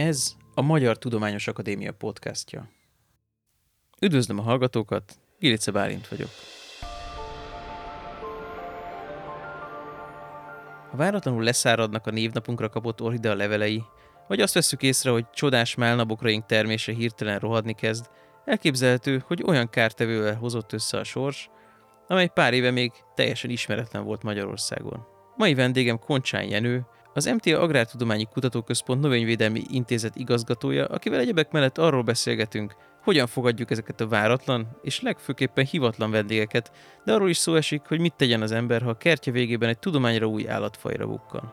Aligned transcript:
Ez 0.00 0.36
a 0.54 0.60
Magyar 0.60 0.98
Tudományos 0.98 1.46
Akadémia 1.46 1.92
podcastja. 1.92 2.68
Üdvözlöm 4.00 4.38
a 4.38 4.42
hallgatókat, 4.42 5.18
Gilice 5.38 5.70
Bálint 5.70 6.08
vagyok. 6.08 6.28
Ha 10.90 10.96
váratlanul 10.96 11.42
leszáradnak 11.42 12.06
a 12.06 12.10
névnapunkra 12.10 12.68
kapott 12.68 13.00
orhidea 13.00 13.34
levelei, 13.34 13.82
vagy 14.28 14.40
azt 14.40 14.54
vesszük 14.54 14.82
észre, 14.82 15.10
hogy 15.10 15.30
csodás 15.30 15.74
málnabokraink 15.74 16.46
termése 16.46 16.92
hirtelen 16.92 17.38
rohadni 17.38 17.74
kezd, 17.74 18.06
elképzelhető, 18.44 19.22
hogy 19.26 19.42
olyan 19.46 19.70
kártevővel 19.70 20.34
hozott 20.34 20.72
össze 20.72 20.98
a 20.98 21.04
sors, 21.04 21.50
amely 22.06 22.28
pár 22.28 22.54
éve 22.54 22.70
még 22.70 22.92
teljesen 23.14 23.50
ismeretlen 23.50 24.04
volt 24.04 24.22
Magyarországon. 24.22 25.06
Mai 25.36 25.54
vendégem 25.54 25.98
Koncsán 25.98 26.44
Jenő, 26.44 26.86
az 27.14 27.24
MTA 27.24 27.60
Agrártudományi 27.60 28.24
Kutatóközpont 28.24 29.00
Növényvédelmi 29.00 29.62
Intézet 29.70 30.16
igazgatója, 30.16 30.86
akivel 30.86 31.20
egyebek 31.20 31.50
mellett 31.50 31.78
arról 31.78 32.02
beszélgetünk, 32.02 32.74
hogyan 33.02 33.26
fogadjuk 33.26 33.70
ezeket 33.70 34.00
a 34.00 34.08
váratlan 34.08 34.68
és 34.82 35.00
legfőképpen 35.00 35.64
hivatlan 35.64 36.10
vendégeket, 36.10 36.70
de 37.04 37.12
arról 37.12 37.28
is 37.28 37.36
szó 37.36 37.54
esik, 37.54 37.82
hogy 37.88 38.00
mit 38.00 38.14
tegyen 38.16 38.42
az 38.42 38.52
ember, 38.52 38.82
ha 38.82 38.88
a 38.88 38.96
kertje 38.96 39.32
végében 39.32 39.68
egy 39.68 39.78
tudományra 39.78 40.26
új 40.26 40.48
állatfajra 40.48 41.06
bukkan. 41.06 41.52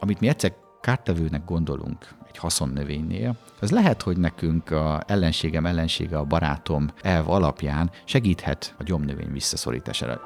Amit 0.00 0.20
mi 0.20 0.28
egyszer 0.28 0.54
kártevőnek 0.80 1.44
gondolunk 1.44 2.08
egy 2.32 2.38
haszonnövénynél, 2.38 3.36
az 3.60 3.70
lehet, 3.70 4.02
hogy 4.02 4.16
nekünk 4.16 4.70
a 4.70 5.02
ellenségem 5.06 5.66
ellensége, 5.66 6.18
a 6.18 6.24
barátom 6.24 6.90
elv 7.02 7.30
alapján 7.30 7.90
segíthet 8.04 8.74
a 8.78 8.82
gyomnövény 8.82 9.32
visszaszorítására. 9.32 10.20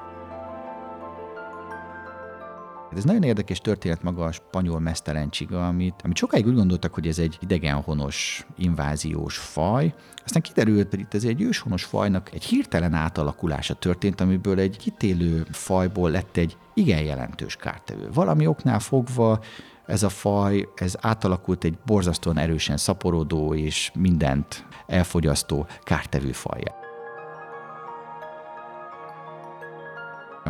Ez 2.96 3.04
nagyon 3.04 3.22
érdekes 3.22 3.58
történet 3.58 4.02
maga 4.02 4.24
a 4.24 4.32
spanyol 4.32 4.80
mesztelencsiga, 4.80 5.66
amit, 5.66 5.94
amit 6.02 6.16
sokáig 6.16 6.46
úgy 6.46 6.54
gondoltak, 6.54 6.94
hogy 6.94 7.06
ez 7.06 7.18
egy 7.18 7.38
idegenhonos, 7.40 8.46
inváziós 8.56 9.36
faj. 9.36 9.94
Aztán 10.24 10.42
kiderült, 10.42 10.90
hogy 10.90 11.00
itt 11.00 11.14
ez 11.14 11.24
egy 11.24 11.40
őshonos 11.40 11.84
fajnak 11.84 12.32
egy 12.32 12.44
hirtelen 12.44 12.94
átalakulása 12.94 13.74
történt, 13.74 14.20
amiből 14.20 14.58
egy 14.58 14.76
kitélő 14.76 15.46
fajból 15.50 16.10
lett 16.10 16.36
egy 16.36 16.56
igen 16.74 17.02
jelentős 17.02 17.56
kártevő. 17.56 18.08
Valami 18.12 18.46
oknál 18.46 18.78
fogva 18.78 19.40
ez 19.86 20.02
a 20.02 20.08
faj, 20.08 20.68
ez 20.74 20.94
átalakult 21.00 21.64
egy 21.64 21.78
borzasztóan 21.86 22.38
erősen 22.38 22.76
szaporodó 22.76 23.54
és 23.54 23.90
mindent 23.94 24.66
elfogyasztó 24.86 25.66
kártevő 25.82 26.32
fajjá. 26.32 26.74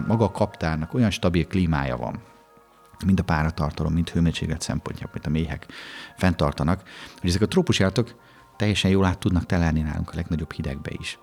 Maga 0.07 0.25
a 0.25 0.31
kaptárnak 0.31 0.95
olyan 0.95 1.11
stabil 1.11 1.47
klímája 1.47 1.97
van, 1.97 2.21
mind 3.05 3.21
a 3.21 3.25
páratartalom, 3.25 3.93
mind 3.93 4.09
hőmérséklet 4.09 4.61
szempontjából, 4.61 5.13
mint 5.13 5.27
a 5.27 5.31
méhek 5.31 5.67
fenntartanak, 6.17 6.83
hogy 7.21 7.29
ezek 7.29 7.43
a 7.43 7.49
trópusi 7.49 7.83
állatok 7.83 8.15
teljesen 8.57 8.91
jól 8.91 9.05
át 9.05 9.19
tudnak 9.19 9.47
telelni 9.47 9.81
nálunk 9.81 10.11
a 10.11 10.17
legnagyobb 10.17 10.53
hidegbe 10.53 10.91
is. 10.99 11.19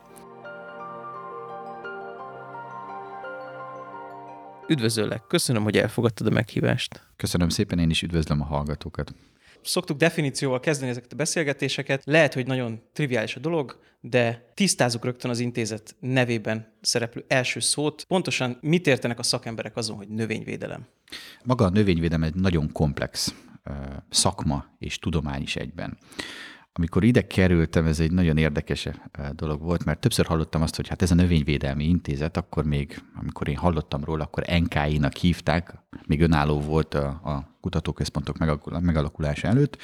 Üdvözöllek, 4.67 5.27
köszönöm, 5.27 5.63
hogy 5.63 5.77
elfogadtad 5.77 6.27
a 6.27 6.29
meghívást. 6.29 7.07
Köszönöm 7.15 7.49
szépen, 7.49 7.79
én 7.79 7.89
is 7.89 8.01
üdvözlöm 8.01 8.41
a 8.41 8.45
hallgatókat. 8.45 9.15
Szoktuk 9.61 9.97
definícióval 9.97 10.59
kezdeni 10.59 10.91
ezeket 10.91 11.13
a 11.13 11.15
beszélgetéseket. 11.15 12.01
Lehet, 12.05 12.33
hogy 12.33 12.47
nagyon 12.47 12.81
triviális 12.93 13.35
a 13.35 13.39
dolog, 13.39 13.79
de 14.01 14.51
tisztázunk 14.53 15.03
rögtön 15.05 15.31
az 15.31 15.39
intézet 15.39 15.95
nevében 15.99 16.73
szereplő 16.81 17.25
első 17.27 17.59
szót. 17.59 18.03
Pontosan 18.07 18.57
mit 18.61 18.87
értenek 18.87 19.19
a 19.19 19.23
szakemberek 19.23 19.75
azon, 19.75 19.97
hogy 19.97 20.07
növényvédelem? 20.07 20.87
Maga 21.43 21.65
a 21.65 21.69
növényvédelem 21.69 22.23
egy 22.23 22.35
nagyon 22.35 22.71
komplex 22.71 23.35
szakma 24.09 24.65
és 24.79 24.99
tudomány 24.99 25.41
is 25.41 25.55
egyben. 25.55 25.97
Amikor 26.75 27.03
ide 27.03 27.27
kerültem, 27.27 27.85
ez 27.85 27.99
egy 27.99 28.11
nagyon 28.11 28.37
érdekes 28.37 28.85
eh, 28.85 28.95
dolog 29.31 29.61
volt, 29.61 29.85
mert 29.85 29.99
többször 29.99 30.25
hallottam 30.25 30.61
azt, 30.61 30.75
hogy 30.75 30.87
hát 30.87 31.01
ez 31.01 31.11
a 31.11 31.15
növényvédelmi 31.15 31.83
intézet, 31.83 32.37
akkor 32.37 32.65
még, 32.65 33.03
amikor 33.15 33.47
én 33.47 33.57
hallottam 33.57 34.03
róla, 34.03 34.23
akkor 34.23 34.43
NKI-nak 34.59 35.15
hívták, 35.15 35.73
még 36.07 36.21
önálló 36.21 36.59
volt 36.59 36.93
a, 36.93 37.05
a 37.07 37.57
kutatóközpontok 37.61 38.37
megalakulása 38.81 39.47
előtt, 39.47 39.77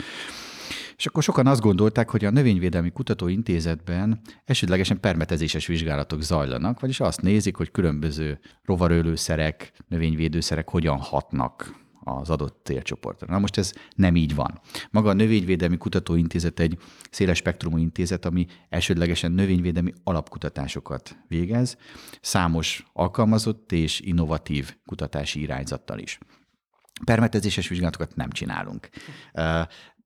és 0.98 1.06
akkor 1.06 1.24
sokan 1.24 1.48
azt 1.48 1.62
gondolták, 1.62 2.10
hogy 2.10 2.26
a 2.26 2.30
Növényvédelmi 2.30 2.92
Kutatóintézetben 2.92 4.22
esetlegesen 4.46 5.00
permetezéses 5.00 5.68
vizsgálatok 5.68 6.22
zajlanak, 6.22 6.80
vagyis 6.80 7.00
azt 7.00 7.22
nézik, 7.22 7.56
hogy 7.56 7.72
különböző 7.72 8.40
rovarölőszerek, 8.66 9.72
növényvédőszerek 9.88 10.70
hogyan 10.70 10.98
hatnak 10.98 11.79
az 12.04 12.30
adott 12.30 12.62
célcsoportra. 12.64 13.28
Na 13.28 13.40
most 13.40 13.58
ez 13.58 13.74
nem 13.96 14.16
így 14.16 14.36
van. 14.36 14.60
Maga 14.92 15.10
a 15.10 15.14
Növényvédelmi 15.14 15.78
Kutatóintézet 15.78 16.60
egy 16.60 16.78
széles 17.12 17.38
spektrumú 17.38 17.78
intézet, 17.78 18.26
ami 18.26 18.46
elsődlegesen 18.70 19.32
növényvédelmi 19.32 19.94
alapkutatásokat 20.04 21.18
végez, 21.28 21.78
számos 22.22 22.86
alkalmazott 22.94 23.72
és 23.72 24.00
innovatív 24.00 24.76
kutatási 24.86 25.42
irányzattal 25.42 26.00
is. 26.00 26.18
Permetezéses 27.06 27.68
vizsgálatokat 27.68 28.16
nem 28.16 28.30
csinálunk. 28.30 28.90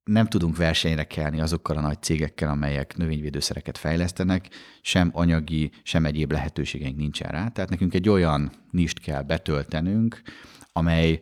Nem 0.03 0.26
tudunk 0.26 0.58
versenyre 0.58 1.03
kelni 1.03 1.40
azokkal 1.40 1.78
a 1.78 1.82
nagy 1.82 2.02
cégekkel, 2.02 2.50
amelyek 2.50 2.98
növényvédőszereket 2.98 3.78
fejlesztenek, 3.78 4.50
sem 4.82 5.09
anyagi, 5.14 5.72
sem 5.84 6.06
egyéb 6.06 6.32
lehetőségeink 6.32 6.98
nincsen 6.98 7.32
rá. 7.32 7.48
Tehát 7.48 7.70
nekünk 7.70 7.94
egy 7.94 8.09
olyan 8.09 8.52
nist 8.72 9.00
kell 9.00 9.22
betöltenünk, 9.22 10.22
amely 10.72 11.22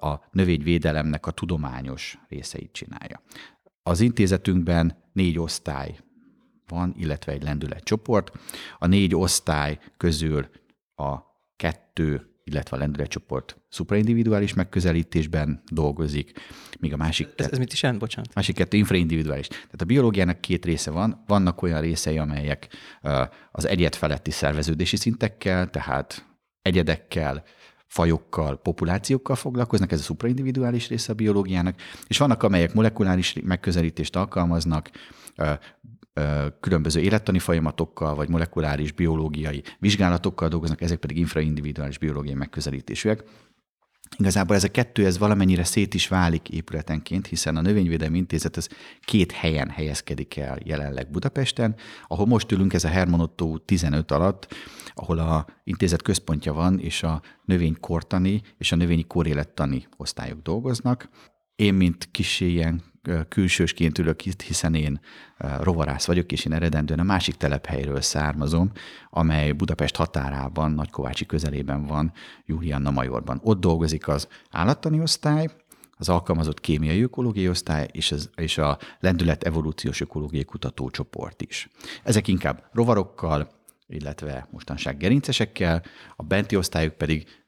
a 0.00 0.28
növényvédelemnek 0.30 1.26
a 1.26 1.30
tudományos 1.30 2.18
részeit 2.28 2.72
csinálja. 2.72 3.22
Az 3.82 4.00
intézetünkben 4.00 4.96
négy 5.12 5.38
osztály 5.38 5.98
van, 6.68 6.94
illetve 6.96 7.32
egy 7.32 7.42
lendületcsoport. 7.42 8.32
A 8.78 8.86
négy 8.86 9.14
osztály 9.14 9.78
közül 9.96 10.48
a 10.94 11.18
kettő, 11.56 12.26
illetve 12.44 12.76
a 12.76 12.80
lendületcsoport 12.80 13.60
szupraindividuális 13.68 14.54
megközelítésben 14.54 15.62
dolgozik, 15.70 16.32
míg 16.80 16.92
a 16.92 16.96
másik... 16.96 17.28
Ez, 17.36 17.50
ez 17.50 17.58
mit 17.58 17.72
is 17.72 17.82
jelent, 17.82 18.00
bocsánat? 18.00 18.34
Másik 18.34 18.54
kettő 18.54 18.76
infraindividuális. 18.76 19.46
Tehát 19.46 19.80
a 19.80 19.84
biológiának 19.84 20.40
két 20.40 20.64
része 20.64 20.90
van. 20.90 21.22
Vannak 21.26 21.62
olyan 21.62 21.80
részei, 21.80 22.18
amelyek 22.18 22.68
az 23.52 23.64
egyet 23.64 23.96
feletti 23.96 24.30
szerveződési 24.30 24.96
szintekkel, 24.96 25.70
tehát 25.70 26.26
egyedekkel, 26.62 27.44
fajokkal, 27.92 28.56
populációkkal 28.56 29.36
foglalkoznak, 29.36 29.92
ez 29.92 29.98
a 29.98 30.02
szupraindividuális 30.02 30.88
része 30.88 31.12
a 31.12 31.14
biológiának, 31.14 31.74
és 32.06 32.18
vannak, 32.18 32.42
amelyek 32.42 32.74
molekuláris 32.74 33.36
megközelítést 33.44 34.16
alkalmaznak, 34.16 34.90
különböző 36.60 37.00
élettani 37.00 37.38
folyamatokkal, 37.38 38.14
vagy 38.14 38.28
molekuláris 38.28 38.92
biológiai 38.92 39.62
vizsgálatokkal 39.78 40.48
dolgoznak, 40.48 40.80
ezek 40.80 40.98
pedig 40.98 41.16
infraindividuális 41.18 41.98
biológiai 41.98 42.34
megközelítésűek. 42.34 43.24
Igazából 44.18 44.56
ez 44.56 44.64
a 44.64 44.70
kettő 44.70 45.06
ez 45.06 45.18
valamennyire 45.18 45.64
szét 45.64 45.94
is 45.94 46.08
válik 46.08 46.48
épületenként, 46.48 47.26
hiszen 47.26 47.56
a 47.56 47.60
Növényvédelmi 47.60 48.18
Intézet 48.18 48.56
ez 48.56 48.68
két 49.00 49.32
helyen 49.32 49.70
helyezkedik 49.70 50.36
el 50.36 50.58
jelenleg 50.64 51.10
Budapesten, 51.10 51.74
ahol 52.06 52.26
most 52.26 52.52
ülünk, 52.52 52.72
ez 52.72 52.84
a 52.84 52.88
Herman 52.88 53.20
Otto 53.20 53.58
15 53.58 54.10
alatt, 54.10 54.54
ahol 54.94 55.18
a 55.18 55.46
intézet 55.64 56.02
központja 56.02 56.52
van, 56.52 56.78
és 56.78 57.02
a 57.02 57.22
növénykortani 57.44 58.42
és 58.58 58.72
a 58.72 58.76
növényi 58.76 59.04
kórélettani 59.04 59.86
osztályok 59.96 60.42
dolgoznak. 60.42 61.08
Én, 61.62 61.74
mint 61.74 62.08
kis 62.10 62.40
ilyen 62.40 62.82
külsősként 63.28 63.98
ülök 63.98 64.26
itt, 64.26 64.42
hiszen 64.42 64.74
én 64.74 65.00
rovarász 65.60 66.06
vagyok, 66.06 66.32
és 66.32 66.44
én 66.44 66.52
eredendően 66.52 66.98
a 66.98 67.02
másik 67.02 67.34
telephelyről 67.34 68.00
származom, 68.00 68.70
amely 69.10 69.52
Budapest 69.52 69.96
határában, 69.96 70.70
Nagykovácsi 70.72 71.26
közelében 71.26 71.86
van, 71.86 72.12
Julianna 72.46 72.90
Majorban. 72.90 73.40
Ott 73.42 73.60
dolgozik 73.60 74.08
az 74.08 74.28
állattani 74.50 75.00
osztály, 75.00 75.48
az 75.96 76.08
alkalmazott 76.08 76.60
kémiai 76.60 77.02
ökológiai 77.02 77.48
osztály 77.48 77.88
és, 77.92 78.12
az, 78.12 78.30
és 78.36 78.58
a 78.58 78.78
lendület 79.00 79.42
evolúciós 79.42 80.00
ökológiai 80.00 80.44
kutatócsoport 80.44 81.42
is. 81.42 81.68
Ezek 82.02 82.28
inkább 82.28 82.68
rovarokkal, 82.72 83.50
illetve 83.86 84.48
mostanság 84.50 84.96
gerincesekkel, 84.96 85.82
a 86.16 86.22
benti 86.22 86.56
osztályok 86.56 86.94
pedig 86.94 87.41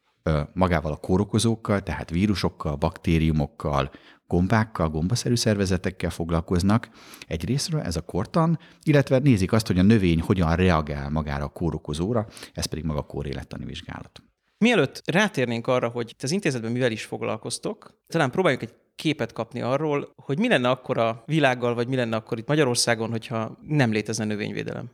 magával 0.52 0.92
a 0.92 0.96
kórokozókkal, 0.96 1.80
tehát 1.80 2.10
vírusokkal, 2.10 2.76
baktériumokkal, 2.76 3.90
gombákkal, 4.26 4.88
gombaszerű 4.88 5.34
szervezetekkel 5.34 6.10
foglalkoznak 6.10 6.88
egy 7.26 7.44
részről, 7.44 7.80
ez 7.80 7.96
a 7.96 8.00
kortan, 8.00 8.58
illetve 8.82 9.18
nézik 9.18 9.52
azt, 9.52 9.66
hogy 9.66 9.78
a 9.78 9.82
növény 9.82 10.20
hogyan 10.20 10.56
reagál 10.56 11.10
magára 11.10 11.44
a 11.44 11.48
kórokozóra, 11.48 12.26
ez 12.52 12.66
pedig 12.66 12.84
maga 12.84 12.98
a 12.98 13.06
kórélettani 13.06 13.64
vizsgálat. 13.64 14.22
Mielőtt 14.58 15.02
rátérnénk 15.04 15.66
arra, 15.66 15.88
hogy 15.88 16.14
az 16.22 16.30
intézetben 16.30 16.72
mivel 16.72 16.92
is 16.92 17.04
foglalkoztok, 17.04 18.02
talán 18.06 18.30
próbáljuk 18.30 18.62
egy 18.62 18.74
képet 18.94 19.32
kapni 19.32 19.60
arról, 19.60 20.12
hogy 20.16 20.38
mi 20.38 20.48
lenne 20.48 20.70
akkor 20.70 20.98
a 20.98 21.22
világgal, 21.26 21.74
vagy 21.74 21.88
mi 21.88 21.96
lenne 21.96 22.16
akkor 22.16 22.38
itt 22.38 22.48
Magyarországon, 22.48 23.10
hogyha 23.10 23.58
nem 23.62 23.92
létezne 23.92 24.24
növényvédelem. 24.24 24.90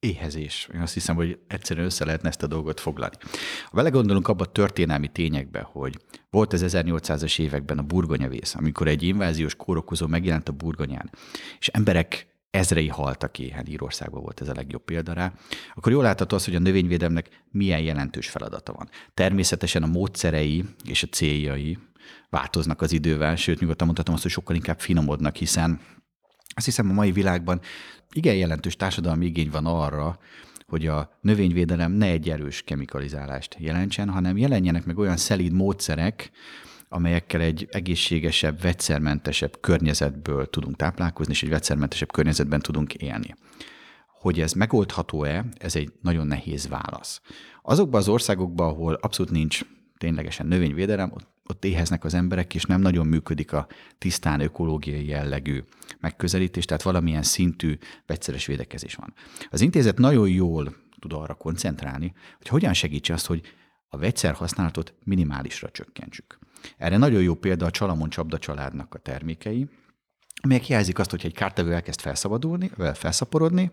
Éhezés. 0.00 0.68
Én 0.74 0.80
azt 0.80 0.94
hiszem, 0.94 1.16
hogy 1.16 1.38
egyszerűen 1.48 1.86
össze 1.86 2.04
lehetne 2.04 2.28
ezt 2.28 2.42
a 2.42 2.46
dolgot 2.46 2.80
foglalni. 2.80 3.16
Ha 3.64 3.76
vele 3.76 3.88
gondolunk 3.88 4.28
abba 4.28 4.44
a 4.44 4.52
történelmi 4.52 5.08
tényekbe, 5.08 5.60
hogy 5.60 5.96
volt 6.30 6.52
az 6.52 6.64
1800-as 6.66 7.38
években 7.38 7.78
a 7.78 7.82
burgonyavész, 7.82 8.54
amikor 8.54 8.88
egy 8.88 9.02
inváziós 9.02 9.54
kórokozó 9.56 10.06
megjelent 10.06 10.48
a 10.48 10.52
burgonyán, 10.52 11.10
és 11.58 11.68
emberek 11.68 12.28
ezrei 12.50 12.88
haltak 12.88 13.36
hát 13.52 13.68
Írországban 13.68 14.22
volt 14.22 14.40
ez 14.40 14.48
a 14.48 14.54
legjobb 14.54 14.84
példa 14.84 15.12
rá, 15.12 15.32
akkor 15.74 15.92
jól 15.92 16.02
látható 16.02 16.36
az, 16.36 16.44
hogy 16.44 16.54
a 16.54 16.58
növényvédelemnek 16.58 17.28
milyen 17.50 17.80
jelentős 17.80 18.28
feladata 18.28 18.72
van. 18.72 18.88
Természetesen 19.14 19.82
a 19.82 19.86
módszerei 19.86 20.64
és 20.84 21.02
a 21.02 21.06
céljai 21.06 21.78
változnak 22.30 22.80
az 22.80 22.92
idővel, 22.92 23.36
sőt, 23.36 23.60
nyugodtan 23.60 23.86
mondhatom 23.86 24.14
azt, 24.14 24.22
hogy 24.22 24.32
sokkal 24.32 24.56
inkább 24.56 24.80
finomodnak, 24.80 25.36
hiszen 25.36 25.80
azt 26.54 26.66
hiszem 26.66 26.90
a 26.90 26.92
mai 26.92 27.12
világban 27.12 27.60
igen 28.12 28.34
jelentős 28.34 28.76
társadalmi 28.76 29.26
igény 29.26 29.50
van 29.50 29.66
arra, 29.66 30.18
hogy 30.66 30.86
a 30.86 31.18
növényvédelem 31.20 31.92
ne 31.92 32.06
egy 32.06 32.30
erős 32.30 32.62
kemikalizálást 32.62 33.56
jelentsen, 33.58 34.08
hanem 34.08 34.36
jelenjenek 34.36 34.84
meg 34.84 34.98
olyan 34.98 35.16
szelíd 35.16 35.52
módszerek, 35.52 36.30
amelyekkel 36.88 37.40
egy 37.40 37.68
egészségesebb, 37.70 38.60
vegyszermentesebb 38.60 39.60
környezetből 39.60 40.50
tudunk 40.50 40.76
táplálkozni, 40.76 41.32
és 41.32 41.42
egy 41.42 41.48
vegyszermentesebb 41.48 42.12
környezetben 42.12 42.60
tudunk 42.60 42.94
élni. 42.94 43.34
Hogy 44.20 44.40
ez 44.40 44.52
megoldható-e, 44.52 45.44
ez 45.58 45.76
egy 45.76 45.92
nagyon 46.02 46.26
nehéz 46.26 46.68
válasz. 46.68 47.20
Azokban 47.62 48.00
az 48.00 48.08
országokban, 48.08 48.68
ahol 48.68 48.94
abszolút 48.94 49.32
nincs 49.32 49.60
ténylegesen 49.98 50.46
növényvédelem, 50.46 51.10
ott, 51.14 51.26
ott 51.46 51.64
éheznek 51.64 52.04
az 52.04 52.14
emberek, 52.14 52.54
és 52.54 52.64
nem 52.64 52.80
nagyon 52.80 53.06
működik 53.06 53.52
a 53.52 53.66
tisztán 53.98 54.40
ökológiai 54.40 55.06
jellegű 55.06 55.62
megközelítés, 56.00 56.64
tehát 56.64 56.82
valamilyen 56.82 57.22
szintű 57.22 57.78
vegyszeres 58.06 58.46
védekezés 58.46 58.94
van. 58.94 59.14
Az 59.50 59.60
intézet 59.60 59.98
nagyon 59.98 60.28
jól 60.28 60.76
tud 60.98 61.12
arra 61.12 61.34
koncentrálni, 61.34 62.12
hogy 62.38 62.48
hogyan 62.48 62.72
segítse 62.72 63.12
azt, 63.12 63.26
hogy 63.26 63.42
a 63.88 63.98
vegyszer 63.98 64.34
használatot 64.34 64.94
minimálisra 65.04 65.70
csökkentsük. 65.70 66.38
Erre 66.76 66.96
nagyon 66.96 67.22
jó 67.22 67.34
példa 67.34 67.66
a 67.66 67.70
Csalamon 67.70 68.08
Csapda 68.08 68.38
családnak 68.38 68.94
a 68.94 68.98
termékei, 68.98 69.68
amelyek 70.42 70.68
jelzik 70.68 70.98
azt, 70.98 71.10
hogy 71.10 71.24
egy 71.24 71.34
kártevő 71.34 71.74
elkezd 71.74 72.00
felszabadulni, 72.00 72.70
felszaporodni, 72.94 73.72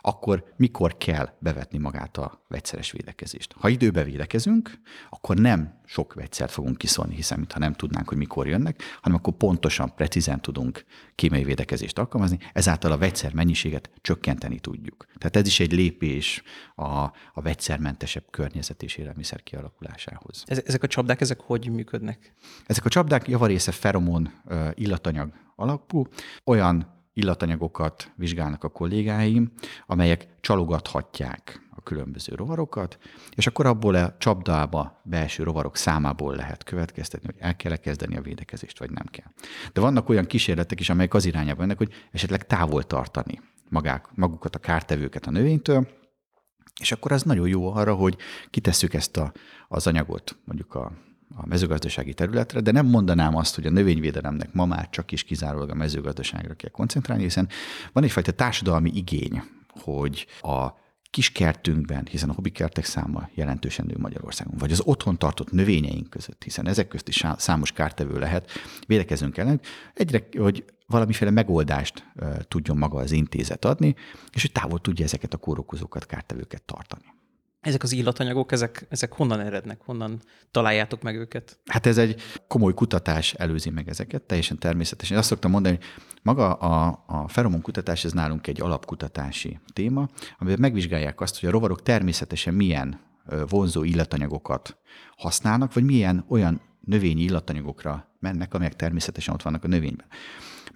akkor 0.00 0.52
mikor 0.56 0.96
kell 0.96 1.36
bevetni 1.38 1.78
magát 1.78 2.16
a 2.16 2.44
vegyszeres 2.48 2.90
védekezést. 2.90 3.54
Ha 3.58 3.68
időbe 3.68 4.04
védekezünk, 4.04 4.80
akkor 5.10 5.36
nem 5.36 5.77
sok 5.88 6.14
vegyszert 6.14 6.50
fogunk 6.50 6.78
kiszolni, 6.78 7.14
hiszen 7.14 7.38
mintha 7.38 7.58
nem 7.58 7.72
tudnánk, 7.72 8.08
hogy 8.08 8.16
mikor 8.16 8.46
jönnek, 8.46 8.82
hanem 9.00 9.18
akkor 9.18 9.32
pontosan, 9.32 9.94
precízen 9.94 10.40
tudunk 10.40 10.84
kémiai 11.14 11.44
védekezést 11.44 11.98
alkalmazni, 11.98 12.38
ezáltal 12.52 12.92
a 12.92 12.98
vegyszer 12.98 13.34
mennyiséget 13.34 13.90
csökkenteni 14.00 14.58
tudjuk. 14.58 15.06
Tehát 15.18 15.36
ez 15.36 15.46
is 15.46 15.60
egy 15.60 15.72
lépés 15.72 16.42
a, 16.74 16.84
a 17.32 17.40
vegyszermentesebb 17.42 18.24
környezet 18.30 18.82
és 18.82 18.96
élelmiszer 18.96 19.42
kialakulásához. 19.42 20.42
Ezek 20.46 20.82
a 20.82 20.86
csapdák, 20.86 21.20
ezek 21.20 21.40
hogy 21.40 21.70
működnek? 21.70 22.32
Ezek 22.66 22.84
a 22.84 22.88
csapdák 22.88 23.28
javarésze 23.28 23.72
feromon 23.72 24.30
illatanyag 24.74 25.32
alapú, 25.56 26.06
olyan 26.44 26.96
illatanyagokat 27.12 28.12
vizsgálnak 28.16 28.64
a 28.64 28.68
kollégáim, 28.68 29.52
amelyek 29.86 30.26
csalogathatják 30.40 31.67
különböző 31.88 32.34
rovarokat, 32.34 32.98
és 33.34 33.46
akkor 33.46 33.66
abból 33.66 33.94
a 33.94 34.16
csapdába 34.18 35.00
belső 35.04 35.42
rovarok 35.42 35.76
számából 35.76 36.34
lehet 36.34 36.64
következtetni, 36.64 37.26
hogy 37.26 37.36
el 37.38 37.56
kell 37.56 37.76
kezdeni 37.76 38.16
a 38.16 38.20
védekezést, 38.20 38.78
vagy 38.78 38.90
nem 38.90 39.06
kell. 39.10 39.32
De 39.72 39.80
vannak 39.80 40.08
olyan 40.08 40.26
kísérletek 40.26 40.80
is, 40.80 40.90
amelyek 40.90 41.14
az 41.14 41.24
irányába 41.24 41.60
mennek, 41.60 41.78
hogy 41.78 41.92
esetleg 42.12 42.46
távol 42.46 42.82
tartani 42.82 43.40
magák, 43.68 44.06
magukat 44.14 44.54
a 44.54 44.58
kártevőket 44.58 45.26
a 45.26 45.30
növénytől, 45.30 45.88
és 46.80 46.92
akkor 46.92 47.12
az 47.12 47.22
nagyon 47.22 47.48
jó 47.48 47.72
arra, 47.72 47.94
hogy 47.94 48.16
kitesszük 48.50 48.94
ezt 48.94 49.16
a, 49.16 49.32
az 49.68 49.86
anyagot 49.86 50.36
mondjuk 50.44 50.74
a 50.74 50.92
a 51.34 51.46
mezőgazdasági 51.46 52.14
területre, 52.14 52.60
de 52.60 52.70
nem 52.70 52.86
mondanám 52.86 53.36
azt, 53.36 53.54
hogy 53.54 53.66
a 53.66 53.70
növényvédelemnek 53.70 54.52
ma 54.52 54.66
már 54.66 54.90
csak 54.90 55.12
is 55.12 55.22
kizárólag 55.22 55.70
a 55.70 55.74
mezőgazdaságra 55.74 56.54
kell 56.54 56.70
koncentrálni, 56.70 57.22
hiszen 57.22 57.48
van 57.92 58.04
egyfajta 58.04 58.32
társadalmi 58.32 58.90
igény, 58.94 59.42
hogy 59.68 60.26
a 60.40 60.68
kiskertünkben, 61.10 62.06
hiszen 62.10 62.30
a 62.30 62.32
hobbikertek 62.32 62.84
száma 62.84 63.28
jelentősen 63.34 63.86
nő 63.86 63.94
Magyarországon, 63.98 64.54
vagy 64.58 64.72
az 64.72 64.80
otthon 64.84 65.18
tartott 65.18 65.50
növényeink 65.50 66.10
között, 66.10 66.42
hiszen 66.42 66.66
ezek 66.66 66.88
közt 66.88 67.08
is 67.08 67.24
számos 67.36 67.72
kártevő 67.72 68.18
lehet, 68.18 68.50
védekezünk 68.86 69.36
ellen, 69.36 69.60
egyre, 69.94 70.28
hogy 70.38 70.64
valamiféle 70.86 71.30
megoldást 71.30 72.06
tudjon 72.48 72.76
maga 72.76 72.98
az 72.98 73.10
intézet 73.10 73.64
adni, 73.64 73.94
és 74.32 74.42
hogy 74.42 74.52
távol 74.52 74.80
tudja 74.80 75.04
ezeket 75.04 75.34
a 75.34 75.36
kórokozókat, 75.36 76.06
kártevőket 76.06 76.62
tartani. 76.62 77.16
Ezek 77.60 77.82
az 77.82 77.92
illatanyagok, 77.92 78.52
ezek, 78.52 78.86
ezek 78.88 79.12
honnan 79.12 79.40
erednek? 79.40 79.80
Honnan 79.84 80.20
találjátok 80.50 81.02
meg 81.02 81.16
őket? 81.16 81.58
Hát 81.66 81.86
ez 81.86 81.98
egy 81.98 82.20
komoly 82.48 82.74
kutatás 82.74 83.32
előzi 83.32 83.70
meg 83.70 83.88
ezeket, 83.88 84.22
teljesen 84.22 84.58
természetesen. 84.58 85.18
Azt 85.18 85.28
szoktam 85.28 85.50
mondani, 85.50 85.76
hogy 85.76 85.84
maga 86.22 86.52
a, 86.52 87.04
a 87.06 87.28
feromon 87.28 87.60
kutatás, 87.60 88.04
ez 88.04 88.12
nálunk 88.12 88.46
egy 88.46 88.60
alapkutatási 88.60 89.58
téma, 89.72 90.08
amiben 90.38 90.60
megvizsgálják 90.60 91.20
azt, 91.20 91.40
hogy 91.40 91.48
a 91.48 91.52
rovarok 91.52 91.82
természetesen 91.82 92.54
milyen 92.54 93.00
vonzó 93.48 93.82
illatanyagokat 93.82 94.76
használnak, 95.16 95.74
vagy 95.74 95.84
milyen 95.84 96.24
olyan 96.28 96.60
növényi 96.80 97.22
illatanyagokra 97.22 98.08
mennek, 98.20 98.54
amelyek 98.54 98.76
természetesen 98.76 99.34
ott 99.34 99.42
vannak 99.42 99.64
a 99.64 99.68
növényben 99.68 100.06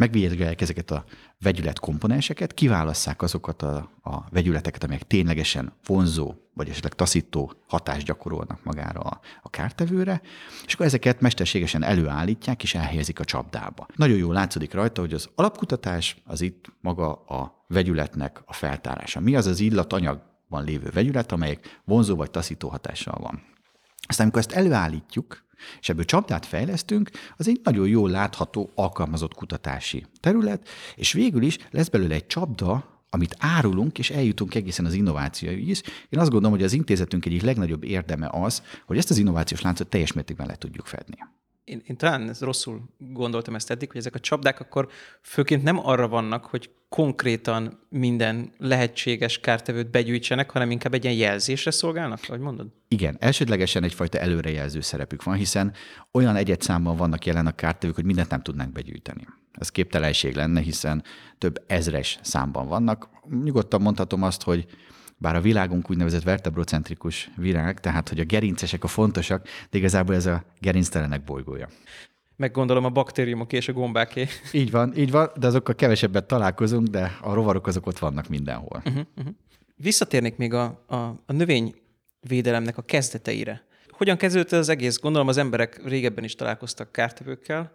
megvizsgálják 0.03 0.61
ezeket 0.61 0.91
a 0.91 1.05
vegyület 1.41 1.79
komponenseket, 1.79 2.55
kiválasszák 2.55 3.23
azokat 3.23 3.63
a, 3.63 3.91
a 4.03 4.25
vegyületeket, 4.31 4.85
amelyek 4.85 5.07
ténylegesen 5.07 5.73
vonzó, 5.87 6.35
vagy 6.55 6.69
esetleg 6.69 6.93
taszító 6.93 7.53
hatást 7.69 8.07
gyakorolnak 8.07 8.65
magára 8.65 9.01
a, 9.01 9.21
a 9.43 9.51
kártevőre, 9.51 10.21
és 10.67 10.75
akkor 10.75 10.87
ezeket 10.87 11.21
mesterségesen 11.21 11.83
előállítják 11.83 12.63
és 12.63 12.75
elhelyezik 12.75 13.21
a 13.21 13.25
csapdába. 13.25 13.87
Nagyon 13.95 14.17
jól 14.17 14.35
látszódik 14.35 14.75
rajta, 14.75 15.01
hogy 15.01 15.13
az 15.13 15.29
alapkutatás 15.35 16.17
az 16.25 16.41
itt 16.41 16.73
maga 16.81 17.13
a 17.13 17.65
vegyületnek 17.69 18.43
a 18.47 18.53
feltárása. 18.53 19.21
Mi 19.21 19.37
az 19.37 19.47
az 19.47 19.61
illatanyagban 19.61 20.65
lévő 20.65 20.91
vegyület, 20.93 21.33
amelyek 21.33 21.81
vonzó 21.85 22.17
vagy 22.17 22.31
taszító 22.31 22.69
hatással 22.69 23.19
van. 23.21 23.43
Aztán, 24.07 24.27
amikor 24.27 24.41
ezt 24.41 24.53
előállítjuk, 24.53 25.45
és 25.81 25.89
ebből 25.89 26.05
csapdát 26.05 26.47
fejlesztünk, 26.47 27.11
az 27.37 27.49
egy 27.49 27.61
nagyon 27.63 27.89
jól 27.89 28.11
látható, 28.11 28.71
alkalmazott 28.75 29.35
kutatási 29.35 30.07
terület, 30.21 30.69
és 30.97 31.13
végül 31.13 31.43
is 31.43 31.59
lesz 31.71 31.89
belőle 31.89 32.15
egy 32.15 32.27
csapda, 32.27 32.91
amit 33.11 33.37
árulunk, 33.39 33.99
és 33.99 34.11
eljutunk 34.11 34.55
egészen 34.55 34.85
az 34.85 34.95
innovációig 34.95 35.69
is. 35.69 35.83
Én 36.09 36.19
azt 36.19 36.31
gondolom, 36.31 36.57
hogy 36.57 36.65
az 36.65 36.73
intézetünk 36.73 37.27
egyik 37.27 37.43
legnagyobb 37.43 37.85
érdeme 37.85 38.29
az, 38.33 38.63
hogy 38.87 38.99
ezt 38.99 39.11
az 39.11 39.19
innovációs 39.19 39.61
láncot 39.61 39.89
teljes 39.89 40.13
mértékben 40.13 40.47
le 40.47 40.57
tudjuk 40.57 40.87
fedni 40.87 41.17
én, 41.65 41.83
én 41.87 41.97
talán 41.97 42.29
ez 42.29 42.41
rosszul 42.41 42.83
gondoltam 42.99 43.55
ezt 43.55 43.71
eddig, 43.71 43.89
hogy 43.91 44.01
ezek 44.01 44.15
a 44.15 44.21
csapdák 44.21 44.61
akkor 44.61 44.89
főként 45.23 45.63
nem 45.63 45.87
arra 45.87 46.09
vannak, 46.09 46.45
hogy 46.45 46.71
konkrétan 46.89 47.87
minden 47.89 48.53
lehetséges 48.59 49.41
kártevőt 49.41 49.91
begyűjtsenek, 49.91 50.51
hanem 50.51 50.71
inkább 50.71 50.95
egy 50.95 51.05
ilyen 51.05 51.17
jelzésre 51.17 51.71
szolgálnak, 51.71 52.21
ahogy 52.27 52.41
mondod? 52.41 52.67
Igen, 52.89 53.17
elsődlegesen 53.21 53.83
egyfajta 53.83 54.19
előrejelző 54.19 54.81
szerepük 54.81 55.23
van, 55.23 55.37
hiszen 55.37 55.73
olyan 56.13 56.37
egyet 56.37 56.63
számban 56.63 56.97
vannak 56.97 57.27
jelen 57.27 57.47
a 57.47 57.55
kártevők, 57.55 57.95
hogy 57.95 58.05
mindent 58.05 58.31
nem 58.31 58.43
tudnánk 58.43 58.73
begyűjteni. 58.73 59.27
Ez 59.53 59.71
képtelenség 59.71 60.35
lenne, 60.35 60.61
hiszen 60.61 61.05
több 61.39 61.65
ezres 61.67 62.19
számban 62.23 62.69
vannak. 62.69 63.09
Nyugodtan 63.45 63.83
mondhatom 63.83 64.23
azt, 64.23 64.43
hogy 64.43 64.67
bár 65.23 65.37
a 65.37 65.41
világunk 65.41 65.91
úgynevezett 65.91 66.23
vertebrocentrikus 66.23 67.31
virág, 67.37 67.81
tehát 67.81 68.09
hogy 68.09 68.21
a 68.21 68.25
gerincesek 68.25 68.85
a 68.85 68.87
fontosak, 68.87 69.47
de 69.71 69.79
igazából 69.79 70.15
ez 70.15 70.27
a 70.27 70.45
gerinctelenek 70.61 71.25
bolygója. 71.25 71.69
Meg 72.37 72.51
gondolom 72.51 72.85
a 72.85 72.91
baktériumok 72.91 73.53
és 73.53 73.69
a 73.69 73.73
gombáké. 73.73 74.27
Így 74.53 74.71
van, 74.71 74.97
így 74.97 75.11
van, 75.11 75.31
de 75.37 75.47
azokkal 75.47 75.75
kevesebbet 75.75 76.27
találkozunk, 76.27 76.87
de 76.87 77.19
a 77.21 77.35
rovarok 77.35 77.67
azok 77.67 77.87
ott 77.87 77.99
vannak 77.99 78.29
mindenhol. 78.29 78.83
Uh-huh, 78.85 79.03
uh-huh. 79.17 79.35
Visszatérnék 79.77 80.37
még 80.37 80.53
a, 80.53 80.85
a, 80.87 80.97
a 81.27 81.33
növényvédelemnek 81.33 82.79
a 82.79 82.83
kezdeteire. 82.83 83.65
Hogyan 83.89 84.17
kezdődött 84.17 84.53
az 84.53 84.69
egész? 84.69 84.99
Gondolom 84.99 85.29
az 85.29 85.37
emberek 85.37 85.81
régebben 85.85 86.25
is 86.25 86.35
találkoztak 86.35 86.93
kártevőkkel. 86.93 87.75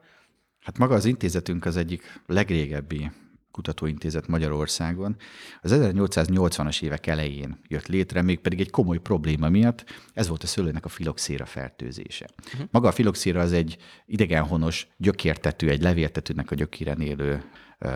Hát 0.62 0.78
maga 0.78 0.96
az 0.96 1.06
intézetünk 1.06 1.66
az 1.66 1.78
egyik 1.78 2.22
legrégebbi 2.26 3.12
Kutatóintézet 3.58 4.28
Magyarországon 4.28 5.16
az 5.62 5.72
1880-as 5.74 6.82
évek 6.82 7.08
elején 7.08 7.60
jött 7.68 7.88
létre, 7.88 8.22
mégpedig 8.22 8.60
egy 8.60 8.70
komoly 8.70 8.98
probléma 8.98 9.50
miatt, 9.50 9.86
ez 10.14 10.28
volt 10.28 10.44
a 10.44 10.48
szőlőnek 10.48 10.86
a 10.86 10.90
filoxéra 10.90 11.46
fertőzése. 11.46 12.28
Uh-huh. 12.46 12.68
Maga 12.72 12.88
a 12.88 12.92
filoxéra 12.92 13.42
az 13.42 13.52
egy 13.52 13.78
idegenhonos 14.06 14.88
gyökértető, 14.98 15.70
egy 15.70 15.82
levéltetőnek 15.82 16.52
a 16.52 16.56
gyökéren 16.56 17.02
élő 17.02 17.44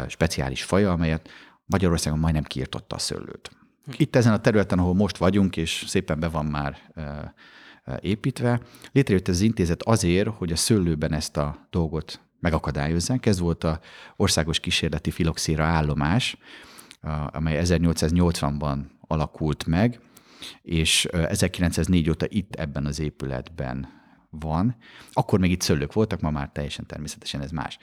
speciális 0.07 0.63
faja, 0.63 0.91
amelyet 0.91 1.29
Magyarországon 1.65 2.19
majdnem 2.19 2.43
kiirtotta 2.43 2.95
a 2.95 2.99
szőlőt. 2.99 3.49
Uh-huh. 3.79 4.01
Itt 4.01 4.15
ezen 4.15 4.33
a 4.33 4.41
területen, 4.41 4.79
ahol 4.79 4.93
most 4.93 5.17
vagyunk, 5.17 5.57
és 5.57 5.83
szépen 5.87 6.19
be 6.19 6.27
van 6.27 6.45
már 6.45 6.77
építve. 7.99 8.61
Létrejött 8.91 9.27
az 9.27 9.41
intézet 9.41 9.83
azért, 9.83 10.29
hogy 10.29 10.51
a 10.51 10.55
szőlőben 10.55 11.13
ezt 11.13 11.37
a 11.37 11.67
dolgot 11.69 12.21
megakadályozzák. 12.41 13.25
Ez 13.25 13.39
volt 13.39 13.63
a 13.63 13.79
országos 14.15 14.59
kísérleti 14.59 15.11
filoxéra 15.11 15.63
állomás, 15.63 16.37
amely 17.31 17.61
1880-ban 17.63 18.77
alakult 19.07 19.65
meg, 19.65 19.99
és 20.61 21.05
1904 21.05 22.09
óta 22.09 22.25
itt 22.29 22.55
ebben 22.55 22.85
az 22.85 22.99
épületben 22.99 23.87
van. 24.29 24.75
Akkor 25.11 25.39
még 25.39 25.51
itt 25.51 25.61
szőlők 25.61 25.93
voltak, 25.93 26.21
ma 26.21 26.29
már 26.29 26.49
teljesen 26.53 26.85
természetesen 26.85 27.41
ez 27.41 27.51
más 27.51 27.77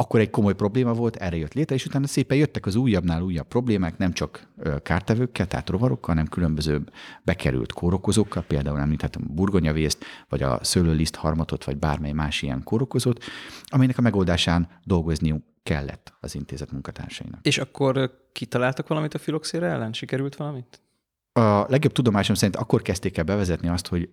akkor 0.00 0.20
egy 0.20 0.30
komoly 0.30 0.54
probléma 0.54 0.92
volt, 0.92 1.16
erre 1.16 1.36
jött 1.36 1.54
létre, 1.54 1.74
és 1.74 1.86
utána 1.86 2.06
szépen 2.06 2.36
jöttek 2.36 2.66
az 2.66 2.76
újabbnál 2.76 3.22
újabb 3.22 3.46
problémák, 3.46 3.98
nem 3.98 4.12
csak 4.12 4.48
kártevőkkel, 4.82 5.46
tehát 5.46 5.68
rovarokkal, 5.68 6.14
hanem 6.14 6.30
különböző 6.30 6.82
bekerült 7.22 7.72
kórokozókkal, 7.72 8.42
például 8.42 8.78
említettem 8.78 9.22
a 9.28 9.32
burgonyavészt, 9.32 10.04
vagy 10.28 10.42
a 10.42 10.64
szőlőliszt 10.64 11.14
harmatot, 11.14 11.64
vagy 11.64 11.76
bármely 11.76 12.12
más 12.12 12.42
ilyen 12.42 12.62
kórokozót, 12.62 13.24
aminek 13.64 13.98
a 13.98 14.02
megoldásán 14.02 14.68
dolgozniuk 14.84 15.42
kellett 15.62 16.12
az 16.20 16.34
intézet 16.34 16.72
munkatársainak. 16.72 17.46
És 17.46 17.58
akkor 17.58 18.10
kitaláltak 18.32 18.88
valamit 18.88 19.14
a 19.14 19.18
filoxéra 19.18 19.66
ellen? 19.66 19.92
Sikerült 19.92 20.36
valamit? 20.36 20.80
A 21.32 21.64
legjobb 21.68 21.92
tudomásom 21.92 22.34
szerint 22.34 22.56
akkor 22.56 22.82
kezdték 22.82 23.16
el 23.16 23.24
bevezetni 23.24 23.68
azt, 23.68 23.86
hogy 23.86 24.08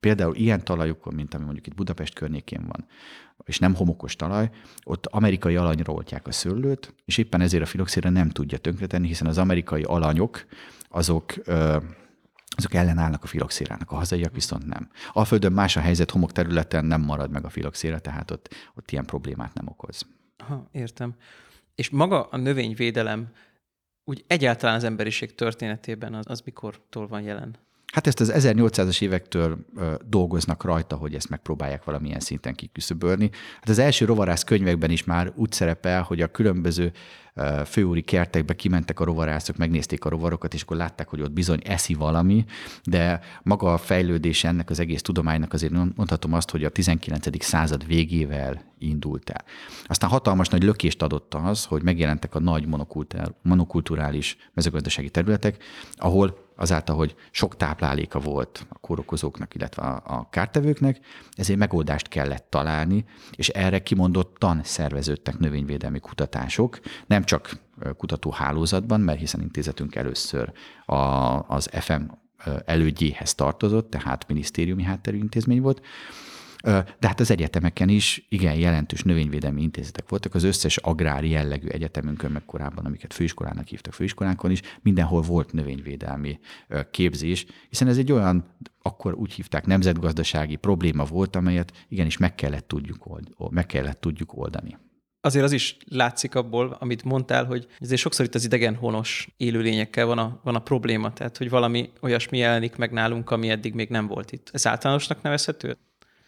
például 0.00 0.34
ilyen 0.34 0.64
talajokon, 0.64 1.14
mint 1.14 1.34
ami 1.34 1.44
mondjuk 1.44 1.66
itt 1.66 1.74
Budapest 1.74 2.14
környékén 2.14 2.66
van, 2.66 2.86
és 3.44 3.58
nem 3.58 3.74
homokos 3.74 4.16
talaj, 4.16 4.50
ott 4.84 5.06
amerikai 5.06 5.56
alanyra 5.56 5.92
oltják 5.92 6.26
a 6.26 6.32
szőlőt, 6.32 6.94
és 7.04 7.18
éppen 7.18 7.40
ezért 7.40 7.62
a 7.62 7.66
filoxéra 7.66 8.10
nem 8.10 8.30
tudja 8.30 8.58
tönkretenni, 8.58 9.06
hiszen 9.06 9.26
az 9.26 9.38
amerikai 9.38 9.82
alanyok 9.82 10.46
azok 10.88 11.34
azok 12.56 12.74
ellenállnak 12.74 13.22
a 13.22 13.26
filoxérának, 13.26 13.90
a 13.90 13.94
hazaiak 13.94 14.34
viszont 14.34 14.66
nem. 14.66 14.90
Alföldön 15.12 15.52
más 15.52 15.76
a 15.76 15.80
helyzet, 15.80 16.10
homok 16.10 16.32
területen 16.32 16.84
nem 16.84 17.00
marad 17.00 17.30
meg 17.30 17.44
a 17.44 17.48
filoxéra, 17.48 17.98
tehát 17.98 18.30
ott, 18.30 18.54
ott 18.74 18.90
ilyen 18.90 19.04
problémát 19.04 19.54
nem 19.54 19.68
okoz. 19.68 20.06
Aha, 20.36 20.68
értem. 20.72 21.14
És 21.74 21.90
maga 21.90 22.22
a 22.22 22.36
növényvédelem 22.36 23.28
úgy 24.04 24.24
egyáltalán 24.26 24.76
az 24.76 24.84
emberiség 24.84 25.34
történetében 25.34 26.14
az, 26.14 26.24
az 26.28 26.40
mikortól 26.40 27.06
van 27.06 27.20
jelen? 27.20 27.56
Hát 27.92 28.06
ezt 28.06 28.20
az 28.20 28.32
1800-as 28.34 29.02
évektől 29.02 29.58
dolgoznak 30.08 30.64
rajta, 30.64 30.96
hogy 30.96 31.14
ezt 31.14 31.28
megpróbálják 31.28 31.84
valamilyen 31.84 32.20
szinten 32.20 32.54
kiküszöbölni. 32.54 33.30
Hát 33.54 33.68
az 33.68 33.78
első 33.78 34.04
rovarász 34.04 34.44
könyvekben 34.44 34.90
is 34.90 35.04
már 35.04 35.32
úgy 35.36 35.52
szerepel, 35.52 36.02
hogy 36.02 36.20
a 36.20 36.26
különböző 36.26 36.92
főúri 37.64 38.02
kertekbe 38.02 38.54
kimentek 38.54 39.00
a 39.00 39.04
rovarászok, 39.04 39.56
megnézték 39.56 40.04
a 40.04 40.08
rovarokat, 40.08 40.54
és 40.54 40.62
akkor 40.62 40.76
látták, 40.76 41.08
hogy 41.08 41.20
ott 41.20 41.32
bizony 41.32 41.60
eszi 41.64 41.94
valami, 41.94 42.44
de 42.84 43.20
maga 43.42 43.72
a 43.72 43.78
fejlődés 43.78 44.44
ennek 44.44 44.70
az 44.70 44.80
egész 44.80 45.02
tudománynak 45.02 45.52
azért 45.52 45.72
mondhatom 45.72 46.32
azt, 46.32 46.50
hogy 46.50 46.64
a 46.64 46.70
19. 46.70 47.44
század 47.44 47.86
végével 47.86 48.74
indult 48.78 49.30
el. 49.30 49.44
Aztán 49.84 50.10
hatalmas 50.10 50.48
nagy 50.48 50.62
lökést 50.62 51.02
adott 51.02 51.34
az, 51.34 51.64
hogy 51.64 51.82
megjelentek 51.82 52.34
a 52.34 52.40
nagy 52.40 52.66
monokulturális 53.42 54.36
mezőgazdasági 54.54 55.10
területek, 55.10 55.62
ahol 55.94 56.44
azáltal, 56.56 56.96
hogy 56.96 57.14
sok 57.30 57.56
tápláléka 57.56 58.18
volt 58.18 58.66
a 58.68 58.78
kórokozóknak, 58.78 59.54
illetve 59.54 59.82
a, 59.82 60.28
kártevőknek, 60.30 61.00
ezért 61.32 61.58
megoldást 61.58 62.08
kellett 62.08 62.46
találni, 62.50 63.04
és 63.36 63.48
erre 63.48 63.82
kimondottan 63.82 64.60
szerveződtek 64.62 65.38
növényvédelmi 65.38 66.00
kutatások, 66.00 66.80
nem 67.06 67.24
csak 67.24 67.58
kutatóhálózatban, 67.96 69.00
mert 69.00 69.18
hiszen 69.18 69.40
intézetünk 69.40 69.94
először 69.94 70.52
a, 70.86 70.94
az 71.48 71.68
FM 71.72 72.02
elődjéhez 72.64 73.34
tartozott, 73.34 73.90
tehát 73.90 74.28
minisztériumi 74.28 74.82
hátterű 74.82 75.16
intézmény 75.16 75.60
volt, 75.60 75.80
de 76.62 77.06
hát 77.06 77.20
az 77.20 77.30
egyetemeken 77.30 77.88
is 77.88 78.26
igen 78.28 78.54
jelentős 78.54 79.02
növényvédelmi 79.02 79.62
intézetek 79.62 80.08
voltak, 80.08 80.34
az 80.34 80.42
összes 80.42 80.76
agrár 80.76 81.24
jellegű 81.24 81.68
egyetemünkön, 81.68 82.30
meg 82.30 82.44
korábban, 82.44 82.84
amiket 82.84 83.14
főiskolának 83.14 83.66
hívtak 83.66 83.92
főiskolánkon 83.92 84.50
is, 84.50 84.60
mindenhol 84.82 85.20
volt 85.20 85.52
növényvédelmi 85.52 86.38
képzés, 86.90 87.46
hiszen 87.68 87.88
ez 87.88 87.98
egy 87.98 88.12
olyan, 88.12 88.44
akkor 88.82 89.14
úgy 89.14 89.32
hívták, 89.32 89.66
nemzetgazdasági 89.66 90.56
probléma 90.56 91.04
volt, 91.04 91.36
amelyet 91.36 91.72
igenis 91.88 92.16
meg 92.16 92.34
kellett 92.34 92.68
tudjuk, 92.68 93.06
old, 93.06 93.28
meg 93.50 93.66
kellett 93.66 94.00
tudjuk 94.00 94.36
oldani 94.36 94.78
azért 95.26 95.44
az 95.44 95.52
is 95.52 95.76
látszik 95.88 96.34
abból, 96.34 96.76
amit 96.80 97.04
mondtál, 97.04 97.44
hogy 97.44 97.66
azért 97.80 98.00
sokszor 98.00 98.24
itt 98.24 98.34
az 98.34 98.44
idegen 98.44 98.74
honos 98.74 99.28
élőlényekkel 99.36 100.06
van 100.06 100.18
a, 100.18 100.40
van 100.42 100.54
a 100.54 100.58
probléma, 100.58 101.12
tehát 101.12 101.36
hogy 101.36 101.50
valami 101.50 101.90
olyasmi 102.00 102.38
jelenik 102.38 102.76
meg 102.76 102.90
nálunk, 102.92 103.30
ami 103.30 103.48
eddig 103.48 103.74
még 103.74 103.88
nem 103.88 104.06
volt 104.06 104.32
itt. 104.32 104.50
Ez 104.52 104.66
általánosnak 104.66 105.22
nevezhető? 105.22 105.76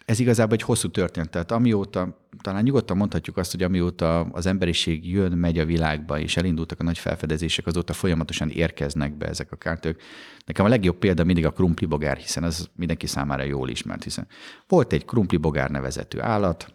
Ez 0.09 0.19
igazából 0.19 0.53
egy 0.53 0.61
hosszú 0.61 0.89
történet. 0.89 1.29
Tehát 1.29 1.51
amióta, 1.51 2.17
talán 2.41 2.63
nyugodtan 2.63 2.97
mondhatjuk 2.97 3.37
azt, 3.37 3.51
hogy 3.51 3.63
amióta 3.63 4.19
az 4.19 4.45
emberiség 4.45 5.09
jön, 5.09 5.31
megy 5.31 5.59
a 5.59 5.65
világba, 5.65 6.19
és 6.19 6.37
elindultak 6.37 6.79
a 6.79 6.83
nagy 6.83 6.97
felfedezések, 6.97 7.67
azóta 7.67 7.93
folyamatosan 7.93 8.49
érkeznek 8.49 9.17
be 9.17 9.27
ezek 9.27 9.51
a 9.51 9.55
kártők. 9.55 10.01
Nekem 10.45 10.65
a 10.65 10.69
legjobb 10.69 10.95
példa 10.95 11.23
mindig 11.23 11.45
a 11.45 11.51
krumplibogár, 11.51 12.17
hiszen 12.17 12.43
az 12.43 12.69
mindenki 12.75 13.07
számára 13.07 13.43
jól 13.43 13.69
ismert, 13.69 14.03
hiszen 14.03 14.27
volt 14.67 14.93
egy 14.93 15.05
krumplibogár 15.05 15.69
nevezetű 15.69 16.19
állat, 16.19 16.73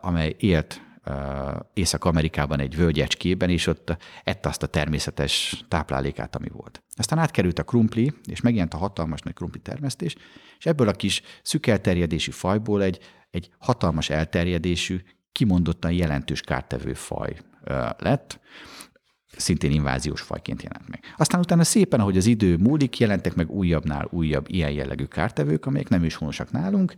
amely 0.00 0.36
élt 0.38 0.80
Észak-Amerikában 1.74 2.60
egy 2.60 2.76
völgyecskében, 2.76 3.50
és 3.50 3.66
ott 3.66 3.96
ette 4.24 4.48
azt 4.48 4.62
a 4.62 4.66
természetes 4.66 5.64
táplálékát, 5.68 6.36
ami 6.36 6.48
volt. 6.48 6.82
Aztán 6.96 7.18
átkerült 7.18 7.58
a 7.58 7.64
krumpli, 7.64 8.12
és 8.24 8.40
megjelent 8.40 8.74
a 8.74 8.76
hatalmas 8.76 9.20
nagy 9.20 9.34
krumpli 9.34 9.60
termesztés, 9.60 10.16
és 10.58 10.66
ebből 10.66 10.88
a 10.88 10.92
kis 10.92 11.22
elterjedésű 11.60 12.30
fajból 12.30 12.82
egy, 12.82 12.98
egy 13.30 13.50
hatalmas 13.58 14.10
elterjedésű, 14.10 15.00
kimondottan 15.32 15.92
jelentős 15.92 16.40
kártevő 16.40 16.94
faj 16.94 17.36
lett, 17.98 18.40
szintén 19.36 19.70
inváziós 19.70 20.20
fajként 20.20 20.62
jelent 20.62 20.88
meg. 20.88 21.00
Aztán 21.16 21.40
utána 21.40 21.64
szépen, 21.64 22.00
ahogy 22.00 22.16
az 22.16 22.26
idő 22.26 22.56
múlik, 22.56 22.98
jelentek 22.98 23.34
meg 23.34 23.50
újabbnál 23.50 24.08
újabb 24.10 24.44
ilyen 24.48 24.70
jellegű 24.70 25.04
kártevők, 25.04 25.66
amelyek 25.66 25.88
nem 25.88 26.04
is 26.04 26.14
honosak 26.14 26.50
nálunk, 26.50 26.94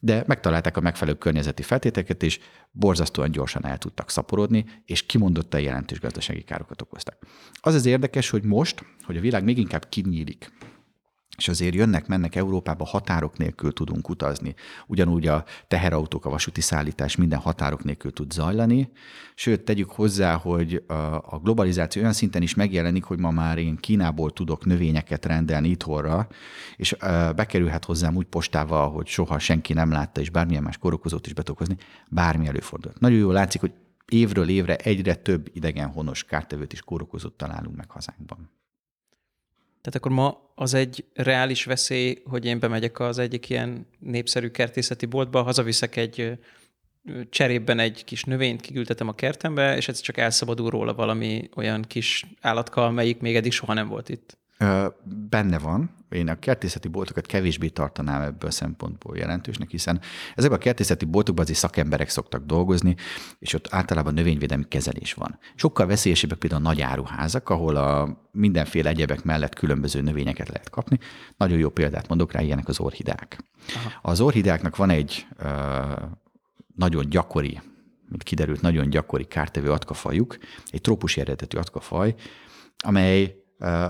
de 0.00 0.24
megtalálták 0.26 0.76
a 0.76 0.80
megfelelő 0.80 1.18
környezeti 1.18 1.62
feltételeket, 1.62 2.22
és 2.22 2.38
borzasztóan 2.70 3.30
gyorsan 3.30 3.66
el 3.66 3.78
tudtak 3.78 4.10
szaporodni, 4.10 4.64
és 4.84 5.06
kimondottan 5.06 5.60
jelentős 5.60 6.00
gazdasági 6.00 6.42
károkat 6.42 6.82
okoztak. 6.82 7.16
Az 7.60 7.74
az 7.74 7.86
érdekes, 7.86 8.30
hogy 8.30 8.42
most, 8.42 8.84
hogy 9.02 9.16
a 9.16 9.20
világ 9.20 9.44
még 9.44 9.58
inkább 9.58 9.88
kinyílik 9.88 10.52
és 11.36 11.48
azért 11.48 11.74
jönnek, 11.74 12.06
mennek 12.06 12.34
Európába, 12.34 12.84
határok 12.84 13.38
nélkül 13.38 13.72
tudunk 13.72 14.08
utazni. 14.08 14.54
Ugyanúgy 14.86 15.26
a 15.26 15.44
teherautók, 15.68 16.24
a 16.24 16.30
vasúti 16.30 16.60
szállítás 16.60 17.16
minden 17.16 17.38
határok 17.38 17.84
nélkül 17.84 18.12
tud 18.12 18.32
zajlani. 18.32 18.90
Sőt, 19.34 19.60
tegyük 19.60 19.90
hozzá, 19.90 20.34
hogy 20.34 20.84
a 21.22 21.38
globalizáció 21.38 22.02
olyan 22.02 22.14
szinten 22.14 22.42
is 22.42 22.54
megjelenik, 22.54 23.04
hogy 23.04 23.18
ma 23.18 23.30
már 23.30 23.58
én 23.58 23.76
Kínából 23.76 24.30
tudok 24.30 24.64
növényeket 24.64 25.24
rendelni 25.26 25.68
itthonra, 25.68 26.28
és 26.76 26.96
bekerülhet 27.36 27.84
hozzám 27.84 28.16
úgy 28.16 28.26
postával, 28.26 28.90
hogy 28.90 29.06
soha 29.06 29.38
senki 29.38 29.72
nem 29.72 29.90
látta, 29.90 30.20
és 30.20 30.30
bármilyen 30.30 30.62
más 30.62 30.78
korokozót 30.78 31.26
is 31.26 31.32
betokozni, 31.32 31.76
bármi 32.08 32.46
előfordult. 32.46 33.00
Nagyon 33.00 33.18
jól 33.18 33.32
látszik, 33.32 33.60
hogy 33.60 33.72
évről 34.06 34.48
évre 34.48 34.76
egyre 34.76 35.14
több 35.14 35.50
idegen 35.52 35.88
honos 35.88 36.24
kártevőt 36.24 36.72
is 36.72 36.80
kórokozót 36.80 37.32
találunk 37.32 37.76
meg 37.76 37.90
hazánkban. 37.90 38.50
Tehát 39.86 40.00
akkor 40.00 40.12
ma 40.12 40.52
az 40.54 40.74
egy 40.74 41.04
reális 41.14 41.64
veszély, 41.64 42.22
hogy 42.24 42.44
én 42.44 42.58
bemegyek 42.58 43.00
az 43.00 43.18
egyik 43.18 43.48
ilyen 43.48 43.86
népszerű 43.98 44.48
kertészeti 44.48 45.06
boltba, 45.06 45.42
hazaviszek 45.42 45.96
egy 45.96 46.38
cserében 47.30 47.78
egy 47.78 48.04
kis 48.04 48.24
növényt, 48.24 48.60
kiküldetem 48.60 49.08
a 49.08 49.14
kertembe, 49.14 49.76
és 49.76 49.88
ez 49.88 50.00
csak 50.00 50.16
elszabadul 50.16 50.70
róla 50.70 50.94
valami 50.94 51.48
olyan 51.56 51.82
kis 51.82 52.24
állatka, 52.40 52.84
amelyik 52.84 53.20
még 53.20 53.36
eddig 53.36 53.52
soha 53.52 53.72
nem 53.72 53.88
volt 53.88 54.08
itt. 54.08 54.38
Benne 55.28 55.58
van. 55.58 55.94
Én 56.08 56.28
a 56.28 56.38
kertészeti 56.38 56.88
boltokat 56.88 57.26
kevésbé 57.26 57.68
tartanám 57.68 58.22
ebből 58.22 58.48
a 58.48 58.52
szempontból 58.52 59.16
jelentősnek, 59.16 59.70
hiszen 59.70 60.00
ezekben 60.34 60.58
a 60.58 60.62
kertészeti 60.62 61.04
boltokban 61.04 61.44
azért 61.44 61.58
szakemberek 61.58 62.08
szoktak 62.08 62.44
dolgozni, 62.44 62.96
és 63.38 63.52
ott 63.52 63.68
általában 63.70 64.14
növényvédelmi 64.14 64.64
kezelés 64.68 65.14
van. 65.14 65.38
Sokkal 65.54 65.86
veszélyesebbek 65.86 66.38
például 66.38 66.64
a 66.64 66.68
nagy 66.68 66.80
áruházak, 66.80 67.48
ahol 67.48 67.76
a 67.76 68.18
mindenféle 68.30 68.88
egyebek 68.88 69.24
mellett 69.24 69.54
különböző 69.54 70.00
növényeket 70.00 70.48
lehet 70.48 70.70
kapni. 70.70 70.98
Nagyon 71.36 71.58
jó 71.58 71.68
példát 71.68 72.08
mondok 72.08 72.32
rá, 72.32 72.40
ilyenek 72.40 72.68
az 72.68 72.80
orhidák. 72.80 73.38
Aha. 73.74 74.10
Az 74.10 74.20
orhidáknak 74.20 74.76
van 74.76 74.90
egy 74.90 75.26
uh, 75.42 75.48
nagyon 76.74 77.08
gyakori, 77.08 77.60
mint 78.08 78.22
kiderült, 78.22 78.60
nagyon 78.60 78.90
gyakori 78.90 79.24
kártevő 79.24 79.70
atkafajuk, 79.70 80.36
egy 80.66 80.80
trópusi 80.80 81.20
eredetű 81.20 81.58
atkafaj, 81.58 82.14
amely 82.84 83.36
uh, 83.58 83.86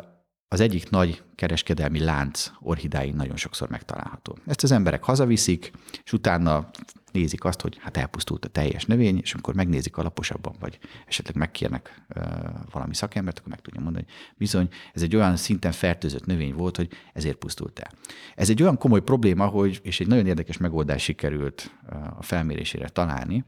az 0.48 0.60
egyik 0.60 0.90
nagy 0.90 1.22
kereskedelmi 1.34 2.00
lánc 2.00 2.50
orhidáin 2.60 3.14
nagyon 3.14 3.36
sokszor 3.36 3.68
megtalálható. 3.68 4.38
Ezt 4.46 4.62
az 4.62 4.70
emberek 4.70 5.02
hazaviszik, 5.02 5.72
és 6.04 6.12
utána 6.12 6.70
nézik 7.12 7.44
azt, 7.44 7.60
hogy 7.60 7.78
hát 7.80 7.96
elpusztult 7.96 8.44
a 8.44 8.48
teljes 8.48 8.84
növény, 8.84 9.18
és 9.22 9.32
amikor 9.32 9.54
megnézik 9.54 9.96
alaposabban, 9.96 10.54
vagy 10.60 10.78
esetleg 11.06 11.36
megkérnek 11.36 12.02
uh, 12.16 12.24
valami 12.70 12.94
szakembert, 12.94 13.38
akkor 13.38 13.50
meg 13.50 13.60
tudja 13.60 13.80
mondani, 13.80 14.04
hogy 14.04 14.34
bizony 14.36 14.68
ez 14.94 15.02
egy 15.02 15.16
olyan 15.16 15.36
szinten 15.36 15.72
fertőzött 15.72 16.26
növény 16.26 16.54
volt, 16.54 16.76
hogy 16.76 16.88
ezért 17.12 17.36
pusztult 17.36 17.78
el. 17.78 17.90
Ez 18.34 18.50
egy 18.50 18.62
olyan 18.62 18.78
komoly 18.78 19.02
probléma, 19.02 19.46
hogy, 19.46 19.80
és 19.82 20.00
egy 20.00 20.06
nagyon 20.06 20.26
érdekes 20.26 20.56
megoldás 20.56 21.02
sikerült 21.02 21.70
uh, 21.90 22.18
a 22.18 22.22
felmérésére 22.22 22.88
találni, 22.88 23.44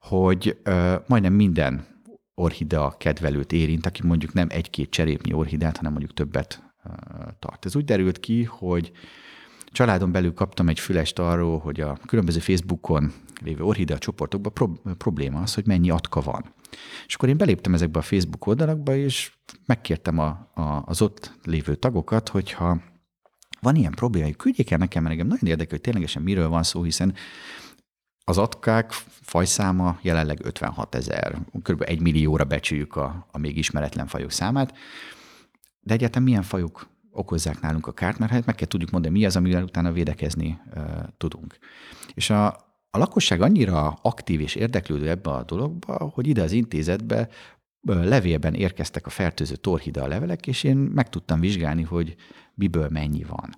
hogy 0.00 0.58
uh, 0.64 0.94
majdnem 1.06 1.32
minden 1.32 1.93
orhidea 2.34 2.94
kedvelőt 2.98 3.52
érint, 3.52 3.86
aki 3.86 4.06
mondjuk 4.06 4.32
nem 4.32 4.46
egy-két 4.50 4.90
cserépnyi 4.90 5.32
orhideát, 5.32 5.76
hanem 5.76 5.92
mondjuk 5.92 6.14
többet 6.14 6.62
tart. 7.38 7.64
Ez 7.64 7.76
úgy 7.76 7.84
derült 7.84 8.20
ki, 8.20 8.44
hogy 8.44 8.92
családon 9.66 10.12
belül 10.12 10.34
kaptam 10.34 10.68
egy 10.68 10.80
fülest 10.80 11.18
arról, 11.18 11.58
hogy 11.58 11.80
a 11.80 11.98
különböző 12.06 12.38
Facebookon 12.38 13.12
lévő 13.42 13.62
orhidea 13.62 13.98
csoportokban 13.98 14.52
pro- 14.52 14.96
probléma 14.98 15.40
az, 15.40 15.54
hogy 15.54 15.66
mennyi 15.66 15.90
atka 15.90 16.20
van. 16.20 16.54
És 17.06 17.14
akkor 17.14 17.28
én 17.28 17.36
beléptem 17.36 17.74
ezekbe 17.74 17.98
a 17.98 18.02
Facebook 18.02 18.46
oldalakba, 18.46 18.96
és 18.96 19.32
megkértem 19.66 20.18
a, 20.18 20.50
a, 20.54 20.82
az 20.84 21.02
ott 21.02 21.38
lévő 21.44 21.74
tagokat, 21.74 22.28
hogyha 22.28 22.80
van 23.60 23.76
ilyen 23.76 23.92
probléma, 23.92 24.26
hogy 24.26 24.36
küldjék 24.36 24.70
el 24.70 24.78
nekem, 24.78 25.02
mert 25.02 25.14
engem 25.14 25.28
nagyon 25.28 25.48
érdekel, 25.48 25.70
hogy 25.70 25.80
ténylegesen 25.80 26.22
miről 26.22 26.48
van 26.48 26.62
szó, 26.62 26.82
hiszen 26.82 27.14
az 28.24 28.38
atkák 28.38 28.90
fajszáma 29.20 29.98
jelenleg 30.02 30.44
56 30.44 30.94
ezer, 30.94 31.38
kb. 31.62 31.82
egy 31.86 32.00
millióra 32.00 32.44
becsüljük 32.44 32.96
a, 32.96 33.26
a 33.30 33.38
még 33.38 33.56
ismeretlen 33.56 34.06
fajok 34.06 34.30
számát, 34.30 34.74
de 35.80 35.94
egyáltalán 35.94 36.24
milyen 36.24 36.42
fajok 36.42 36.86
okozzák 37.10 37.60
nálunk 37.60 37.86
a 37.86 37.92
kárt, 37.92 38.18
mert 38.18 38.32
hát 38.32 38.46
meg 38.46 38.54
kell 38.54 38.66
tudjuk 38.66 38.90
mondani, 38.90 39.18
mi 39.18 39.24
az, 39.24 39.36
amivel 39.36 39.62
utána 39.62 39.92
védekezni 39.92 40.60
uh, 40.74 40.82
tudunk. 41.16 41.58
És 42.14 42.30
a, 42.30 42.46
a 42.90 42.98
lakosság 42.98 43.40
annyira 43.40 43.98
aktív 44.02 44.40
és 44.40 44.54
érdeklődő 44.54 45.08
ebbe 45.08 45.30
a 45.30 45.44
dologba, 45.44 46.10
hogy 46.14 46.26
ide 46.26 46.42
az 46.42 46.52
intézetbe 46.52 47.28
levélben 47.86 48.54
érkeztek 48.54 49.06
a 49.06 49.10
fertőző 49.10 49.56
torhida 49.56 50.06
levelek, 50.06 50.46
és 50.46 50.62
én 50.62 50.76
meg 50.76 51.08
tudtam 51.08 51.40
vizsgálni, 51.40 51.82
hogy 51.82 52.14
miből 52.54 52.88
mennyi 52.88 53.24
van. 53.24 53.50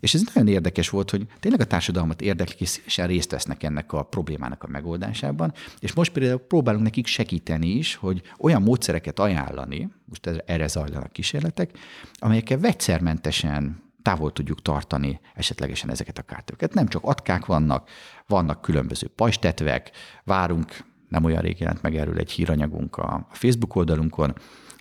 És 0.00 0.14
ez 0.14 0.22
nagyon 0.34 0.48
érdekes 0.48 0.88
volt, 0.88 1.10
hogy 1.10 1.26
tényleg 1.40 1.60
a 1.60 1.64
társadalmat 1.64 2.20
érdeklik, 2.20 2.60
és 2.60 2.68
szívesen 2.68 3.06
részt 3.06 3.30
vesznek 3.30 3.62
ennek 3.62 3.92
a 3.92 4.02
problémának 4.02 4.62
a 4.62 4.68
megoldásában, 4.68 5.52
és 5.78 5.92
most 5.92 6.12
például 6.12 6.38
próbálunk 6.38 6.84
nekik 6.84 7.06
segíteni 7.06 7.68
is, 7.68 7.94
hogy 7.94 8.22
olyan 8.38 8.62
módszereket 8.62 9.18
ajánlani, 9.18 9.88
most 10.04 10.42
erre 10.46 10.66
zajlanak 10.66 11.12
kísérletek, 11.12 11.70
amelyekkel 12.18 12.58
vegyszermentesen 12.58 13.82
távol 14.02 14.32
tudjuk 14.32 14.62
tartani 14.62 15.20
esetlegesen 15.34 15.90
ezeket 15.90 16.18
a 16.18 16.22
kártőket. 16.22 16.74
Nem 16.74 16.88
csak 16.88 17.04
atkák 17.04 17.46
vannak, 17.46 17.90
vannak 18.26 18.60
különböző 18.60 19.06
pajstetvek, 19.06 19.90
várunk, 20.24 20.84
nem 21.08 21.24
olyan 21.24 21.42
rég 21.42 21.60
jelent 21.60 21.82
meg 21.82 21.96
erről 21.96 22.18
egy 22.18 22.30
híranyagunk 22.30 22.96
a 22.96 23.26
Facebook 23.30 23.74
oldalunkon, 23.74 24.34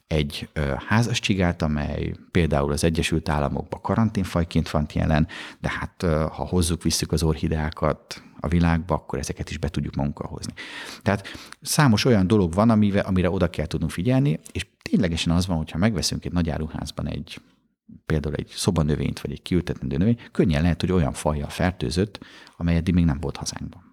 egy 0.07 0.49
házas 0.87 1.19
csigát, 1.19 1.61
amely 1.61 2.13
például 2.31 2.71
az 2.71 2.83
Egyesült 2.83 3.29
Államokban 3.29 3.81
karanténfajként 3.81 4.69
van 4.69 4.85
jelen, 4.93 5.27
de 5.59 5.69
hát 5.69 6.01
ha 6.31 6.47
hozzuk, 6.47 6.83
visszük 6.83 7.11
az 7.11 7.23
orhideákat 7.23 8.21
a 8.39 8.47
világba, 8.47 8.95
akkor 8.95 9.19
ezeket 9.19 9.49
is 9.49 9.57
be 9.57 9.69
tudjuk 9.69 9.95
magunkkal 9.95 10.27
hozni. 10.27 10.53
Tehát 11.01 11.27
számos 11.61 12.05
olyan 12.05 12.27
dolog 12.27 12.53
van, 12.53 12.69
amire, 12.69 12.99
amire 12.99 13.29
oda 13.29 13.49
kell 13.49 13.65
tudnunk 13.65 13.91
figyelni, 13.91 14.39
és 14.51 14.67
ténylegesen 14.81 15.33
az 15.33 15.47
van, 15.47 15.57
hogyha 15.57 15.77
megveszünk 15.77 16.25
egy 16.25 16.31
nagy 16.31 16.49
áruházban 16.49 17.07
egy 17.07 17.41
például 18.05 18.35
egy 18.35 18.51
szobanövényt, 18.55 19.19
vagy 19.19 19.31
egy 19.31 19.41
kiültetendő 19.41 19.97
növény, 19.97 20.19
könnyen 20.31 20.61
lehet, 20.61 20.81
hogy 20.81 20.91
olyan 20.91 21.13
fajjal 21.13 21.49
fertőzött, 21.49 22.19
amely 22.57 22.75
eddig 22.75 22.93
még 22.93 23.05
nem 23.05 23.19
volt 23.19 23.37
hazánkban 23.37 23.86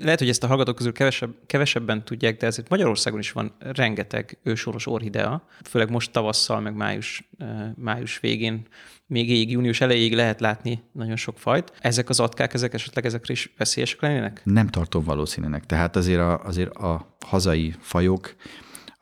lehet, 0.00 0.18
hogy 0.18 0.28
ezt 0.28 0.44
a 0.44 0.46
hallgatók 0.46 0.76
közül 0.76 0.92
kevesebb, 0.92 1.34
kevesebben 1.46 2.04
tudják, 2.04 2.36
de 2.36 2.46
ezért 2.46 2.68
Magyarországon 2.68 3.18
is 3.18 3.32
van 3.32 3.52
rengeteg 3.58 4.38
ősoros 4.42 4.86
orhidea, 4.86 5.46
főleg 5.64 5.90
most 5.90 6.10
tavasszal, 6.10 6.60
meg 6.60 6.74
május, 6.74 7.28
május 7.74 8.20
végén, 8.20 8.66
még 9.06 9.30
éjig, 9.30 9.50
június 9.50 9.80
elejéig 9.80 10.14
lehet 10.14 10.40
látni 10.40 10.82
nagyon 10.92 11.16
sok 11.16 11.38
fajt. 11.38 11.72
Ezek 11.80 12.08
az 12.08 12.20
atkák, 12.20 12.54
ezek 12.54 12.74
esetleg 12.74 13.04
ezekre 13.04 13.32
is 13.32 13.52
veszélyesek 13.58 14.00
lennének? 14.00 14.40
Nem 14.44 14.66
tartom 14.66 15.04
valószínűnek. 15.04 15.66
Tehát 15.66 15.96
azért 15.96 16.20
a, 16.20 16.44
azért 16.44 16.74
a 16.74 17.16
hazai 17.26 17.74
fajok 17.80 18.34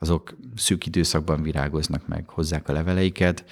azok 0.05 0.37
szűk 0.55 0.85
időszakban 0.85 1.41
virágoznak 1.41 2.07
meg, 2.07 2.29
hozzák 2.29 2.69
a 2.69 2.73
leveleiket. 2.73 3.45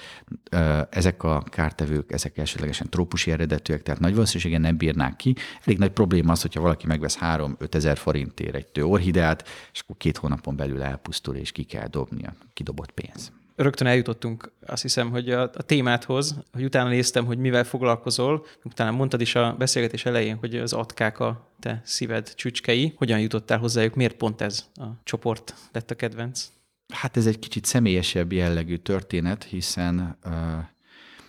Ezek 0.90 1.22
a 1.22 1.42
kártevők, 1.42 2.12
ezek 2.12 2.38
elsőlegesen 2.38 2.90
trópusi 2.90 3.30
eredetűek, 3.30 3.82
tehát 3.82 4.00
nagy 4.00 4.12
valószínűséggel 4.12 4.60
nem 4.60 4.76
bírnák 4.76 5.16
ki. 5.16 5.34
Elég 5.64 5.78
nagy 5.78 5.90
probléma 5.90 6.32
az, 6.32 6.42
hogyha 6.42 6.60
valaki 6.60 6.86
megvesz 6.86 7.18
3-5 7.20 7.74
ezer 7.74 7.96
forintért 7.96 8.54
egy 8.54 8.66
tő 8.66 8.84
orhideát, 8.84 9.48
és 9.72 9.80
akkor 9.80 9.96
két 9.96 10.16
hónapon 10.16 10.56
belül 10.56 10.82
elpusztul, 10.82 11.34
és 11.34 11.52
ki 11.52 11.62
kell 11.62 11.88
dobni 11.88 12.24
a 12.26 12.34
kidobott 12.52 12.90
pénz 12.90 13.32
rögtön 13.56 13.86
eljutottunk, 13.86 14.52
azt 14.66 14.82
hiszem, 14.82 15.10
hogy 15.10 15.30
a, 15.30 15.42
a 15.42 15.62
témáthoz, 15.62 16.34
hogy 16.52 16.64
utána 16.64 16.88
néztem, 16.88 17.24
hogy 17.24 17.38
mivel 17.38 17.64
foglalkozol, 17.64 18.46
utána 18.64 18.90
mondtad 18.90 19.20
is 19.20 19.34
a 19.34 19.54
beszélgetés 19.58 20.04
elején, 20.04 20.36
hogy 20.36 20.56
az 20.56 20.72
atkák 20.72 21.18
a 21.20 21.48
te 21.60 21.80
szíved 21.84 22.34
csücskei. 22.34 22.94
Hogyan 22.96 23.20
jutottál 23.20 23.58
hozzájuk? 23.58 23.94
Miért 23.94 24.16
pont 24.16 24.40
ez 24.40 24.64
a 24.74 24.84
csoport 25.04 25.54
lett 25.72 25.90
a 25.90 25.94
kedvenc? 25.94 26.46
Hát 26.94 27.16
ez 27.16 27.26
egy 27.26 27.38
kicsit 27.38 27.64
személyesebb 27.64 28.32
jellegű 28.32 28.76
történet, 28.76 29.44
hiszen 29.44 30.18
uh, 30.24 30.32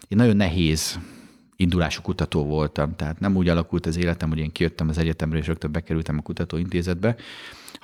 én 0.07 0.17
nagyon 0.17 0.35
nehéz 0.35 0.99
indulású 1.55 2.01
kutató 2.01 2.45
voltam, 2.45 2.95
tehát 2.95 3.19
nem 3.19 3.35
úgy 3.35 3.49
alakult 3.49 3.85
az 3.85 3.97
életem, 3.97 4.29
hogy 4.29 4.37
én 4.37 4.51
kijöttem 4.51 4.89
az 4.89 4.97
egyetemről, 4.97 5.39
és 5.39 5.47
rögtön 5.47 5.71
bekerültem 5.71 6.17
a 6.17 6.21
kutatóintézetbe, 6.21 7.15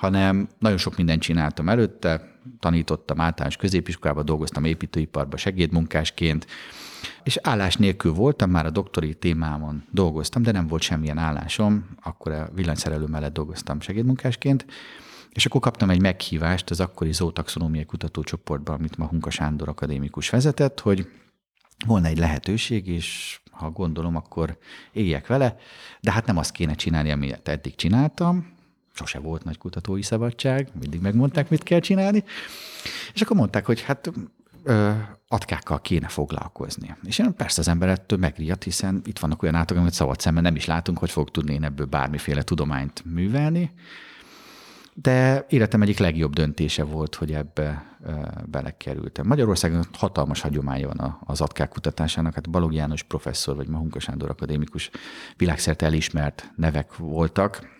hanem 0.02 0.48
nagyon 0.58 0.78
sok 0.78 0.96
mindent 0.96 1.22
csináltam 1.22 1.68
előtte, 1.68 2.38
tanítottam 2.58 3.20
általános 3.20 3.56
középiskolában, 3.56 4.24
dolgoztam 4.24 4.64
építőiparban 4.64 5.38
segédmunkásként, 5.38 6.46
és 7.22 7.38
állás 7.42 7.76
nélkül 7.76 8.12
voltam, 8.12 8.50
már 8.50 8.66
a 8.66 8.70
doktori 8.70 9.14
témámon 9.14 9.84
dolgoztam, 9.90 10.42
de 10.42 10.52
nem 10.52 10.66
volt 10.66 10.82
semmilyen 10.82 11.18
állásom, 11.18 11.88
akkor 12.02 12.32
a 12.32 12.50
villanyszerelő 12.54 13.06
mellett 13.06 13.32
dolgoztam 13.32 13.80
segédmunkásként, 13.80 14.66
és 15.30 15.46
akkor 15.46 15.60
kaptam 15.60 15.90
egy 15.90 16.00
meghívást 16.00 16.70
az 16.70 16.80
akkori 16.80 17.12
zootaxonómiai 17.12 17.84
kutatócsoportban, 17.84 18.74
amit 18.74 18.96
ma 18.96 19.06
Hunka 19.06 19.30
Sándor 19.30 19.68
akadémikus 19.68 20.30
vezetett, 20.30 20.80
hogy 20.80 21.08
volna 21.86 22.06
egy 22.06 22.18
lehetőség, 22.18 22.86
és 22.86 23.40
ha 23.50 23.70
gondolom, 23.70 24.16
akkor 24.16 24.58
éljek 24.92 25.26
vele, 25.26 25.56
de 26.00 26.12
hát 26.12 26.26
nem 26.26 26.36
azt 26.36 26.52
kéne 26.52 26.74
csinálni, 26.74 27.10
amit 27.10 27.48
eddig 27.48 27.74
csináltam, 27.74 28.51
sose 28.92 29.18
volt 29.18 29.44
nagy 29.44 29.58
kutatói 29.58 30.02
szabadság, 30.02 30.68
mindig 30.80 31.00
megmondták, 31.00 31.50
mit 31.50 31.62
kell 31.62 31.80
csinálni, 31.80 32.24
és 33.14 33.20
akkor 33.20 33.36
mondták, 33.36 33.66
hogy 33.66 33.80
hát 33.80 34.12
ö, 34.64 34.90
atkákkal 35.28 35.80
kéne 35.80 36.08
foglalkozni. 36.08 36.96
És 37.04 37.18
én 37.18 37.34
persze 37.34 37.60
az 37.60 37.68
ember 37.68 37.88
ettől 37.88 38.18
megriadt, 38.18 38.62
hiszen 38.62 39.02
itt 39.04 39.18
vannak 39.18 39.42
olyan 39.42 39.54
átok, 39.54 39.76
amit 39.76 39.92
szabad 39.92 40.20
szemben 40.20 40.42
nem 40.42 40.56
is 40.56 40.66
látunk, 40.66 40.98
hogy 40.98 41.10
fog 41.10 41.30
tudni 41.30 41.54
én 41.54 41.64
ebből 41.64 41.86
bármiféle 41.86 42.42
tudományt 42.42 43.02
művelni, 43.04 43.70
de 44.94 45.46
életem 45.48 45.82
egyik 45.82 45.98
legjobb 45.98 46.32
döntése 46.32 46.84
volt, 46.84 47.14
hogy 47.14 47.32
ebbe 47.32 47.96
belekerültem. 48.46 49.26
Magyarországon 49.26 49.84
hatalmas 49.92 50.40
hagyománya 50.40 50.88
van 50.88 51.18
az 51.24 51.40
atkák 51.40 51.68
kutatásának, 51.68 52.34
hát 52.34 52.50
Balog 52.50 52.72
János 52.72 53.02
professzor, 53.02 53.56
vagy 53.56 53.68
Mahunka 53.68 54.00
Sándor 54.00 54.30
akadémikus 54.30 54.90
világszerte 55.36 55.86
elismert 55.86 56.52
nevek 56.56 56.96
voltak. 56.96 57.70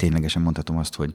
Ténylegesen 0.00 0.42
mondhatom 0.42 0.76
azt, 0.78 0.94
hogy 0.94 1.14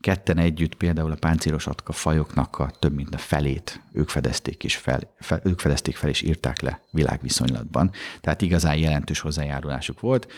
ketten 0.00 0.38
együtt 0.38 0.74
például 0.74 1.12
a 1.12 1.16
páncélos 1.16 1.66
atka 1.66 1.92
fajoknak 1.92 2.58
a 2.58 2.70
több 2.78 2.94
mint 2.94 3.14
a 3.14 3.18
felét 3.18 3.82
ők 3.92 4.08
fedezték, 4.08 4.64
és 4.64 4.76
fel, 4.76 5.00
fel, 5.20 5.40
ők 5.44 5.58
fedezték 5.58 5.96
fel 5.96 6.10
és 6.10 6.22
írták 6.22 6.60
le 6.60 6.80
világviszonylatban. 6.90 7.90
Tehát 8.20 8.42
igazán 8.42 8.76
jelentős 8.76 9.20
hozzájárulásuk 9.20 10.00
volt. 10.00 10.32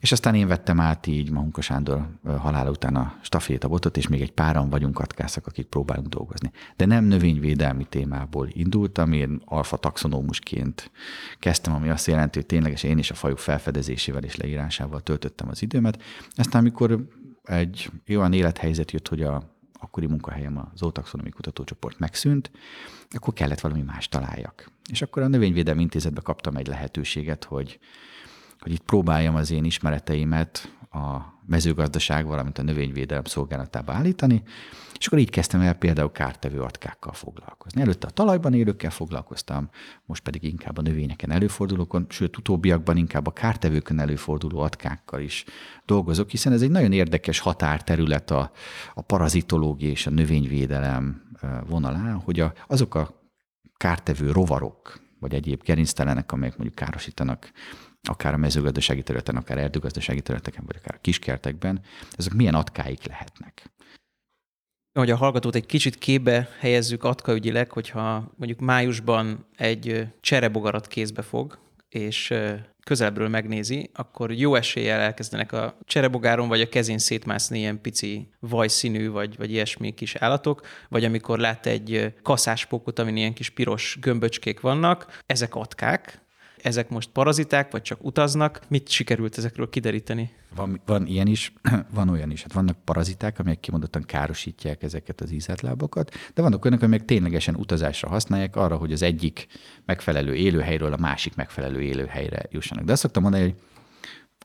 És 0.00 0.12
aztán 0.12 0.34
én 0.34 0.46
vettem 0.46 0.80
át 0.80 1.06
így 1.06 1.30
Mahunka 1.30 1.60
Sándor 1.60 2.08
halála 2.38 2.70
után 2.70 2.96
a 2.96 3.14
stafétabotot, 3.22 3.96
és 3.96 4.08
még 4.08 4.20
egy 4.20 4.32
páran 4.32 4.70
vagyunk 4.70 4.98
atkászak, 4.98 5.46
akik 5.46 5.66
próbálunk 5.66 6.08
dolgozni. 6.08 6.50
De 6.76 6.86
nem 6.86 7.04
növényvédelmi 7.04 7.84
témából 7.84 8.48
indultam, 8.52 9.12
én 9.12 9.42
alfa 9.44 9.76
taxonómusként 9.76 10.90
kezdtem, 11.38 11.74
ami 11.74 11.88
azt 11.88 12.06
jelenti, 12.06 12.38
hogy 12.38 12.46
ténylegesen 12.46 12.90
én 12.90 12.98
is 12.98 13.10
a 13.10 13.14
fajok 13.14 13.38
felfedezésével 13.38 14.22
és 14.22 14.36
leírásával 14.36 15.00
töltöttem 15.00 15.48
az 15.48 15.62
időmet. 15.62 16.02
Aztán, 16.34 16.60
amikor 16.60 17.08
egy 17.46 17.90
olyan 18.08 18.32
élethelyzet 18.32 18.90
jött, 18.90 19.08
hogy 19.08 19.22
a 19.22 19.54
akkori 19.80 20.06
munkahelyem 20.06 20.58
a 20.58 20.72
zootaxonomi 20.74 21.30
kutatócsoport 21.30 21.98
megszűnt, 21.98 22.50
akkor 23.10 23.32
kellett 23.32 23.60
valami 23.60 23.82
más 23.82 24.08
találjak. 24.08 24.70
És 24.90 25.02
akkor 25.02 25.22
a 25.22 25.28
Növényvédelmi 25.28 25.82
Intézetbe 25.82 26.20
kaptam 26.20 26.56
egy 26.56 26.66
lehetőséget, 26.66 27.44
hogy 27.44 27.78
hogy 28.60 28.72
itt 28.72 28.82
próbáljam 28.82 29.34
az 29.34 29.50
én 29.50 29.64
ismereteimet 29.64 30.75
a 30.96 31.34
mezőgazdaság, 31.46 32.26
valamint 32.26 32.58
a 32.58 32.62
növényvédelem 32.62 33.24
szolgálatába 33.24 33.92
állítani, 33.92 34.42
és 34.98 35.06
akkor 35.06 35.18
így 35.18 35.30
kezdtem 35.30 35.60
el 35.60 35.74
például 35.74 36.12
kártevő 36.12 36.60
atkákkal 36.60 37.12
foglalkozni. 37.12 37.80
Előtte 37.80 38.06
a 38.06 38.10
talajban 38.10 38.54
élőkkel 38.54 38.90
foglalkoztam, 38.90 39.70
most 40.04 40.22
pedig 40.22 40.42
inkább 40.42 40.78
a 40.78 40.82
növényeken 40.82 41.30
előfordulókon, 41.30 42.06
sőt 42.08 42.36
utóbbiakban 42.36 42.96
inkább 42.96 43.26
a 43.26 43.32
kártevőkön 43.32 43.98
előforduló 43.98 44.58
atkákkal 44.58 45.20
is 45.20 45.44
dolgozok, 45.84 46.30
hiszen 46.30 46.52
ez 46.52 46.62
egy 46.62 46.70
nagyon 46.70 46.92
érdekes 46.92 47.38
határterület 47.38 48.30
a, 48.30 48.50
a 48.94 49.02
parazitológia 49.02 49.90
és 49.90 50.06
a 50.06 50.10
növényvédelem 50.10 51.22
vonalán, 51.66 52.14
hogy 52.14 52.40
a, 52.40 52.52
azok 52.66 52.94
a 52.94 53.24
kártevő 53.76 54.30
rovarok, 54.30 55.00
vagy 55.20 55.34
egyéb 55.34 55.62
gerinctelenek, 55.62 56.32
amelyek 56.32 56.56
mondjuk 56.56 56.78
károsítanak 56.78 57.52
akár 58.08 58.34
a 58.34 58.36
mezőgazdasági 58.36 59.02
területen, 59.02 59.36
akár 59.36 59.58
erdőgazdasági 59.58 60.20
területeken, 60.20 60.64
vagy 60.66 60.76
akár 60.76 60.94
a 60.94 61.00
kiskertekben, 61.00 61.80
ezek 62.16 62.32
milyen 62.32 62.54
atkáik 62.54 63.06
lehetnek. 63.06 63.70
hogy 64.92 65.10
a 65.10 65.16
hallgatót 65.16 65.54
egy 65.54 65.66
kicsit 65.66 65.98
képbe 65.98 66.48
helyezzük 66.58 67.04
atkaügyileg, 67.04 67.70
hogyha 67.70 68.32
mondjuk 68.36 68.60
májusban 68.60 69.46
egy 69.56 70.06
cserebogarat 70.20 70.86
kézbe 70.86 71.22
fog, 71.22 71.58
és 71.88 72.34
közelebbről 72.86 73.28
megnézi, 73.28 73.90
akkor 73.94 74.32
jó 74.32 74.54
eséllyel 74.54 75.00
elkezdenek 75.00 75.52
a 75.52 75.78
cserebogáron 75.84 76.48
vagy 76.48 76.60
a 76.60 76.68
kezén 76.68 76.98
szétmászni 76.98 77.58
ilyen 77.58 77.80
pici 77.80 78.28
vajszínű 78.40 79.10
vagy, 79.10 79.36
vagy 79.36 79.50
ilyesmi 79.50 79.94
kis 79.94 80.14
állatok, 80.14 80.66
vagy 80.88 81.04
amikor 81.04 81.38
lát 81.38 81.66
egy 81.66 82.14
kaszáspókot, 82.22 82.98
amin 82.98 83.16
ilyen 83.16 83.32
kis 83.32 83.50
piros 83.50 83.98
gömböcskék 84.00 84.60
vannak, 84.60 85.20
ezek 85.26 85.54
atkák, 85.54 86.25
ezek 86.62 86.88
most 86.88 87.08
paraziták, 87.10 87.70
vagy 87.70 87.82
csak 87.82 88.04
utaznak? 88.04 88.60
Mit 88.68 88.88
sikerült 88.88 89.38
ezekről 89.38 89.68
kideríteni? 89.68 90.30
Van, 90.54 90.80
van 90.86 91.06
ilyen 91.06 91.26
is, 91.26 91.52
van 91.94 92.08
olyan 92.08 92.30
is. 92.30 92.42
Hát 92.42 92.52
vannak 92.52 92.76
paraziták, 92.84 93.38
amelyek 93.38 93.60
kimondottan 93.60 94.02
károsítják 94.02 94.82
ezeket 94.82 95.20
az 95.20 95.30
ízeltlábakat, 95.30 96.14
de 96.34 96.42
vannak 96.42 96.64
olyanok, 96.64 96.82
amelyek 96.82 97.04
ténylegesen 97.04 97.54
utazásra 97.54 98.08
használják 98.08 98.56
arra, 98.56 98.76
hogy 98.76 98.92
az 98.92 99.02
egyik 99.02 99.46
megfelelő 99.84 100.34
élőhelyről 100.34 100.92
a 100.92 100.96
másik 100.96 101.34
megfelelő 101.34 101.82
élőhelyre 101.82 102.42
jussanak. 102.50 102.84
De 102.84 102.92
azt 102.92 103.02
szoktam 103.02 103.22
mondani, 103.22 103.42
hogy 103.42 103.54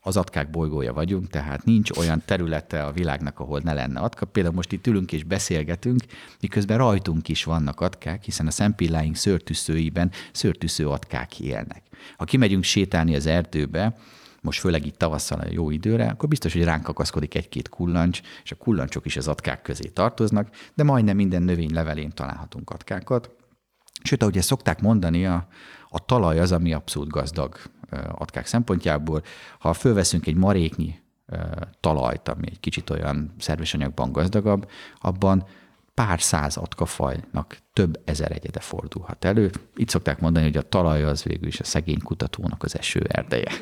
az 0.04 0.16
atkák 0.16 0.50
bolygója 0.50 0.92
vagyunk, 0.92 1.28
tehát 1.28 1.64
nincs 1.64 1.90
olyan 1.90 2.22
területe 2.24 2.84
a 2.84 2.92
világnak, 2.92 3.40
ahol 3.40 3.60
ne 3.64 3.72
lenne 3.72 4.00
atka. 4.00 4.26
Például 4.26 4.54
most 4.54 4.72
itt 4.72 4.86
ülünk 4.86 5.12
és 5.12 5.24
beszélgetünk, 5.24 6.00
miközben 6.40 6.78
rajtunk 6.78 7.28
is 7.28 7.44
vannak 7.44 7.80
atkák, 7.80 8.24
hiszen 8.24 8.46
a 8.46 8.50
szempilláink 8.50 9.16
szőrtűszőiben 9.16 10.10
szőrtűsző 10.32 10.88
atkák 10.88 11.40
élnek. 11.40 11.82
Ha 12.16 12.24
kimegyünk 12.24 12.64
sétálni 12.64 13.14
az 13.14 13.26
erdőbe, 13.26 13.96
most 14.40 14.60
főleg 14.60 14.86
itt 14.86 14.98
tavasszal 14.98 15.40
a 15.40 15.50
jó 15.50 15.70
időre, 15.70 16.08
akkor 16.08 16.28
biztos, 16.28 16.52
hogy 16.52 16.64
ránk 16.64 16.88
akaszkodik 16.88 17.34
egy-két 17.34 17.68
kullancs, 17.68 18.20
és 18.44 18.50
a 18.52 18.56
kullancsok 18.56 19.06
is 19.06 19.16
az 19.16 19.28
atkák 19.28 19.62
közé 19.62 19.88
tartoznak, 19.88 20.48
de 20.74 20.82
majdnem 20.82 21.16
minden 21.16 21.42
növény 21.42 21.72
levelén 21.72 22.10
találhatunk 22.10 22.70
atkákat. 22.70 23.30
Sőt, 24.02 24.22
ahogy 24.22 24.36
ezt 24.36 24.46
szokták 24.46 24.80
mondani, 24.80 25.26
a, 25.26 25.48
a 25.88 26.04
talaj 26.04 26.38
az, 26.38 26.52
ami 26.52 26.72
abszolút 26.72 27.08
gazdag 27.08 27.56
atkák 28.12 28.46
szempontjából. 28.46 29.22
Ha 29.58 29.72
fölveszünk 29.72 30.26
egy 30.26 30.36
maréknyi 30.36 30.94
talajt, 31.80 32.28
ami 32.28 32.46
egy 32.50 32.60
kicsit 32.60 32.90
olyan 32.90 33.34
szerves 33.38 33.74
anyagban 33.74 34.12
gazdagabb, 34.12 34.70
abban 35.00 35.46
pár 35.94 36.20
száz 36.20 36.56
atkafajnak 36.56 37.58
több 37.72 38.00
ezer 38.04 38.32
egyede 38.32 38.60
fordulhat 38.60 39.24
elő. 39.24 39.50
Itt 39.74 39.88
szokták 39.88 40.20
mondani, 40.20 40.44
hogy 40.44 40.56
a 40.56 40.68
talaj 40.68 41.04
az 41.04 41.22
végül 41.22 41.46
is 41.46 41.60
a 41.60 41.64
szegény 41.64 42.00
kutatónak 42.02 42.62
az 42.62 42.78
eső 42.78 43.04
erdeje. 43.08 43.52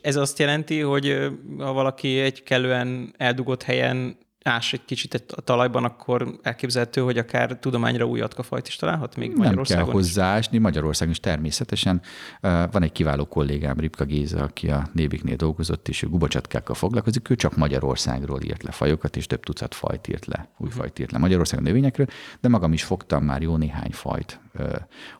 Ez 0.00 0.16
azt 0.16 0.38
jelenti, 0.38 0.80
hogy 0.80 1.30
ha 1.58 1.72
valaki 1.72 2.18
egy 2.18 2.42
kellően 2.42 3.14
eldugott 3.16 3.62
helyen 3.62 4.18
ás 4.42 4.72
egy 4.72 4.84
kicsit 4.84 5.24
a 5.36 5.40
talajban, 5.40 5.84
akkor 5.84 6.38
elképzelhető, 6.42 7.00
hogy 7.00 7.18
akár 7.18 7.58
tudományra 7.58 8.04
új 8.04 8.20
atkafajt 8.20 8.68
is 8.68 8.76
találhat 8.76 9.16
még 9.16 9.28
Nem 9.28 9.38
Magyarországon 9.38 9.84
kell 9.84 9.92
hozzáásni, 9.92 10.58
Magyarországon 10.58 11.12
is 11.12 11.20
természetesen. 11.20 12.00
Van 12.40 12.82
egy 12.82 12.92
kiváló 12.92 13.24
kollégám, 13.24 13.78
Ripka 13.78 14.04
Géza, 14.04 14.42
aki 14.42 14.70
a 14.70 14.88
Nébiknél 14.92 15.36
dolgozott, 15.36 15.88
és 15.88 16.02
ő 16.02 16.08
gubacsatkákkal 16.08 16.74
foglalkozik, 16.74 17.30
ő 17.30 17.34
csak 17.34 17.56
Magyarországról 17.56 18.42
írt 18.42 18.62
le 18.62 18.70
fajokat, 18.70 19.16
és 19.16 19.26
több 19.26 19.42
tucat 19.42 19.74
fajt 19.74 20.08
írt 20.08 20.26
le, 20.26 20.48
új 20.56 20.70
fajt 20.70 20.98
írt 20.98 21.12
le 21.12 21.18
Magyarországon 21.18 21.64
növényekről, 21.64 22.06
de 22.40 22.48
magam 22.48 22.72
is 22.72 22.84
fogtam 22.84 23.24
már 23.24 23.42
jó 23.42 23.56
néhány 23.56 23.92
fajt 23.92 24.40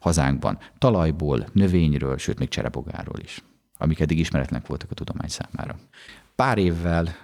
hazánkban. 0.01 0.59
Talajból, 0.79 1.47
növényről, 1.53 2.19
sőt 2.19 2.39
még 2.39 2.49
cserebogáról 2.49 3.19
is 3.23 3.43
amik 3.81 4.01
eddig 4.01 4.19
ismeretlenek 4.19 4.67
voltak 4.67 4.91
a 4.91 4.95
tudomány 4.95 5.29
számára. 5.29 5.77
Pár 6.35 6.59
évvel 6.59 7.17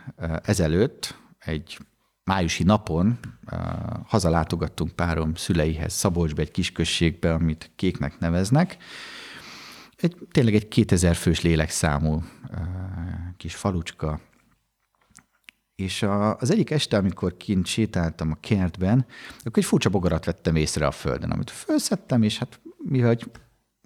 ezelőtt 0.43 1.15
egy 1.45 1.79
májusi 2.25 2.63
napon 2.63 3.19
uh, 3.53 3.59
hazalátogattunk 4.07 4.93
párom 4.93 5.35
szüleihez 5.35 5.93
Szabolcsbe, 5.93 6.43
egy 6.43 6.51
kisközségbe, 6.51 7.33
amit 7.33 7.71
kéknek 7.77 8.19
neveznek. 8.19 8.77
Egy, 9.97 10.17
tényleg 10.31 10.55
egy 10.55 10.69
2000 10.69 11.15
fős 11.15 11.41
lélekszámú 11.41 12.13
uh, 12.15 12.23
kis 13.37 13.55
falucska. 13.55 14.21
És 15.75 16.03
a, 16.03 16.37
az 16.37 16.51
egyik 16.51 16.71
este, 16.71 16.97
amikor 16.97 17.37
kint 17.37 17.67
sétáltam 17.67 18.31
a 18.31 18.41
kertben, 18.41 19.07
akkor 19.39 19.59
egy 19.59 19.65
furcsa 19.65 19.91
bogarat 19.91 20.25
vettem 20.25 20.57
észre 20.57 20.87
a 20.87 20.91
földön, 20.91 21.31
amit 21.31 21.51
felszettem, 21.51 22.23
és 22.23 22.39
hát 22.39 22.61
mivel 22.77 23.17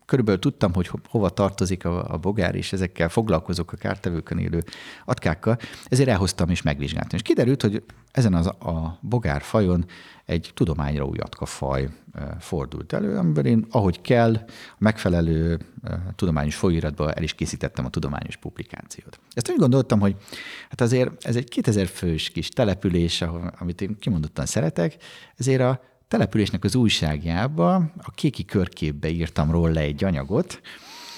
körülbelül 0.08 0.40
tudtam, 0.40 0.74
hogy 0.74 0.90
hova 1.08 1.28
tartozik 1.28 1.84
a, 1.84 2.12
a 2.12 2.16
bogár, 2.16 2.54
és 2.54 2.72
ezekkel 2.72 3.08
foglalkozok 3.08 3.72
a 3.72 3.76
kártevőkön 3.76 4.38
élő 4.38 4.64
atkákkal, 5.04 5.58
ezért 5.84 6.08
elhoztam 6.08 6.48
és 6.48 6.62
megvizsgáltam. 6.62 7.18
És 7.18 7.22
kiderült, 7.22 7.62
hogy 7.62 7.82
ezen 8.12 8.34
az, 8.34 8.46
a 8.46 8.98
bogár 9.00 9.42
fajon 9.42 9.84
egy 10.24 10.50
tudományra 10.54 11.04
új 11.04 11.18
atkafaj 11.18 11.88
fordult 12.38 12.92
elő, 12.92 13.16
amiből 13.16 13.46
én, 13.46 13.66
ahogy 13.70 14.00
kell, 14.00 14.34
a 14.70 14.76
megfelelő 14.78 15.58
tudományos 16.16 16.56
folyóiratban 16.56 17.16
el 17.16 17.22
is 17.22 17.34
készítettem 17.34 17.84
a 17.84 17.90
tudományos 17.90 18.36
publikációt. 18.36 19.20
Ezt 19.32 19.50
úgy 19.50 19.58
gondoltam, 19.58 20.00
hogy 20.00 20.16
hát 20.68 20.80
azért 20.80 21.24
ez 21.24 21.36
egy 21.36 21.48
2000 21.48 21.86
fős 21.86 22.30
kis 22.30 22.48
település, 22.48 23.24
amit 23.58 23.80
én 23.80 23.98
kimondottan 23.98 24.46
szeretek, 24.46 24.96
ezért 25.36 25.60
a 25.60 25.80
településnek 26.08 26.64
az 26.64 26.74
újságjába, 26.74 27.74
a 27.96 28.10
kéki 28.14 28.44
körképbe 28.44 29.08
írtam 29.08 29.50
róla 29.50 29.80
egy 29.80 30.04
anyagot, 30.04 30.60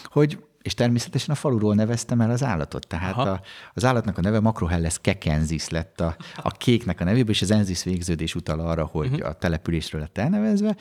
hogy 0.05 0.38
és 0.62 0.74
természetesen 0.74 1.35
a 1.35 1.38
faluról 1.38 1.74
neveztem 1.74 2.20
el 2.20 2.31
az 2.31 2.42
állatot. 2.42 2.87
Tehát 2.87 3.16
a, 3.16 3.40
az 3.74 3.85
állatnak 3.85 4.18
a 4.18 4.20
neve 4.20 4.40
Macrohelles 4.40 4.98
kekenzis 5.00 5.68
lett 5.68 6.00
a, 6.00 6.16
a 6.37 6.50
kéknek 6.50 7.00
a 7.00 7.05
nevéből, 7.05 7.31
és 7.31 7.42
az 7.42 7.50
enzis 7.50 7.83
végződés 7.83 8.35
utal 8.35 8.61
arra, 8.61 8.85
hogy 8.85 9.11
uh-huh. 9.11 9.29
a 9.29 9.33
településről 9.33 10.00
lett 10.00 10.18
elnevezve. 10.18 10.76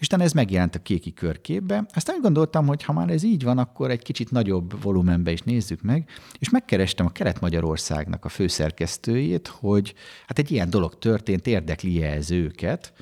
És 0.00 0.06
utána 0.06 0.22
ez 0.22 0.32
megjelent 0.32 0.74
a 0.74 0.78
kéki 0.82 1.12
körképbe. 1.12 1.86
Aztán 1.94 2.20
gondoltam, 2.20 2.66
hogy 2.66 2.82
ha 2.82 2.92
már 2.92 3.10
ez 3.10 3.22
így 3.22 3.44
van, 3.44 3.58
akkor 3.58 3.90
egy 3.90 4.02
kicsit 4.02 4.30
nagyobb 4.30 4.82
volumenbe 4.82 5.30
is 5.30 5.40
nézzük 5.40 5.82
meg, 5.82 6.08
és 6.38 6.50
megkerestem 6.50 7.06
a 7.06 7.10
Kelet-Magyarországnak 7.10 8.24
a 8.24 8.28
főszerkesztőjét, 8.28 9.48
hogy 9.48 9.94
hát 10.26 10.38
egy 10.38 10.50
ilyen 10.50 10.70
dolog 10.70 10.98
történt, 10.98 11.46
érdekli 11.46 12.02
-e 12.02 12.12
ez 12.12 12.30
őket, 12.30 12.92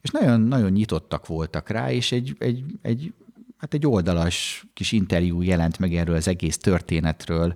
és 0.00 0.10
nagyon, 0.10 0.40
nagyon 0.40 0.70
nyitottak 0.70 1.26
voltak 1.26 1.68
rá, 1.68 1.90
és 1.90 2.12
egy, 2.12 2.36
egy, 2.38 2.64
egy, 2.82 3.12
hát 3.58 3.74
egy 3.74 3.86
oldalas 3.86 4.64
kis 4.74 4.92
interjú 4.92 5.42
jelent 5.42 5.78
meg 5.78 5.94
erről 5.94 6.16
az 6.16 6.28
egész 6.28 6.58
történetről, 6.58 7.54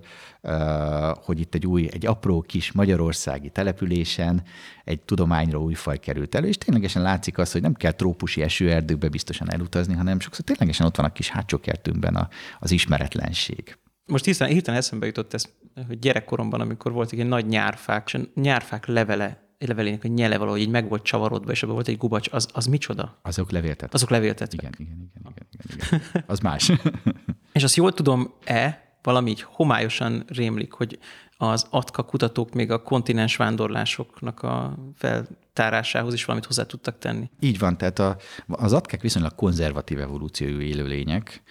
hogy 1.15 1.39
itt 1.39 1.55
egy 1.55 1.67
új, 1.67 1.89
egy 1.91 2.05
apró 2.05 2.41
kis 2.41 2.71
magyarországi 2.71 3.49
településen 3.49 4.43
egy 4.83 5.01
tudományra 5.01 5.61
új 5.61 5.73
faj 5.73 5.99
került 5.99 6.35
elő, 6.35 6.47
és 6.47 6.57
ténylegesen 6.57 7.01
látszik 7.01 7.37
az, 7.37 7.51
hogy 7.51 7.61
nem 7.61 7.73
kell 7.73 7.91
trópusi 7.91 8.41
esőerdőkbe 8.41 9.09
biztosan 9.09 9.51
elutazni, 9.51 9.93
hanem 9.93 10.19
sokszor 10.19 10.45
ténylegesen 10.45 10.85
ott 10.85 10.95
van 10.95 11.05
a 11.05 11.11
kis 11.11 11.29
hátsó 11.29 11.59
kertünkben 11.59 12.15
a, 12.15 12.29
az 12.59 12.71
ismeretlenség. 12.71 13.77
Most 14.05 14.25
hiszen, 14.25 14.47
hirtelen 14.47 14.79
eszembe 14.79 15.05
jutott 15.05 15.33
ez, 15.33 15.49
hogy 15.87 15.99
gyerekkoromban, 15.99 16.61
amikor 16.61 16.91
volt 16.91 17.11
egy 17.11 17.25
nagy 17.25 17.45
nyárfák, 17.45 18.11
és 18.13 18.19
nyárfák 18.35 18.85
levele 18.85 19.42
levelének 19.67 20.03
a 20.03 20.07
nyele 20.07 20.37
valahogy 20.37 20.61
így 20.61 20.69
meg 20.69 20.89
volt 20.89 21.03
csavarodva, 21.03 21.51
és 21.51 21.63
abban 21.63 21.75
volt 21.75 21.87
egy 21.87 21.97
gubacs, 21.97 22.27
az, 22.31 22.47
az 22.53 22.65
micsoda? 22.65 23.19
Azok 23.21 23.51
levéltet. 23.51 23.93
Azok 23.93 24.09
levéltet. 24.09 24.53
Igen, 24.53 24.73
igen, 24.77 24.91
igen, 24.91 25.11
igen, 25.31 25.47
igen, 25.51 26.01
igen. 26.09 26.23
Az 26.27 26.39
más. 26.39 26.71
és 27.53 27.63
azt 27.63 27.75
jól 27.75 27.93
tudom-e, 27.93 28.83
valami 29.01 29.29
így 29.29 29.41
homályosan 29.41 30.23
rémlik, 30.27 30.71
hogy 30.71 30.99
az 31.37 31.65
atka 31.69 32.03
kutatók 32.03 32.53
még 32.53 32.71
a 32.71 32.81
kontinens 32.81 33.35
vándorlásoknak 33.35 34.43
a 34.43 34.77
feltárásához 34.95 36.13
is 36.13 36.25
valamit 36.25 36.47
hozzá 36.47 36.63
tudtak 36.63 36.97
tenni. 36.97 37.29
Így 37.39 37.59
van, 37.59 37.77
tehát 37.77 37.99
a, 37.99 38.17
az 38.47 38.73
atkák 38.73 39.01
viszonylag 39.01 39.35
konzervatív 39.35 39.99
evolúciójú 39.99 40.59
élőlények, 40.59 41.43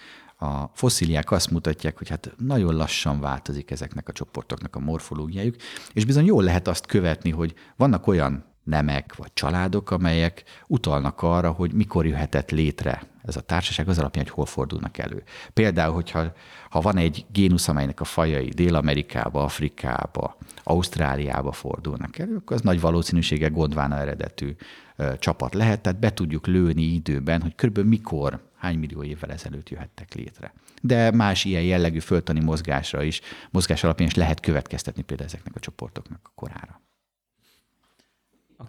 a 0.43 0.71
fosszíliák 0.73 1.31
azt 1.31 1.51
mutatják, 1.51 1.97
hogy 1.97 2.09
hát 2.09 2.33
nagyon 2.37 2.75
lassan 2.75 3.19
változik 3.19 3.71
ezeknek 3.71 4.07
a 4.07 4.11
csoportoknak 4.11 4.75
a 4.75 4.79
morfológiájuk, 4.79 5.55
és 5.93 6.05
bizony 6.05 6.25
jól 6.25 6.43
lehet 6.43 6.67
azt 6.67 6.85
követni, 6.85 7.29
hogy 7.29 7.53
vannak 7.75 8.07
olyan 8.07 8.45
nemek 8.63 9.15
vagy 9.15 9.33
családok, 9.33 9.91
amelyek 9.91 10.43
utalnak 10.67 11.21
arra, 11.21 11.51
hogy 11.51 11.73
mikor 11.73 12.05
jöhetett 12.05 12.51
létre 12.51 13.01
ez 13.25 13.35
a 13.35 13.41
társaság 13.41 13.87
az 13.87 13.99
alapján, 13.99 14.25
hogy 14.25 14.33
hol 14.33 14.45
fordulnak 14.45 14.97
elő. 14.97 15.23
Például, 15.53 15.93
hogyha 15.93 16.33
ha 16.69 16.81
van 16.81 16.97
egy 16.97 17.25
génusz, 17.31 17.67
amelynek 17.67 17.99
a 17.99 18.03
fajai 18.03 18.49
Dél-Amerikába, 18.49 19.43
Afrikába, 19.43 20.37
Ausztráliába 20.63 21.51
fordulnak 21.51 22.17
elő, 22.17 22.35
akkor 22.35 22.55
az 22.55 22.61
nagy 22.61 22.81
valószínűséggel 22.81 23.49
gondvána 23.49 23.97
eredetű 23.97 24.55
ö, 24.95 25.17
csapat 25.19 25.53
lehet, 25.53 25.81
tehát 25.81 25.99
be 25.99 26.13
tudjuk 26.13 26.47
lőni 26.47 26.83
időben, 26.83 27.41
hogy 27.41 27.55
körülbelül 27.55 27.89
mikor 27.89 28.51
hány 28.63 28.77
millió 28.77 29.03
évvel 29.03 29.31
ezelőtt 29.31 29.69
jöhettek 29.69 30.13
létre. 30.13 30.53
De 30.81 31.11
más 31.11 31.45
ilyen 31.45 31.63
jellegű 31.63 31.99
föltani 31.99 32.39
mozgásra 32.39 33.03
is, 33.03 33.21
mozgás 33.51 33.83
alapján 33.83 34.07
is 34.07 34.15
lehet 34.15 34.39
következtetni 34.39 35.01
például 35.01 35.29
ezeknek 35.29 35.55
a 35.55 35.59
csoportoknak 35.59 36.19
a 36.23 36.31
korára. 36.35 36.81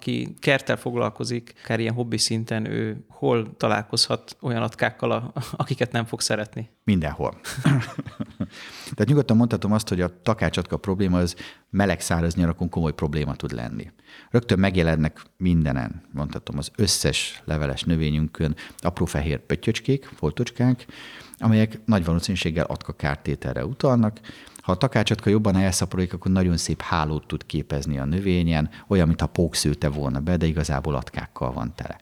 Aki 0.05 0.35
kerttel 0.39 0.77
foglalkozik, 0.77 1.55
akár 1.63 1.81
ilyen 1.81 1.95
hobbi 1.95 2.19
szinten, 2.19 2.71
ő 2.71 3.05
hol 3.09 3.57
találkozhat 3.57 4.37
olyan 4.41 4.63
atkákkal, 4.63 5.33
akiket 5.53 5.93
nem 5.93 6.05
fog 6.05 6.21
szeretni? 6.21 6.71
Mindenhol. 6.85 7.41
Tehát 8.95 9.07
nyugodtan 9.07 9.37
mondhatom 9.37 9.73
azt, 9.73 9.89
hogy 9.89 10.01
a 10.01 10.23
takácsatka 10.23 10.77
probléma 10.77 11.19
az 11.19 11.37
meleg 11.71 12.01
száraz 12.01 12.35
nyarakon 12.35 12.69
komoly 12.69 12.93
probléma 12.93 13.35
tud 13.37 13.53
lenni. 13.53 13.93
Rögtön 14.31 14.59
megjelennek 14.59 15.23
mindenen, 15.37 16.03
mondhatom, 16.13 16.59
az 16.59 16.71
összes 16.77 17.43
leveles 17.45 17.83
növényünkön 17.83 18.55
apró 18.79 19.05
fehér 19.05 19.39
pöttyöcskék, 19.39 20.05
foltocskák, 20.05 20.87
amelyek 21.45 21.81
nagy 21.85 22.05
valószínűséggel 22.05 22.65
atka 22.65 22.93
kártételre 22.93 23.65
utalnak, 23.65 24.21
ha 24.63 24.73
a 24.73 24.77
takácsatka 24.77 25.31
jobban 25.31 25.57
elszaporodik, 25.57 26.13
akkor 26.13 26.31
nagyon 26.31 26.57
szép 26.57 26.81
hálót 26.81 27.27
tud 27.27 27.47
képezni 27.47 27.99
a 27.99 28.05
növényen, 28.05 28.71
olyan, 28.89 29.07
mintha 29.07 29.27
pókszőte 29.27 29.89
volna 29.89 30.21
be, 30.21 30.37
de 30.37 30.47
igazából 30.47 30.95
atkákkal 30.95 31.53
van 31.53 31.73
tele. 31.75 31.99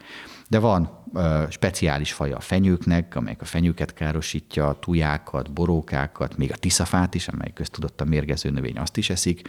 De 0.53 0.59
van 0.59 1.05
ö, 1.13 1.45
speciális 1.51 2.13
faja 2.13 2.37
a 2.37 2.41
fenyőknek, 2.41 3.17
amelyek 3.17 3.41
a 3.41 3.45
fenyőket 3.45 3.95
károsítja, 3.95 4.73
tujákat, 4.81 5.53
borókákat, 5.53 6.37
még 6.37 6.53
a 6.53 6.57
tiszafát 6.57 7.15
is, 7.15 7.29
amely 7.29 7.53
köztudott 7.55 8.01
a 8.01 8.05
mérgező 8.05 8.51
növény, 8.51 8.79
azt 8.79 8.97
is 8.97 9.11
eszik. 9.11 9.49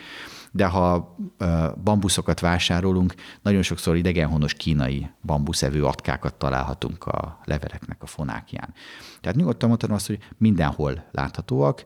De 0.51 0.65
ha 0.65 1.15
ö, 1.37 1.67
bambuszokat 1.83 2.39
vásárolunk, 2.39 3.13
nagyon 3.41 3.61
sokszor 3.61 3.95
idegenhonos 3.95 4.53
kínai 4.53 5.09
bambuszevő 5.21 5.85
atkákat 5.85 6.33
találhatunk 6.33 7.05
a 7.05 7.39
leveleknek 7.43 8.03
a 8.03 8.05
fonákján. 8.05 8.73
Tehát 9.21 9.37
nyugodtan 9.37 9.69
mondhatom 9.69 9.95
azt, 9.95 10.07
hogy 10.07 10.19
mindenhol 10.37 11.03
láthatóak. 11.11 11.83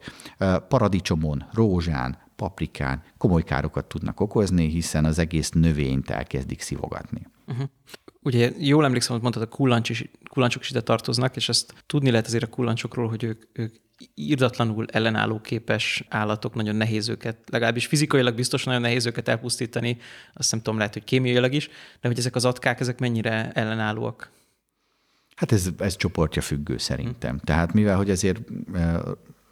Paradicsomon, 0.67 1.45
rózsán, 1.53 2.17
paprikán 2.35 3.03
komoly 3.17 3.43
károkat 3.43 3.85
tudnak 3.85 4.19
okozni, 4.19 4.67
hiszen 4.67 5.05
az 5.05 5.19
egész 5.19 5.49
növényt 5.49 6.09
elkezdik 6.09 6.61
szivogatni. 6.61 7.27
Uh-huh. 7.47 7.69
Ugye 8.27 8.51
jól 8.57 8.85
emlékszem, 8.85 9.13
hogy 9.13 9.21
mondtad, 9.21 9.43
a 9.43 9.47
kullancs 9.47 9.89
is, 9.89 10.09
kullancsok 10.29 10.61
is 10.61 10.69
ide 10.69 10.81
tartoznak, 10.81 11.35
és 11.35 11.49
ezt 11.49 11.73
tudni 11.85 12.09
lehet 12.09 12.25
azért 12.25 12.43
a 12.43 12.47
kullancsokról, 12.47 13.07
hogy 13.07 13.23
ők, 13.23 13.43
ők 13.53 13.75
írdatlanul 14.15 14.85
ellenálló 14.91 15.41
képes 15.41 16.05
állatok, 16.09 16.55
nagyon 16.55 16.75
nehéz 16.75 17.09
őket, 17.09 17.37
legalábbis 17.51 17.85
fizikailag 17.85 18.35
biztos 18.35 18.63
nagyon 18.63 18.81
nehéz 18.81 19.05
őket 19.05 19.27
elpusztítani, 19.27 19.97
azt 20.33 20.51
nem 20.51 20.61
tudom, 20.61 20.77
lehet, 20.77 20.93
hogy 20.93 21.03
kémiailag 21.03 21.53
is, 21.53 21.67
de 22.01 22.07
hogy 22.07 22.17
ezek 22.17 22.35
az 22.35 22.45
atkák, 22.45 22.79
ezek 22.79 22.99
mennyire 22.99 23.51
ellenállóak? 23.51 24.31
Hát 25.35 25.51
ez, 25.51 25.69
ez 25.77 25.95
csoportja 25.95 26.41
függő 26.41 26.77
szerintem. 26.77 27.39
Tehát 27.39 27.73
mivel, 27.73 27.97
hogy 27.97 28.09
ezért 28.09 28.41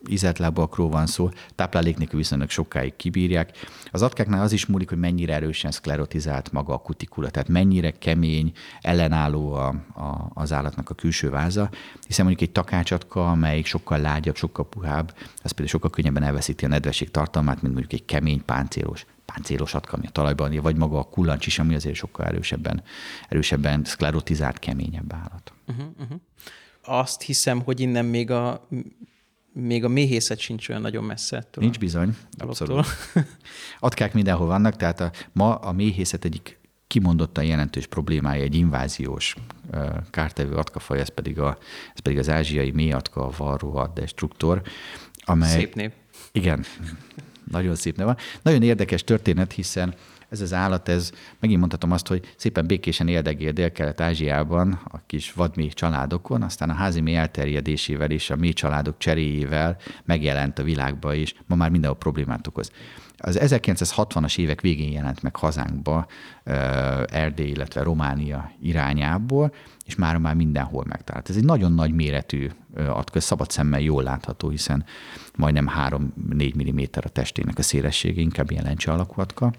ízetlábakról 0.09 0.89
van 0.89 1.05
szó, 1.05 1.29
táplálék 1.55 1.97
nélkül 1.97 2.19
viszonylag 2.19 2.49
sokáig 2.49 2.95
kibírják. 2.95 3.51
Az 3.91 4.01
atkáknál 4.01 4.41
az 4.41 4.51
is 4.51 4.65
múlik, 4.65 4.89
hogy 4.89 4.97
mennyire 4.97 5.33
erősen 5.33 5.71
szklerotizált 5.71 6.51
maga 6.51 6.73
a 6.73 6.77
kutikula, 6.77 7.29
tehát 7.29 7.47
mennyire 7.47 7.91
kemény, 7.91 8.51
ellenálló 8.81 9.53
a, 9.53 9.67
a, 9.93 10.31
az 10.33 10.51
állatnak 10.51 10.89
a 10.89 10.93
külső 10.93 11.29
váza, 11.29 11.69
hiszen 12.07 12.25
mondjuk 12.25 12.47
egy 12.47 12.53
takácsatka, 12.53 13.29
amelyik 13.31 13.65
sokkal 13.65 13.99
lágyabb, 13.99 14.35
sokkal 14.35 14.69
puhább, 14.69 15.15
az 15.17 15.51
például 15.51 15.67
sokkal 15.67 15.89
könnyebben 15.89 16.23
elveszíti 16.23 16.65
a 16.65 16.67
nedvesség 16.67 17.11
tartalmát, 17.11 17.61
mint 17.61 17.73
mondjuk 17.73 18.01
egy 18.01 18.05
kemény 18.05 18.45
páncélos 18.45 19.05
páncélos 19.25 19.73
atka, 19.73 19.97
ami 19.97 20.07
a 20.07 20.09
talajban, 20.09 20.59
vagy 20.61 20.75
maga 20.75 20.99
a 20.99 21.03
kullancs 21.03 21.45
is, 21.45 21.59
ami 21.59 21.75
azért 21.75 21.95
sokkal 21.95 22.25
erősebben, 22.25 22.83
erősebben 23.29 23.83
szklerotizált, 23.83 24.59
keményebb 24.59 25.13
állat. 25.13 25.53
Uh-huh, 25.67 25.85
uh-huh. 25.99 26.19
Azt 26.81 27.21
hiszem, 27.21 27.61
hogy 27.61 27.79
innen 27.79 28.05
még 28.05 28.31
a 28.31 28.67
még 29.57 29.83
a 29.83 29.87
méhészet 29.87 30.39
sincs 30.39 30.69
olyan 30.69 30.81
nagyon 30.81 31.03
messze 31.03 31.37
ettől. 31.37 31.63
Nincs 31.63 31.79
bizony, 31.79 32.15
abszolút. 32.37 32.85
Atkák 33.79 34.13
mindenhol 34.13 34.47
vannak, 34.47 34.75
tehát 34.75 34.99
a, 34.99 35.11
ma 35.31 35.55
a 35.55 35.71
méhészet 35.71 36.25
egyik 36.25 36.59
kimondottan 36.87 37.43
jelentős 37.43 37.87
problémája 37.87 38.43
egy 38.43 38.55
inváziós 38.55 39.35
kártevő 40.09 40.55
atkafaj, 40.55 40.99
ez 40.99 41.09
pedig, 41.09 41.39
a, 41.39 41.57
ez 41.93 41.99
pedig 41.99 42.17
az 42.17 42.29
ázsiai 42.29 42.71
mélyatka, 42.71 43.25
a 43.25 43.31
varroa 43.37 43.91
destruktor, 43.95 44.61
amely... 45.17 45.49
Szép 45.49 45.75
nép. 45.75 45.93
Igen, 46.31 46.65
nagyon 47.51 47.75
szép 47.75 47.97
neve. 47.97 48.17
Nagyon 48.41 48.63
érdekes 48.63 49.03
történet, 49.03 49.51
hiszen 49.51 49.93
ez 50.29 50.41
az 50.41 50.53
állat, 50.53 50.89
ez 50.89 51.11
megint 51.39 51.59
mondhatom 51.59 51.91
azt, 51.91 52.07
hogy 52.07 52.33
szépen 52.35 52.67
békésen 52.67 53.07
éldegél 53.07 53.51
Dél-Kelet-Ázsiában 53.51 54.79
a 54.83 55.05
kis 55.05 55.33
vadmi 55.33 55.67
családokon, 55.67 56.41
aztán 56.41 56.69
a 56.69 56.73
házi 56.73 57.01
mély 57.01 57.15
elterjedésével 57.15 58.11
és 58.11 58.29
a 58.29 58.35
mély 58.35 58.53
családok 58.53 58.97
cseréjével 58.97 59.77
megjelent 60.05 60.59
a 60.59 60.63
világba, 60.63 61.13
és 61.13 61.33
ma 61.47 61.55
már 61.55 61.69
mindenhol 61.69 61.99
problémát 61.99 62.47
okoz. 62.47 62.71
Az 63.17 63.39
1960-as 63.41 64.37
évek 64.37 64.61
végén 64.61 64.91
jelent 64.91 65.21
meg 65.21 65.35
hazánkba 65.35 66.05
Erdély, 67.07 67.49
illetve 67.49 67.83
Románia 67.83 68.51
irányából, 68.61 69.53
és 69.85 69.95
már 69.95 70.17
már 70.17 70.35
mindenhol 70.35 70.83
megtalált. 70.87 71.29
Ez 71.29 71.35
egy 71.35 71.45
nagyon 71.45 71.71
nagy 71.71 71.93
méretű 71.93 72.49
atka, 72.75 73.19
szabad 73.19 73.51
szemmel 73.51 73.79
jól 73.79 74.03
látható, 74.03 74.49
hiszen 74.49 74.85
majdnem 75.35 75.71
3-4 75.89 76.73
mm 76.73 76.79
a 77.05 77.09
testének 77.09 77.57
a 77.57 77.61
szélessége, 77.61 78.21
inkább 78.21 78.51
ilyen 78.51 78.63
lencse 78.63 78.91
alakú 78.91 79.21
atka 79.21 79.53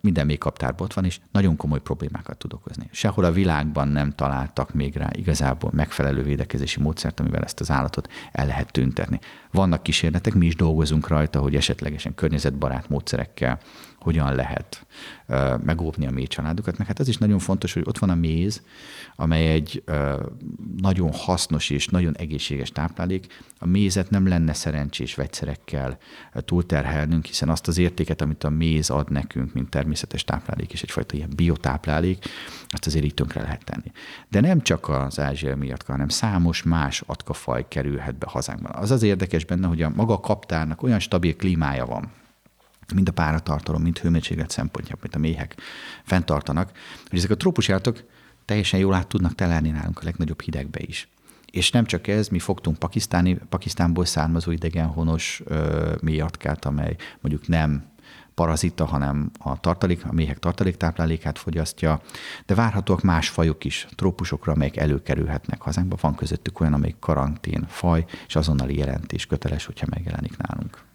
minden 0.00 0.26
még 0.26 0.38
kaptárban 0.38 0.84
ott 0.84 0.94
van, 0.94 1.04
és 1.04 1.20
nagyon 1.32 1.56
komoly 1.56 1.80
problémákat 1.80 2.38
tud 2.38 2.52
okozni. 2.52 2.88
Sehol 2.90 3.24
a 3.24 3.32
világban 3.32 3.88
nem 3.88 4.10
találtak 4.10 4.74
még 4.74 4.96
rá 4.96 5.08
igazából 5.12 5.70
megfelelő 5.74 6.22
védekezési 6.22 6.80
módszert, 6.80 7.20
amivel 7.20 7.42
ezt 7.42 7.60
az 7.60 7.70
állatot 7.70 8.08
el 8.32 8.46
lehet 8.46 8.72
tüntetni. 8.72 9.18
Vannak 9.50 9.82
kísérletek, 9.82 10.34
mi 10.34 10.46
is 10.46 10.56
dolgozunk 10.56 11.08
rajta, 11.08 11.40
hogy 11.40 11.56
esetlegesen 11.56 12.14
környezetbarát 12.14 12.88
módszerekkel 12.88 13.58
hogyan 14.00 14.34
lehet 14.34 14.86
megóvni 15.64 16.06
a 16.06 16.10
mély 16.10 16.26
családokat. 16.26 16.78
Meg 16.78 16.86
hát 16.86 16.98
az 16.98 17.08
is 17.08 17.16
nagyon 17.16 17.38
fontos, 17.38 17.72
hogy 17.72 17.82
ott 17.86 17.98
van 17.98 18.10
a 18.10 18.14
méz, 18.14 18.62
amely 19.16 19.52
egy 19.52 19.82
nagyon 20.76 21.12
hasznos 21.12 21.70
és 21.70 21.86
nagyon 21.88 22.16
egészséges 22.16 22.70
táplálék. 22.70 23.26
A 23.58 23.66
mézet 23.66 24.10
nem 24.10 24.28
lenne 24.28 24.52
szerencsés 24.52 25.14
vegyszerekkel 25.14 25.98
túlterhelnünk, 26.34 27.24
hiszen 27.24 27.48
azt 27.48 27.68
az 27.68 27.78
értéket, 27.78 28.20
amit 28.20 28.44
a 28.44 28.50
méz 28.50 28.90
ad 28.90 29.10
nekünk, 29.10 29.52
mint 29.52 29.70
természetes 29.70 30.24
táplálék 30.24 30.72
és 30.72 30.82
egyfajta 30.82 31.16
ilyen 31.16 31.32
biotáplálék, 31.36 32.24
azt 32.68 32.86
azért 32.86 33.04
így 33.04 33.14
tönkre 33.14 33.42
lehet 33.42 33.64
tenni. 33.64 33.92
De 34.28 34.40
nem 34.40 34.60
csak 34.60 34.88
az 34.88 35.18
ázsiai 35.18 35.54
miatt, 35.54 35.86
hanem 35.86 36.08
számos 36.08 36.62
más 36.62 37.02
atkafaj 37.06 37.68
kerülhet 37.68 38.18
be 38.18 38.26
hazánkban. 38.28 38.72
Az 38.74 38.90
az 38.90 39.02
érdekes 39.02 39.44
benne, 39.44 39.66
hogy 39.66 39.82
a 39.82 39.92
maga 39.94 40.20
kaptárnak 40.20 40.82
olyan 40.82 40.98
stabil 40.98 41.36
klímája 41.36 41.86
van, 41.86 42.10
mind 42.94 43.08
a 43.08 43.12
páratartalom, 43.12 43.82
mind 43.82 43.98
hőmérséklet 43.98 44.50
szempontjából, 44.50 45.00
mint 45.02 45.14
a 45.14 45.28
méhek 45.28 45.56
fenntartanak, 46.04 46.70
hogy 47.08 47.18
ezek 47.18 47.30
a 47.30 47.36
trópusi 47.36 47.72
állatok 47.72 48.04
teljesen 48.44 48.80
jól 48.80 48.94
át 48.94 49.06
tudnak 49.06 49.34
telelni 49.34 49.70
nálunk 49.70 49.98
a 49.98 50.04
legnagyobb 50.04 50.40
hidegbe 50.40 50.78
is. 50.82 51.08
És 51.50 51.70
nem 51.70 51.84
csak 51.84 52.06
ez, 52.06 52.28
mi 52.28 52.38
fogtunk 52.38 52.78
pakisztáni, 52.78 53.38
Pakisztánból 53.48 54.04
származó 54.04 54.50
idegenhonos 54.50 55.42
ö, 55.44 55.94
mélyatkát, 56.00 56.64
amely 56.64 56.96
mondjuk 57.20 57.48
nem 57.48 57.84
parazita, 58.34 58.84
hanem 58.84 59.30
a 59.38 59.60
tartalék, 59.60 60.04
a 60.04 60.12
méhek 60.12 60.38
tartaléktáplálékát 60.38 61.38
fogyasztja, 61.38 62.00
de 62.46 62.54
várhatóak 62.54 63.02
más 63.02 63.28
fajok 63.28 63.64
is, 63.64 63.86
trópusokra, 63.94 64.52
amelyek 64.52 64.76
előkerülhetnek 64.76 65.62
hazánkba. 65.62 65.96
Van 66.00 66.14
közöttük 66.14 66.60
olyan, 66.60 66.72
amelyik 66.72 66.98
karantén 66.98 67.64
faj, 67.68 68.04
és 68.26 68.36
azonnali 68.36 68.76
jelentés 68.76 69.26
köteles, 69.26 69.66
hogyha 69.66 69.86
megjelenik 69.90 70.36
nálunk. 70.36 70.89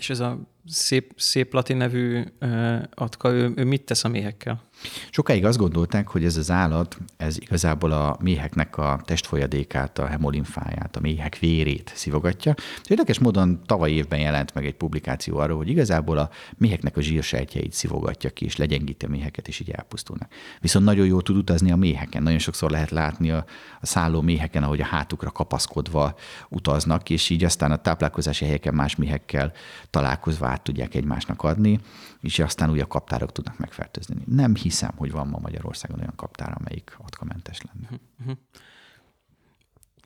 És 0.00 0.10
ez 0.10 0.20
a 0.20 0.38
szép, 0.66 1.12
szép 1.16 1.52
latin 1.52 1.76
nevű 1.76 2.22
uh, 2.40 2.82
atka, 2.94 3.30
ő, 3.30 3.52
ő 3.56 3.64
mit 3.64 3.84
tesz 3.84 4.04
a 4.04 4.08
méhekkel? 4.08 4.62
Sokáig 5.10 5.44
azt 5.44 5.58
gondolták, 5.58 6.08
hogy 6.08 6.24
ez 6.24 6.36
az 6.36 6.50
állat, 6.50 6.96
ez 7.16 7.36
igazából 7.40 7.92
a 7.92 8.16
méheknek 8.20 8.76
a 8.76 9.00
testfolyadékát, 9.04 9.98
a 9.98 10.06
hemolimfáját, 10.06 10.96
a 10.96 11.00
méhek 11.00 11.38
vérét 11.38 11.92
szivogatja. 11.94 12.54
Érdekes 12.86 13.18
módon 13.18 13.62
tavaly 13.66 13.90
évben 13.90 14.18
jelent 14.18 14.54
meg 14.54 14.66
egy 14.66 14.74
publikáció 14.74 15.38
arról, 15.38 15.56
hogy 15.56 15.68
igazából 15.68 16.18
a 16.18 16.30
méheknek 16.56 16.96
a 16.96 17.00
zsírsejtjeit 17.00 17.72
szivogatja 17.72 18.30
ki, 18.30 18.44
és 18.44 18.56
legyengíti 18.56 19.04
a 19.04 19.08
méheket, 19.08 19.48
és 19.48 19.60
így 19.60 19.70
elpusztulnak. 19.70 20.32
Viszont 20.60 20.84
nagyon 20.84 21.06
jól 21.06 21.22
tud 21.22 21.36
utazni 21.36 21.70
a 21.70 21.76
méheken. 21.76 22.22
Nagyon 22.22 22.38
sokszor 22.38 22.70
lehet 22.70 22.90
látni 22.90 23.30
a, 23.30 23.44
a 23.80 23.86
szálló 23.86 24.20
méheken, 24.20 24.62
ahogy 24.62 24.80
a 24.80 24.84
hátukra 24.84 25.30
kapaszkodva 25.30 26.14
utaznak, 26.48 27.10
és 27.10 27.30
így 27.30 27.44
aztán 27.44 27.70
a 27.70 27.76
táplálkozási 27.76 28.44
helyeken 28.44 28.74
más 28.74 28.96
méhekkel 28.96 29.52
találkozva 29.90 30.46
át 30.46 30.62
tudják 30.62 30.94
egymásnak 30.94 31.42
adni, 31.42 31.80
és 32.20 32.38
aztán 32.38 32.70
újabb 32.70 32.88
kaptárok 32.88 33.32
tudnak 33.32 33.58
megfertőzni. 33.58 34.14
Nem 34.26 34.54
hiszem, 34.54 34.69
hogy 34.96 35.10
van 35.10 35.26
ma 35.26 35.38
Magyarországon 35.38 35.98
olyan 35.98 36.14
kaptár, 36.16 36.56
amelyik 36.60 36.96
atkamentes 36.98 37.60
lenne. 37.60 38.00
Uh-huh. 38.20 38.36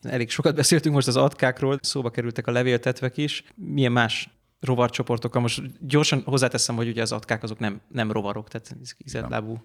Elég 0.03 0.31
sokat 0.31 0.55
beszéltünk 0.55 0.95
most 0.95 1.07
az 1.07 1.17
atkákról, 1.17 1.79
szóba 1.83 2.11
kerültek 2.11 2.47
a 2.47 2.51
levéltetvek 2.51 3.17
is. 3.17 3.45
Milyen 3.55 3.93
más 3.93 4.34
rovarcsoportokkal. 4.65 5.41
Most 5.41 5.87
gyorsan 5.87 6.23
hozzáteszem, 6.25 6.77
hogy 6.77 6.89
ugye 6.89 7.03
az 7.03 7.13
atkák 7.13 7.43
azok 7.43 7.59
nem, 7.59 7.81
nem 7.89 8.13
rovarok, 8.13 8.49
tehát 8.49 8.77
ízeltlábú 9.05 9.65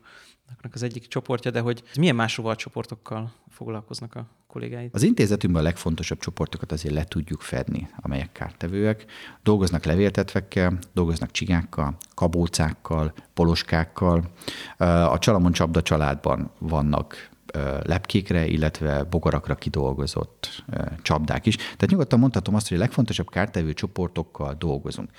az 0.72 0.84
egyik 0.84 1.08
csoportja, 1.08 1.52
de 1.52 1.60
hogy 1.60 1.84
milyen 1.98 2.16
más 2.16 2.38
rovarcsoportokkal 2.38 3.32
foglalkoznak 3.50 4.16
a 4.16 4.26
kollégáid? 4.48 4.90
Az 4.94 5.04
intézetünkben 5.04 5.62
a 5.62 5.66
legfontosabb 5.66 6.20
csoportokat 6.20 6.72
azért 6.72 6.94
le 6.94 7.04
tudjuk 7.04 7.42
fedni, 7.42 7.90
amelyek 7.96 8.32
kártevőek. 8.32 9.06
Dolgoznak 9.44 9.86
levéltetvekkel, 9.86 10.78
dolgoznak 10.94 11.32
csigákkal, 11.32 11.98
kabócákkal, 12.14 13.14
poloskákkal. 13.34 14.24
A 15.08 15.18
Csalamon 15.20 15.52
csapda 15.52 15.82
családban 15.82 16.52
vannak 16.60 17.30
lepkékre, 17.84 18.48
illetve 18.48 19.04
bogarakra 19.04 19.56
kidolgozott 19.56 20.64
csapdák 21.02 21.46
is. 21.46 21.56
Tehát 21.56 21.88
nyugodtan 21.90 22.20
mondhatom 22.20 22.56
azt, 22.56 22.68
hogy 22.68 22.78
a 22.78 22.80
legfontosabb 22.80 23.30
kártevő 23.30 23.74
csoportokkal 23.74 24.56
dolgozunk. 24.60 25.10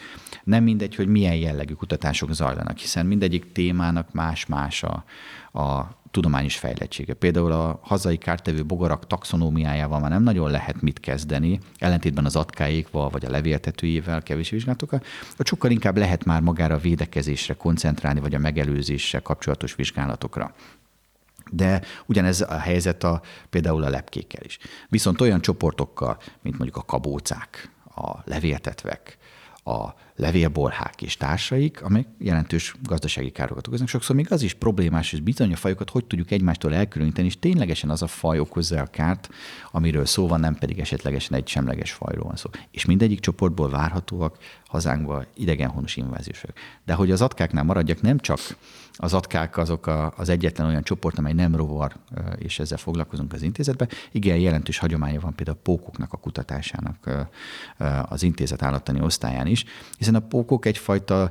Nem 0.44 0.62
mindegy, 0.62 0.94
hogy 0.94 1.08
milyen 1.08 1.36
jellegű 1.36 1.74
kutatások 1.74 2.32
zajlanak, 2.32 2.78
hiszen 2.78 3.06
mindegyik 3.06 3.52
témának 3.52 4.12
más-más 4.12 4.82
a, 4.82 5.04
a 5.60 5.98
tudományos 6.10 6.56
fejlettsége. 6.56 7.14
Például 7.14 7.52
a 7.52 7.80
hazai 7.82 8.16
kártevő 8.16 8.64
bogarak 8.64 9.06
taxonómiájával 9.06 10.00
már 10.00 10.10
nem 10.10 10.22
nagyon 10.22 10.50
lehet 10.50 10.82
mit 10.82 11.00
kezdeni, 11.00 11.58
ellentétben 11.78 12.24
az 12.24 12.36
atkáékval 12.36 13.08
vagy 13.08 13.24
a 13.24 13.30
levéltetőjével, 13.30 14.22
kevés 14.22 14.50
vizsgálatokkal, 14.50 15.02
hogy 15.36 15.46
sokkal 15.46 15.70
inkább 15.70 15.96
lehet 15.96 16.24
már 16.24 16.40
magára 16.40 16.74
a 16.74 16.78
védekezésre 16.78 17.54
koncentrálni, 17.54 18.20
vagy 18.20 18.34
a 18.34 18.38
megelőzéssel 18.38 19.22
kapcsolatos 19.22 19.74
vizsgálatokra. 19.74 20.54
De 21.50 21.82
ugyanez 22.06 22.40
a 22.40 22.58
helyzet 22.58 23.04
a, 23.04 23.20
például 23.50 23.84
a 23.84 23.88
lepkékkel 23.88 24.44
is. 24.44 24.58
Viszont 24.88 25.20
olyan 25.20 25.40
csoportokkal, 25.40 26.18
mint 26.42 26.58
mondjuk 26.58 26.76
a 26.76 26.84
kabócák, 26.84 27.70
a 27.94 28.18
levéltetvek, 28.24 29.18
a 29.64 29.88
levélbolhák 30.16 31.02
és 31.02 31.16
társaik, 31.16 31.82
amelyek 31.82 32.06
jelentős 32.18 32.74
gazdasági 32.82 33.30
károkat 33.30 33.66
okoznak. 33.66 33.88
Sokszor 33.88 34.16
még 34.16 34.32
az 34.32 34.42
is 34.42 34.54
problémás, 34.54 35.10
hogy 35.10 35.22
bizony 35.22 35.52
a 35.52 35.56
fajokat 35.56 35.90
hogy 35.90 36.04
tudjuk 36.04 36.30
egymástól 36.30 36.74
elkülöníteni, 36.74 37.26
és 37.26 37.38
ténylegesen 37.38 37.90
az 37.90 38.02
a 38.02 38.06
faj 38.06 38.38
okozza 38.38 38.80
a 38.80 38.86
kárt, 38.86 39.28
amiről 39.70 40.06
szó 40.06 40.28
van, 40.28 40.40
nem 40.40 40.54
pedig 40.54 40.78
esetlegesen 40.78 41.36
egy 41.36 41.48
semleges 41.48 41.92
fajról 41.92 42.24
van 42.24 42.36
szó. 42.36 42.50
És 42.70 42.84
mindegyik 42.84 43.20
csoportból 43.20 43.70
várhatóak 43.70 44.36
hazánkba 44.66 45.24
idegenhonos 45.34 45.96
inváziós 45.96 46.38
fajok. 46.38 46.56
De 46.84 46.94
hogy 46.94 47.10
az 47.10 47.22
atkáknál 47.22 47.64
maradjak, 47.64 48.00
nem 48.00 48.18
csak 48.18 48.38
az 49.02 49.14
atkák 49.14 49.56
azok 49.56 49.86
a, 49.86 50.12
az 50.16 50.28
egyetlen 50.28 50.66
olyan 50.66 50.82
csoport, 50.82 51.18
amely 51.18 51.32
nem 51.32 51.56
rovar, 51.56 51.96
és 52.36 52.58
ezzel 52.58 52.78
foglalkozunk 52.78 53.32
az 53.32 53.42
intézetben. 53.42 53.88
Igen, 54.12 54.36
jelentős 54.36 54.78
hagyománya 54.78 55.20
van 55.20 55.34
például 55.34 55.56
a 55.56 55.62
pókoknak 55.62 56.12
a 56.12 56.16
kutatásának 56.16 57.28
az 58.02 58.22
intézet 58.22 58.62
állattani 58.62 59.00
osztályán 59.00 59.46
is, 59.46 59.64
hiszen 59.98 60.09
a 60.14 60.20
pókok 60.20 60.66
egyfajta 60.66 61.30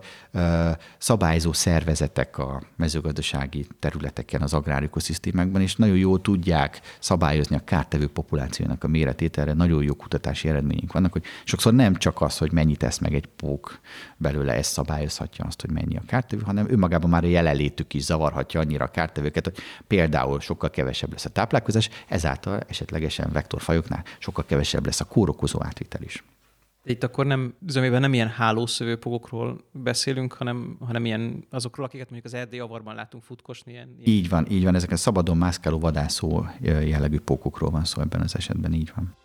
szabályzó 0.98 1.54
szervezetek 1.54 2.38
a 2.38 2.62
mezőgazdasági 2.76 3.68
területeken, 3.80 4.42
az 4.42 4.54
agrárökoszisztémákban, 4.54 5.62
és 5.62 5.76
nagyon 5.76 5.98
jól 5.98 6.22
tudják 6.22 6.82
szabályozni 7.00 7.56
a 7.56 7.64
kártevő 7.64 8.08
populációnak 8.08 8.84
a 8.84 8.88
méretét. 8.88 9.38
Erre 9.38 9.54
nagyon 9.54 9.84
jó 9.84 9.94
kutatási 9.94 10.50
eredményünk 10.50 10.92
vannak, 10.92 11.12
hogy 11.12 11.24
sokszor 11.44 11.74
nem 11.74 11.96
csak 11.96 12.22
az, 12.22 12.38
hogy 12.38 12.52
mennyit 12.52 12.78
tesz 12.78 12.98
meg 12.98 13.14
egy 13.14 13.26
pók 13.26 13.80
belőle, 14.18 14.54
ez 14.54 14.68
szabályozhatja 14.68 15.46
azt, 15.46 15.62
hogy 15.62 15.72
mennyi 15.72 15.98
a 15.98 16.04
kártevő, 16.08 16.42
hanem 16.42 16.70
önmagában 16.70 17.10
már 17.10 17.24
a 17.24 17.28
jelenlétük 17.28 17.94
is 17.94 18.04
zavarhatja 18.04 18.60
annyira 18.60 18.86
a 18.86 18.92
kártevőket, 18.92 19.44
hogy 19.46 19.58
például 19.88 20.40
sokkal 20.40 20.70
kevesebb 20.70 21.12
lesz 21.12 21.26
a 21.26 21.30
táplálkozás, 21.30 21.90
ezáltal 22.08 22.60
esetlegesen 22.68 23.30
vektorfajoknál 23.32 24.04
sokkal 24.20 24.46
kevesebb 24.46 24.86
lesz 24.86 25.00
a 25.00 25.06
kórokozó 25.06 25.64
átvitel 25.64 26.02
is. 26.02 26.24
Itt 26.90 27.04
akkor 27.04 27.26
nem, 27.26 27.54
zömében 27.68 28.02
nem 28.02 28.14
ilyen 28.14 28.28
hálószövőpogokról 28.28 29.62
beszélünk, 29.72 30.34
hanem, 30.34 30.78
hanem 30.86 31.06
ilyen 31.06 31.46
azokról, 31.50 31.86
akiket 31.86 32.10
mondjuk 32.10 32.34
az 32.34 32.40
erdély 32.40 32.60
avarban 32.60 32.96
látunk 32.96 33.24
futkosni. 33.24 33.72
Ilyen, 33.72 33.96
ilyen... 33.98 34.18
Így 34.18 34.30
van, 34.30 34.46
így 34.50 34.64
van. 34.64 34.76
Ezek 34.76 34.92
a 34.92 34.96
szabadon 34.96 35.38
mászkáló 35.38 35.80
vadászó 35.80 36.46
jellegű 36.62 37.20
pókokról 37.20 37.70
van 37.70 37.84
szó 37.84 38.02
ebben 38.02 38.22
az 38.22 38.36
esetben, 38.36 38.74
így 38.74 38.92
van. 38.96 39.16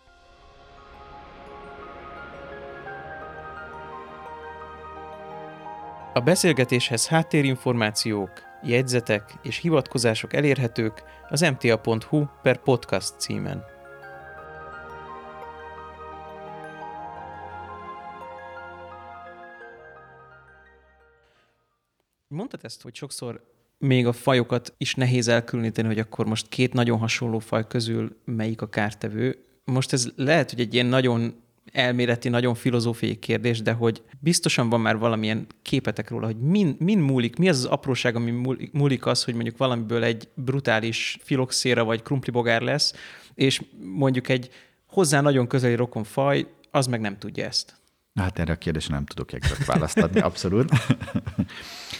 A 6.13 6.19
beszélgetéshez 6.19 7.07
háttérinformációk, 7.07 8.31
jegyzetek 8.63 9.33
és 9.43 9.57
hivatkozások 9.57 10.33
elérhetők 10.33 11.03
az 11.29 11.41
mta.hu 11.41 12.25
per 12.41 12.57
podcast 12.57 13.19
címen. 13.19 13.74
Mondtad 22.35 22.59
ezt, 22.63 22.81
hogy 22.81 22.95
sokszor 22.95 23.41
még 23.77 24.07
a 24.07 24.11
fajokat 24.11 24.73
is 24.77 24.95
nehéz 24.95 25.27
elkülöníteni, 25.27 25.87
hogy 25.87 25.99
akkor 25.99 26.25
most 26.25 26.49
két 26.49 26.73
nagyon 26.73 26.97
hasonló 26.97 27.39
faj 27.39 27.67
közül 27.67 28.17
melyik 28.25 28.61
a 28.61 28.69
kártevő. 28.69 29.37
Most 29.63 29.93
ez 29.93 30.09
lehet, 30.15 30.49
hogy 30.49 30.59
egy 30.59 30.73
ilyen 30.73 30.85
nagyon 30.85 31.35
elméleti, 31.71 32.29
nagyon 32.29 32.55
filozófiai 32.55 33.15
kérdés, 33.19 33.61
de 33.61 33.71
hogy 33.71 34.01
biztosan 34.19 34.69
van 34.69 34.81
már 34.81 34.97
valamilyen 34.97 35.47
képetek 35.61 36.09
róla, 36.09 36.25
hogy 36.25 36.39
min, 36.39 36.75
min 36.79 36.99
múlik, 36.99 37.35
mi 37.35 37.49
az 37.49 37.57
az 37.57 37.65
apróság, 37.65 38.15
ami 38.15 38.31
múlik 38.71 39.05
az, 39.05 39.23
hogy 39.23 39.33
mondjuk 39.33 39.57
valamiből 39.57 40.03
egy 40.03 40.27
brutális 40.33 41.17
filoxéra 41.21 41.83
vagy 41.83 42.01
krumplibogár 42.01 42.61
lesz, 42.61 42.93
és 43.33 43.61
mondjuk 43.79 44.29
egy 44.29 44.49
hozzá 44.87 45.21
nagyon 45.21 45.47
közeli 45.47 45.75
rokon 45.75 46.03
faj, 46.03 46.47
az 46.71 46.87
meg 46.87 46.99
nem 46.99 47.17
tudja 47.17 47.45
ezt. 47.45 47.75
Hát 48.19 48.39
erre 48.39 48.53
a 48.53 48.55
kérdésre 48.55 48.93
nem 48.93 49.05
tudok 49.05 49.33
exakt 49.33 49.65
választ 49.65 49.97
adni, 49.97 50.19
abszolút. 50.19 50.71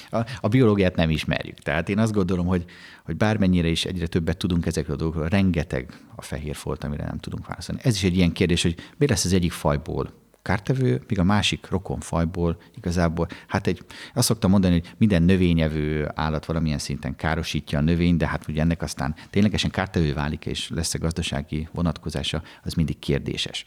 A, 0.09 0.25
a 0.41 0.47
biológiát 0.47 0.95
nem 0.95 1.09
ismerjük. 1.09 1.59
Tehát 1.59 1.89
én 1.89 1.99
azt 1.99 2.13
gondolom, 2.13 2.45
hogy, 2.45 2.65
hogy 3.03 3.15
bármennyire 3.15 3.67
is 3.67 3.85
egyre 3.85 4.07
többet 4.07 4.37
tudunk 4.37 4.65
ezekről 4.65 4.95
a 4.95 4.99
dolgokról, 4.99 5.27
rengeteg 5.27 5.99
a 6.15 6.21
fehér 6.21 6.55
folt, 6.55 6.83
amire 6.83 7.05
nem 7.05 7.17
tudunk 7.17 7.47
válaszolni. 7.47 7.81
Ez 7.83 7.95
is 7.95 8.03
egy 8.03 8.15
ilyen 8.15 8.31
kérdés, 8.31 8.61
hogy 8.61 8.75
mi 8.97 9.07
lesz 9.07 9.25
az 9.25 9.33
egyik 9.33 9.51
fajból 9.51 10.13
kártevő, 10.41 11.01
míg 11.07 11.19
a 11.19 11.23
másik 11.23 11.69
rokon 11.69 11.99
fajból 11.99 12.57
igazából, 12.75 13.27
hát 13.47 13.67
egy, 13.67 13.85
azt 14.13 14.27
szoktam 14.27 14.51
mondani, 14.51 14.73
hogy 14.73 14.93
minden 14.97 15.23
növényevő 15.23 16.11
állat 16.13 16.45
valamilyen 16.45 16.79
szinten 16.79 17.15
károsítja 17.15 17.79
a 17.79 17.81
növény, 17.81 18.17
de 18.17 18.27
hát 18.27 18.47
ugye 18.47 18.61
ennek 18.61 18.81
aztán 18.81 19.15
ténylegesen 19.29 19.71
kártevő 19.71 20.13
válik, 20.13 20.45
és 20.45 20.69
lesz 20.69 20.93
a 20.93 20.97
gazdasági 20.97 21.67
vonatkozása, 21.73 22.41
az 22.63 22.73
mindig 22.73 22.99
kérdéses. 22.99 23.65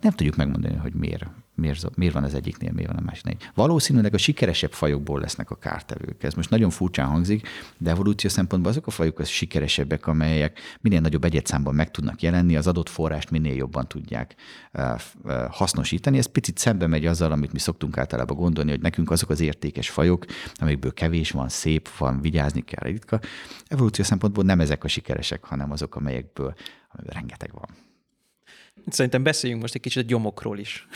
Nem 0.00 0.12
tudjuk 0.12 0.36
megmondani, 0.36 0.76
hogy 0.76 0.94
miért 0.94 1.26
miért, 1.58 1.96
miért 1.96 2.14
van 2.14 2.24
az 2.24 2.34
egyiknél, 2.34 2.72
miért 2.72 2.90
van 2.90 2.98
a 2.98 3.04
másiknél. 3.04 3.36
Valószínűleg 3.54 4.14
a 4.14 4.18
sikeresebb 4.18 4.72
fajokból 4.72 5.20
lesznek 5.20 5.50
a 5.50 5.54
kártevők. 5.54 6.22
Ez 6.22 6.34
most 6.34 6.50
nagyon 6.50 6.70
furcsán 6.70 7.06
hangzik, 7.06 7.48
de 7.78 7.90
evolúció 7.90 8.30
szempontból 8.30 8.70
azok 8.70 8.86
a 8.86 8.90
fajok 8.90 9.18
az 9.18 9.28
sikeresebbek, 9.28 10.06
amelyek 10.06 10.58
minél 10.80 11.00
nagyobb 11.00 11.24
egyetszámban 11.24 11.74
meg 11.74 11.90
tudnak 11.90 12.22
jelenni, 12.22 12.56
az 12.56 12.66
adott 12.66 12.88
forrást 12.88 13.30
minél 13.30 13.54
jobban 13.54 13.88
tudják 13.88 14.34
hasznosítani. 15.48 16.18
Ez 16.18 16.26
picit 16.26 16.58
szembe 16.58 16.86
megy 16.86 17.06
azzal, 17.06 17.32
amit 17.32 17.52
mi 17.52 17.58
szoktunk 17.58 17.98
általában 17.98 18.36
gondolni, 18.36 18.70
hogy 18.70 18.80
nekünk 18.80 19.10
azok 19.10 19.30
az 19.30 19.40
értékes 19.40 19.90
fajok, 19.90 20.24
amelyekből 20.54 20.94
kevés 20.94 21.30
van, 21.30 21.48
szép 21.48 21.88
van, 21.88 22.20
vigyázni 22.20 22.64
kell 22.64 22.90
ritka. 22.90 23.20
Evolúció 23.66 24.04
szempontból 24.04 24.44
nem 24.44 24.60
ezek 24.60 24.84
a 24.84 24.88
sikeresek, 24.88 25.44
hanem 25.44 25.72
azok, 25.72 25.96
amelyekből 25.96 26.54
rengeteg 27.06 27.50
van. 27.52 27.87
Szerintem 28.86 29.22
beszéljünk 29.22 29.62
most 29.62 29.74
egy 29.74 29.80
kicsit 29.80 30.02
a 30.02 30.06
gyomokról 30.06 30.58
is, 30.58 30.86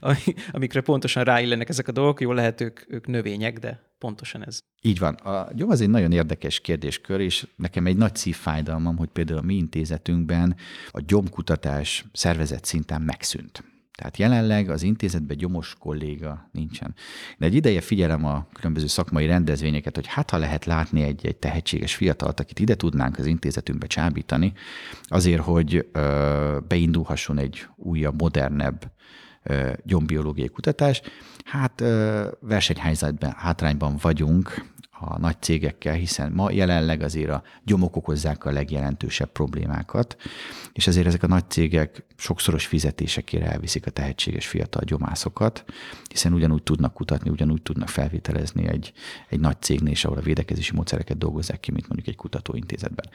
amikre 0.52 0.80
pontosan 0.80 1.24
ráillenek 1.24 1.68
ezek 1.68 1.88
a 1.88 1.92
dolgok. 1.92 2.20
Jó 2.20 2.32
lehet, 2.32 2.60
ők, 2.60 2.80
ők 2.88 3.06
növények, 3.06 3.58
de 3.58 3.92
pontosan 3.98 4.46
ez. 4.46 4.60
Így 4.82 4.98
van. 4.98 5.14
A 5.14 5.48
gyom 5.54 5.70
az 5.70 5.80
egy 5.80 5.90
nagyon 5.90 6.12
érdekes 6.12 6.60
kérdéskör, 6.60 7.20
és 7.20 7.46
nekem 7.56 7.86
egy 7.86 7.96
nagy 7.96 8.16
szívfájdalmam, 8.16 8.96
hogy 8.96 9.08
például 9.08 9.38
a 9.38 9.42
mi 9.42 9.54
intézetünkben 9.54 10.56
a 10.90 11.00
gyomkutatás 11.06 12.04
szervezet 12.12 12.64
szinten 12.64 13.02
megszűnt. 13.02 13.64
Tehát 13.98 14.16
jelenleg 14.16 14.70
az 14.70 14.82
intézetben 14.82 15.36
gyomos 15.36 15.74
kolléga 15.78 16.48
nincsen. 16.52 16.94
De 17.38 17.46
egy 17.46 17.54
ideje 17.54 17.80
figyelem 17.80 18.24
a 18.24 18.46
különböző 18.52 18.86
szakmai 18.86 19.26
rendezvényeket, 19.26 19.94
hogy 19.94 20.06
hát 20.06 20.30
ha 20.30 20.36
lehet 20.36 20.64
látni 20.64 21.02
egy, 21.02 21.26
egy 21.26 21.36
tehetséges 21.36 21.94
fiatalt, 21.94 22.40
akit 22.40 22.58
ide 22.58 22.74
tudnánk 22.74 23.18
az 23.18 23.26
intézetünkbe 23.26 23.86
csábítani, 23.86 24.52
azért, 25.02 25.42
hogy 25.42 25.88
ö, 25.92 26.58
beindulhasson 26.68 27.38
egy 27.38 27.66
újabb, 27.76 28.20
modernebb 28.20 28.92
ö, 29.42 29.72
gyombiológiai 29.84 30.48
kutatás. 30.48 31.00
Hát 31.44 31.80
ö, 31.80 32.28
versenyhelyzetben, 32.40 33.34
hátrányban 33.36 33.96
vagyunk 34.00 34.64
a 35.00 35.18
nagy 35.18 35.36
cégekkel, 35.40 35.94
hiszen 35.94 36.32
ma 36.32 36.50
jelenleg 36.50 37.02
azért 37.02 37.30
a 37.30 37.42
gyomok 37.64 37.96
okozzák 37.96 38.44
a 38.44 38.50
legjelentősebb 38.50 39.32
problémákat, 39.32 40.16
és 40.72 40.86
ezért 40.86 41.06
ezek 41.06 41.22
a 41.22 41.26
nagy 41.26 41.50
cégek 41.50 42.06
sokszoros 42.16 42.66
fizetésekére 42.66 43.50
elviszik 43.50 43.86
a 43.86 43.90
tehetséges 43.90 44.46
fiatal 44.46 44.82
gyomászokat, 44.84 45.64
hiszen 46.10 46.32
ugyanúgy 46.32 46.62
tudnak 46.62 46.94
kutatni, 46.94 47.30
ugyanúgy 47.30 47.62
tudnak 47.62 47.88
felvételezni 47.88 48.66
egy, 48.66 48.92
egy 49.28 49.40
nagy 49.40 49.56
cégnél, 49.60 49.92
és 49.92 50.04
ahol 50.04 50.18
a 50.18 50.20
védekezési 50.20 50.74
módszereket 50.74 51.18
dolgozzák 51.18 51.60
ki, 51.60 51.70
mint 51.70 51.88
mondjuk 51.88 52.08
egy 52.08 52.16
kutatóintézetben. 52.16 53.10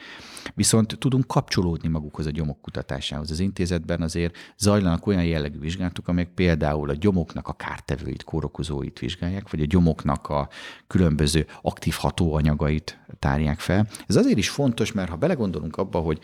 Viszont 0.54 0.98
tudunk 0.98 1.26
kapcsolódni 1.26 1.88
magukhoz 1.88 2.26
a 2.26 2.30
gyomok 2.30 2.60
kutatásához. 2.60 3.30
Az 3.30 3.40
intézetben 3.40 4.02
azért 4.02 4.36
zajlanak 4.58 5.06
olyan 5.06 5.24
jellegű 5.24 5.58
vizsgálatok, 5.58 6.08
amelyek 6.08 6.30
például 6.30 6.90
a 6.90 6.94
gyomoknak 6.94 7.48
a 7.48 7.52
kártevőit, 7.52 8.24
kórokozóit 8.24 8.98
vizsgálják, 8.98 9.50
vagy 9.50 9.60
a 9.60 9.66
gyomoknak 9.66 10.28
a 10.28 10.48
különböző 10.86 11.46
aktív 11.74 11.94
hatóanyagait 11.98 12.98
tárják 13.18 13.58
fel. 13.58 13.86
Ez 14.06 14.16
azért 14.16 14.38
is 14.38 14.48
fontos, 14.48 14.92
mert 14.92 15.08
ha 15.10 15.16
belegondolunk 15.16 15.76
abba, 15.76 15.98
hogy 15.98 16.18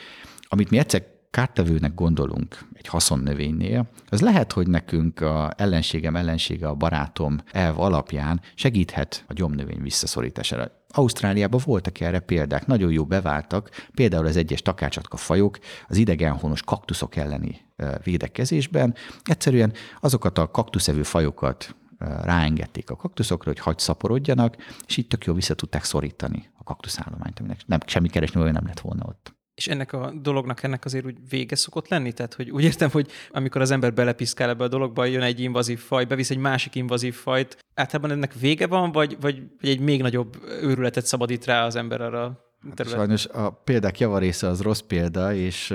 amit 0.48 0.70
mi 0.70 0.78
egyszer 0.78 1.04
kártevőnek 1.30 1.94
gondolunk 1.94 2.58
egy 2.72 2.86
haszonnövénynél, 2.86 3.90
az 4.08 4.20
lehet, 4.20 4.52
hogy 4.52 4.66
nekünk 4.66 5.20
a 5.20 5.50
ellenségem 5.56 6.16
ellensége, 6.16 6.68
a 6.68 6.74
barátom 6.74 7.38
elv 7.52 7.80
alapján 7.80 8.40
segíthet 8.54 9.24
a 9.28 9.32
gyomnövény 9.32 9.82
visszaszorítására. 9.82 10.70
Ausztráliában 10.88 11.60
voltak 11.64 12.00
erre 12.00 12.20
példák, 12.20 12.66
nagyon 12.66 12.92
jó 12.92 13.04
beváltak, 13.04 13.70
például 13.94 14.26
az 14.26 14.36
egyes 14.36 14.62
takácsatka 14.62 15.16
fajok 15.16 15.58
az 15.88 15.96
idegenhonos 15.96 16.62
kaktuszok 16.62 17.16
elleni 17.16 17.60
védekezésben. 18.02 18.94
Egyszerűen 19.24 19.72
azokat 20.00 20.38
a 20.38 20.50
kaktuszevő 20.50 21.02
fajokat 21.02 21.74
ráengedték 22.00 22.90
a 22.90 22.96
kaktuszokra, 22.96 23.50
hogy 23.50 23.60
hagy 23.60 23.78
szaporodjanak, 23.78 24.56
és 24.86 24.96
így 24.96 25.06
tök 25.06 25.24
jól 25.24 25.34
vissza 25.34 25.54
tudták 25.54 25.84
szorítani 25.84 26.50
a 26.58 26.62
kaktuszállományt, 26.62 27.38
aminek 27.38 27.60
nem, 27.66 27.78
semmi 27.86 28.08
keresni 28.08 28.40
nem 28.50 28.66
lett 28.66 28.80
volna 28.80 29.04
ott. 29.08 29.38
És 29.54 29.66
ennek 29.66 29.92
a 29.92 30.12
dolognak 30.22 30.62
ennek 30.62 30.84
azért 30.84 31.04
úgy 31.04 31.16
vége 31.28 31.56
szokott 31.56 31.88
lenni? 31.88 32.12
Tehát, 32.12 32.34
hogy 32.34 32.50
úgy 32.50 32.64
értem, 32.64 32.90
hogy 32.90 33.10
amikor 33.30 33.60
az 33.60 33.70
ember 33.70 33.94
belepiszkál 33.94 34.48
ebbe 34.48 34.64
a 34.64 34.68
dologba, 34.68 35.04
jön 35.04 35.22
egy 35.22 35.40
invazív 35.40 35.78
faj, 35.78 36.04
bevisz 36.04 36.30
egy 36.30 36.38
másik 36.38 36.74
invazív 36.74 37.14
fajt, 37.14 37.58
általában 37.74 38.10
ennek 38.10 38.34
vége 38.34 38.66
van, 38.66 38.92
vagy, 38.92 39.16
vagy, 39.20 39.42
vagy 39.60 39.70
egy 39.70 39.80
még 39.80 40.02
nagyobb 40.02 40.36
őrületet 40.62 41.06
szabadít 41.06 41.44
rá 41.44 41.64
az 41.64 41.76
ember 41.76 42.00
arra 42.00 42.44
terület. 42.74 42.98
Sajnos 42.98 43.26
a 43.26 43.50
példák 43.50 43.98
javarésze 43.98 44.48
az 44.48 44.60
rossz 44.60 44.80
példa, 44.80 45.34
és 45.34 45.74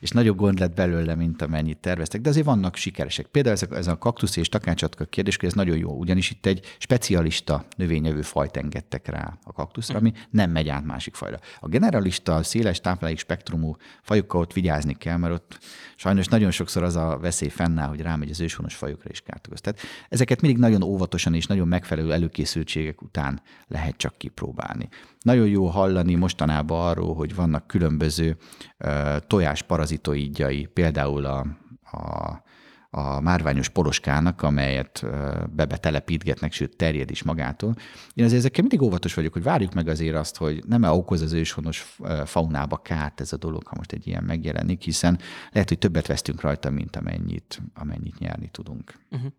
és 0.00 0.10
nagyobb 0.10 0.36
gond 0.36 0.58
lett 0.58 0.74
belőle, 0.74 1.14
mint 1.14 1.42
amennyit 1.42 1.78
terveztek. 1.78 2.20
De 2.20 2.28
azért 2.28 2.46
vannak 2.46 2.76
sikeresek. 2.76 3.26
Például 3.26 3.54
ez 3.54 3.62
a, 3.70 3.74
ez 3.74 3.86
a 3.86 3.98
kaktusz 3.98 4.36
és 4.36 4.48
takánycsatka 4.48 5.04
kérdés, 5.04 5.36
ez 5.36 5.52
nagyon 5.52 5.76
jó, 5.76 5.90
ugyanis 5.90 6.30
itt 6.30 6.46
egy 6.46 6.76
specialista 6.78 7.66
növényevő 7.76 8.22
fajt 8.22 8.56
engedtek 8.56 9.08
rá 9.08 9.38
a 9.44 9.52
kaktuszra, 9.52 9.98
ami 9.98 10.12
nem 10.30 10.50
megy 10.50 10.68
át 10.68 10.84
másik 10.84 11.14
fajra. 11.14 11.38
A 11.60 11.68
generalista, 11.68 12.42
széles 12.42 12.80
táplálék 12.80 13.18
spektrumú 13.18 13.76
fajokkal 14.02 14.40
ott 14.40 14.52
vigyázni 14.52 14.94
kell, 14.94 15.16
mert 15.16 15.34
ott 15.34 15.58
sajnos 15.96 16.26
nagyon 16.26 16.50
sokszor 16.50 16.82
az 16.82 16.96
a 16.96 17.18
veszély 17.20 17.48
fennáll, 17.48 17.88
hogy 17.88 18.00
rámegy 18.00 18.30
az 18.30 18.40
őshonos 18.40 18.74
fajokra 18.74 19.10
is 19.10 19.20
kárt 19.20 19.48
Tehát 19.60 19.80
ezeket 20.08 20.40
mindig 20.40 20.60
nagyon 20.60 20.82
óvatosan 20.82 21.34
és 21.34 21.46
nagyon 21.46 21.68
megfelelő 21.68 22.12
előkészültségek 22.12 23.02
után 23.02 23.42
lehet 23.66 23.96
csak 23.96 24.18
kipróbálni. 24.18 24.88
Nagyon 25.20 25.46
jó 25.46 25.66
hallani 25.66 26.14
mostanában 26.14 26.86
arról, 26.86 27.14
hogy 27.14 27.34
vannak 27.34 27.66
különböző 27.66 28.36
uh, 28.78 29.16
tojás 29.26 29.62
parazitoidjai, 29.88 30.66
például 30.66 31.24
a, 31.24 31.46
a 31.90 32.46
a 32.90 33.20
márványos 33.20 33.68
poroskának, 33.68 34.42
amelyet 34.42 35.06
bebe 35.50 35.76
telepítgetnek, 35.76 36.52
sőt 36.52 36.76
terjed 36.76 37.10
is 37.10 37.22
magától. 37.22 37.74
Én 38.14 38.24
azért 38.24 38.40
ezekkel 38.40 38.60
mindig 38.60 38.82
óvatos 38.82 39.14
vagyok, 39.14 39.32
hogy 39.32 39.42
várjuk 39.42 39.74
meg 39.74 39.88
azért 39.88 40.16
azt, 40.16 40.36
hogy 40.36 40.64
nem 40.66 40.84
-e 40.84 40.90
okoz 40.90 41.20
az 41.20 41.32
őshonos 41.32 41.96
faunába 42.24 42.76
kárt 42.76 43.20
ez 43.20 43.32
a 43.32 43.36
dolog, 43.36 43.66
ha 43.66 43.74
most 43.76 43.92
egy 43.92 44.06
ilyen 44.06 44.24
megjelenik, 44.24 44.82
hiszen 44.82 45.18
lehet, 45.52 45.68
hogy 45.68 45.78
többet 45.78 46.06
vesztünk 46.06 46.40
rajta, 46.40 46.70
mint 46.70 46.96
amennyit, 46.96 47.62
amennyit 47.74 48.18
nyerni 48.18 48.48
tudunk. 48.48 48.94
Uh-huh 49.10 49.32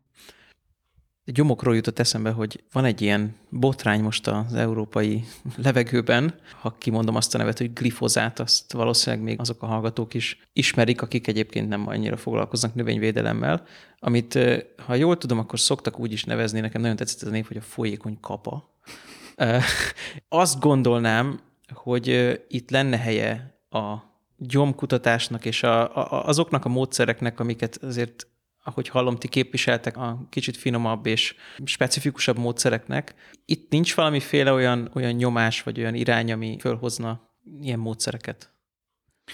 gyomokról 1.31 1.75
jutott 1.75 1.99
eszembe, 1.99 2.31
hogy 2.31 2.63
van 2.71 2.85
egy 2.85 3.01
ilyen 3.01 3.35
botrány 3.49 4.01
most 4.01 4.27
az 4.27 4.53
európai 4.53 5.23
levegőben, 5.57 6.35
ha 6.61 6.75
kimondom 6.77 7.15
azt 7.15 7.35
a 7.35 7.37
nevet, 7.37 7.57
hogy 7.57 7.73
glifozát, 7.73 8.39
azt 8.39 8.73
valószínűleg 8.73 9.25
még 9.25 9.39
azok 9.39 9.61
a 9.61 9.65
hallgatók 9.65 10.13
is 10.13 10.49
ismerik, 10.53 11.01
akik 11.01 11.27
egyébként 11.27 11.69
nem 11.69 11.87
annyira 11.87 12.17
foglalkoznak 12.17 12.75
növényvédelemmel, 12.75 13.65
amit, 13.99 14.39
ha 14.85 14.95
jól 14.95 15.17
tudom, 15.17 15.39
akkor 15.39 15.59
szoktak 15.59 15.99
úgy 15.99 16.11
is 16.11 16.23
nevezni, 16.23 16.59
nekem 16.59 16.81
nagyon 16.81 16.95
tetszett 16.95 17.21
ez 17.21 17.27
a 17.27 17.31
név, 17.31 17.47
hogy 17.47 17.57
a 17.57 17.61
folyékony 17.61 18.17
kapa. 18.19 18.77
Azt 20.29 20.59
gondolnám, 20.59 21.39
hogy 21.73 22.39
itt 22.47 22.69
lenne 22.69 22.97
helye 22.97 23.61
a 23.69 23.95
gyomkutatásnak 24.37 25.45
és 25.45 25.63
a, 25.63 25.95
a, 25.95 26.27
azoknak 26.27 26.65
a 26.65 26.69
módszereknek, 26.69 27.39
amiket 27.39 27.77
azért 27.83 28.27
ahogy 28.63 28.87
hallom, 28.87 29.15
ti 29.15 29.27
képviseltek 29.27 29.97
a 29.97 30.25
kicsit 30.29 30.57
finomabb 30.57 31.05
és 31.05 31.35
specifikusabb 31.63 32.37
módszereknek. 32.37 33.13
Itt 33.45 33.71
nincs 33.71 33.95
valamiféle 33.95 34.51
olyan, 34.51 34.89
olyan 34.93 35.11
nyomás 35.11 35.63
vagy 35.63 35.79
olyan 35.79 35.95
irány, 35.95 36.31
ami 36.31 36.57
fölhozna 36.59 37.21
ilyen 37.61 37.79
módszereket? 37.79 38.53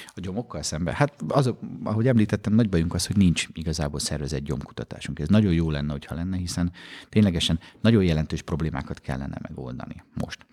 A 0.08 0.20
gyomokkal 0.20 0.62
szemben? 0.62 0.94
Hát 0.94 1.22
az, 1.28 1.54
ahogy 1.84 2.08
említettem, 2.08 2.54
nagy 2.54 2.70
bajunk 2.70 2.94
az, 2.94 3.06
hogy 3.06 3.18
nincs 3.18 3.48
igazából 3.54 4.00
szervezett 4.00 4.44
gyomkutatásunk. 4.44 5.20
Ez 5.20 5.28
nagyon 5.28 5.54
jó 5.54 5.70
lenne, 5.70 5.92
hogyha 5.92 6.16
lenne, 6.16 6.38
hiszen 6.38 6.72
ténylegesen 7.10 7.60
nagyon 7.82 8.04
jelentős 8.04 8.42
problémákat 8.42 9.00
kellene 9.00 9.38
megoldani 9.42 10.04
most. 10.14 10.46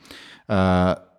Uh, 0.46 1.10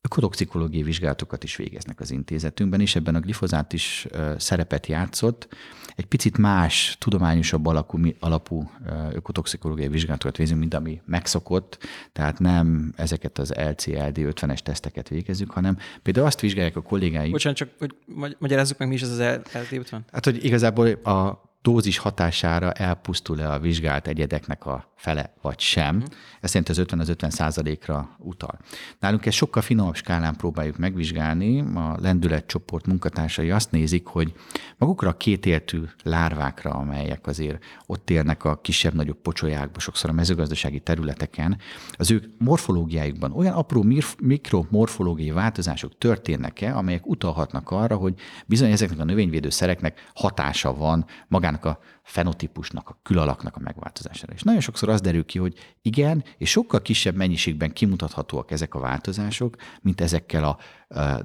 ökotoxikológiai 0.00 0.82
vizsgálatokat 0.82 1.44
is 1.44 1.56
végeznek 1.56 2.00
az 2.00 2.10
intézetünkben, 2.10 2.80
és 2.80 2.96
ebben 2.96 3.14
a 3.14 3.20
glifozát 3.20 3.72
is 3.72 4.06
szerepet 4.36 4.86
játszott 4.86 5.48
egy 5.96 6.06
picit 6.06 6.38
más, 6.38 6.96
tudományosabb 6.98 7.66
alapú, 7.66 7.98
alapú 8.20 8.70
ökotoxikológiai 9.12 9.88
vizsgálatokat 9.88 10.36
végzünk, 10.36 10.60
mint 10.60 10.74
ami 10.74 11.00
megszokott, 11.04 11.78
tehát 12.12 12.38
nem 12.38 12.92
ezeket 12.96 13.38
az 13.38 13.54
LCLD 13.56 14.18
50-es 14.18 14.58
teszteket 14.58 15.08
végezzük, 15.08 15.50
hanem 15.50 15.76
például 16.02 16.26
azt 16.26 16.40
vizsgálják 16.40 16.76
a 16.76 16.82
kollégáink. 16.82 17.32
Bocsánat, 17.32 17.58
csak 17.58 17.68
hogy 17.78 17.94
magyarázzuk 18.38 18.78
meg, 18.78 18.88
mi 18.88 18.94
is 18.94 19.02
az 19.02 19.10
az 19.10 19.18
LCLD 19.18 19.78
50? 19.78 20.04
Hát, 20.12 20.24
hogy 20.24 20.44
igazából 20.44 20.88
a 20.88 21.42
dózis 21.64 21.98
hatására 21.98 22.72
elpusztul-e 22.72 23.52
a 23.52 23.58
vizsgált 23.58 24.06
egyedeknek 24.06 24.66
a 24.66 24.92
fele, 24.96 25.32
vagy 25.42 25.60
sem. 25.60 25.96
Uh-huh. 25.96 26.12
Ez 26.40 26.50
szerint 26.50 26.68
az 26.68 26.78
50 26.78 26.98
az 26.98 27.08
50 27.08 27.30
százalékra 27.30 28.16
utal. 28.18 28.58
Nálunk 29.00 29.26
ezt 29.26 29.36
sokkal 29.36 29.62
finomabb 29.62 29.94
skálán 29.94 30.36
próbáljuk 30.36 30.76
megvizsgálni. 30.76 31.60
A 31.60 31.96
lendületcsoport 32.00 32.86
munkatársai 32.86 33.50
azt 33.50 33.70
nézik, 33.70 34.06
hogy 34.06 34.32
magukra 34.78 35.08
a 35.08 35.16
kétéltű 35.16 35.82
lárvákra, 36.02 36.70
amelyek 36.70 37.26
azért 37.26 37.64
ott 37.86 38.10
élnek 38.10 38.44
a 38.44 38.60
kisebb-nagyobb 38.60 39.20
pocsolyákban, 39.22 39.80
sokszor 39.80 40.10
a 40.10 40.12
mezőgazdasági 40.12 40.80
területeken, 40.80 41.58
az 41.92 42.10
ők 42.10 42.24
morfológiájukban 42.38 43.32
olyan 43.32 43.54
apró 43.54 43.84
mikromorfológiai 44.18 45.30
változások 45.30 45.98
történnek-e, 45.98 46.76
amelyek 46.76 47.06
utalhatnak 47.06 47.70
arra, 47.70 47.96
hogy 47.96 48.14
bizony 48.46 48.70
ezeknek 48.70 48.98
a 48.98 49.04
növényvédőszereknek 49.04 50.10
hatása 50.14 50.74
van 50.74 51.06
magának 51.54 51.64
a 51.64 51.84
fenotípusnak, 52.02 52.88
a 52.88 52.98
külalaknak 53.02 53.56
a 53.56 53.60
megváltozására. 53.60 54.32
És 54.32 54.42
nagyon 54.42 54.60
sokszor 54.60 54.88
az 54.88 55.00
derül 55.00 55.24
ki, 55.24 55.38
hogy 55.38 55.54
igen, 55.82 56.24
és 56.38 56.50
sokkal 56.50 56.82
kisebb 56.82 57.14
mennyiségben 57.14 57.72
kimutathatóak 57.72 58.50
ezek 58.50 58.74
a 58.74 58.78
változások, 58.78 59.56
mint 59.80 60.00
ezekkel 60.00 60.44
a 60.44 60.58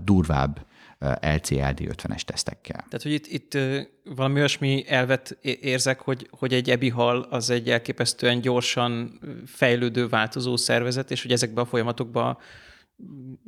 durvább 0.03 0.67
LCLD 1.21 1.79
50-es 1.79 2.21
tesztekkel. 2.21 2.85
Tehát, 2.89 3.01
hogy 3.01 3.11
itt, 3.11 3.27
itt 3.27 3.57
valami 4.03 4.39
olyasmi 4.39 4.83
elvet 4.87 5.37
érzek, 5.41 5.99
hogy, 5.99 6.27
hogy 6.31 6.53
egy 6.53 6.69
ebihal 6.69 7.21
az 7.29 7.49
egy 7.49 7.69
elképesztően 7.69 8.41
gyorsan 8.41 9.19
fejlődő, 9.45 10.07
változó 10.07 10.55
szervezet, 10.55 11.11
és 11.11 11.21
hogy 11.21 11.31
ezekben 11.31 11.63
a 11.63 11.67
folyamatokban 11.67 12.37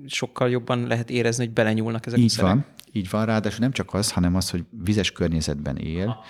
sokkal 0.07 0.49
jobban 0.49 0.87
lehet 0.87 1.09
érezni, 1.09 1.45
hogy 1.45 1.53
belenyúlnak 1.53 2.05
ezek 2.05 2.19
Így 2.19 2.25
a 2.25 2.29
szerek. 2.29 2.49
van, 2.49 2.65
így 2.91 3.09
van, 3.09 3.25
ráadásul 3.25 3.59
nem 3.59 3.71
csak 3.71 3.93
az, 3.93 4.11
hanem 4.11 4.35
az, 4.35 4.49
hogy 4.49 4.65
vizes 4.83 5.11
környezetben 5.11 5.77
él, 5.77 6.23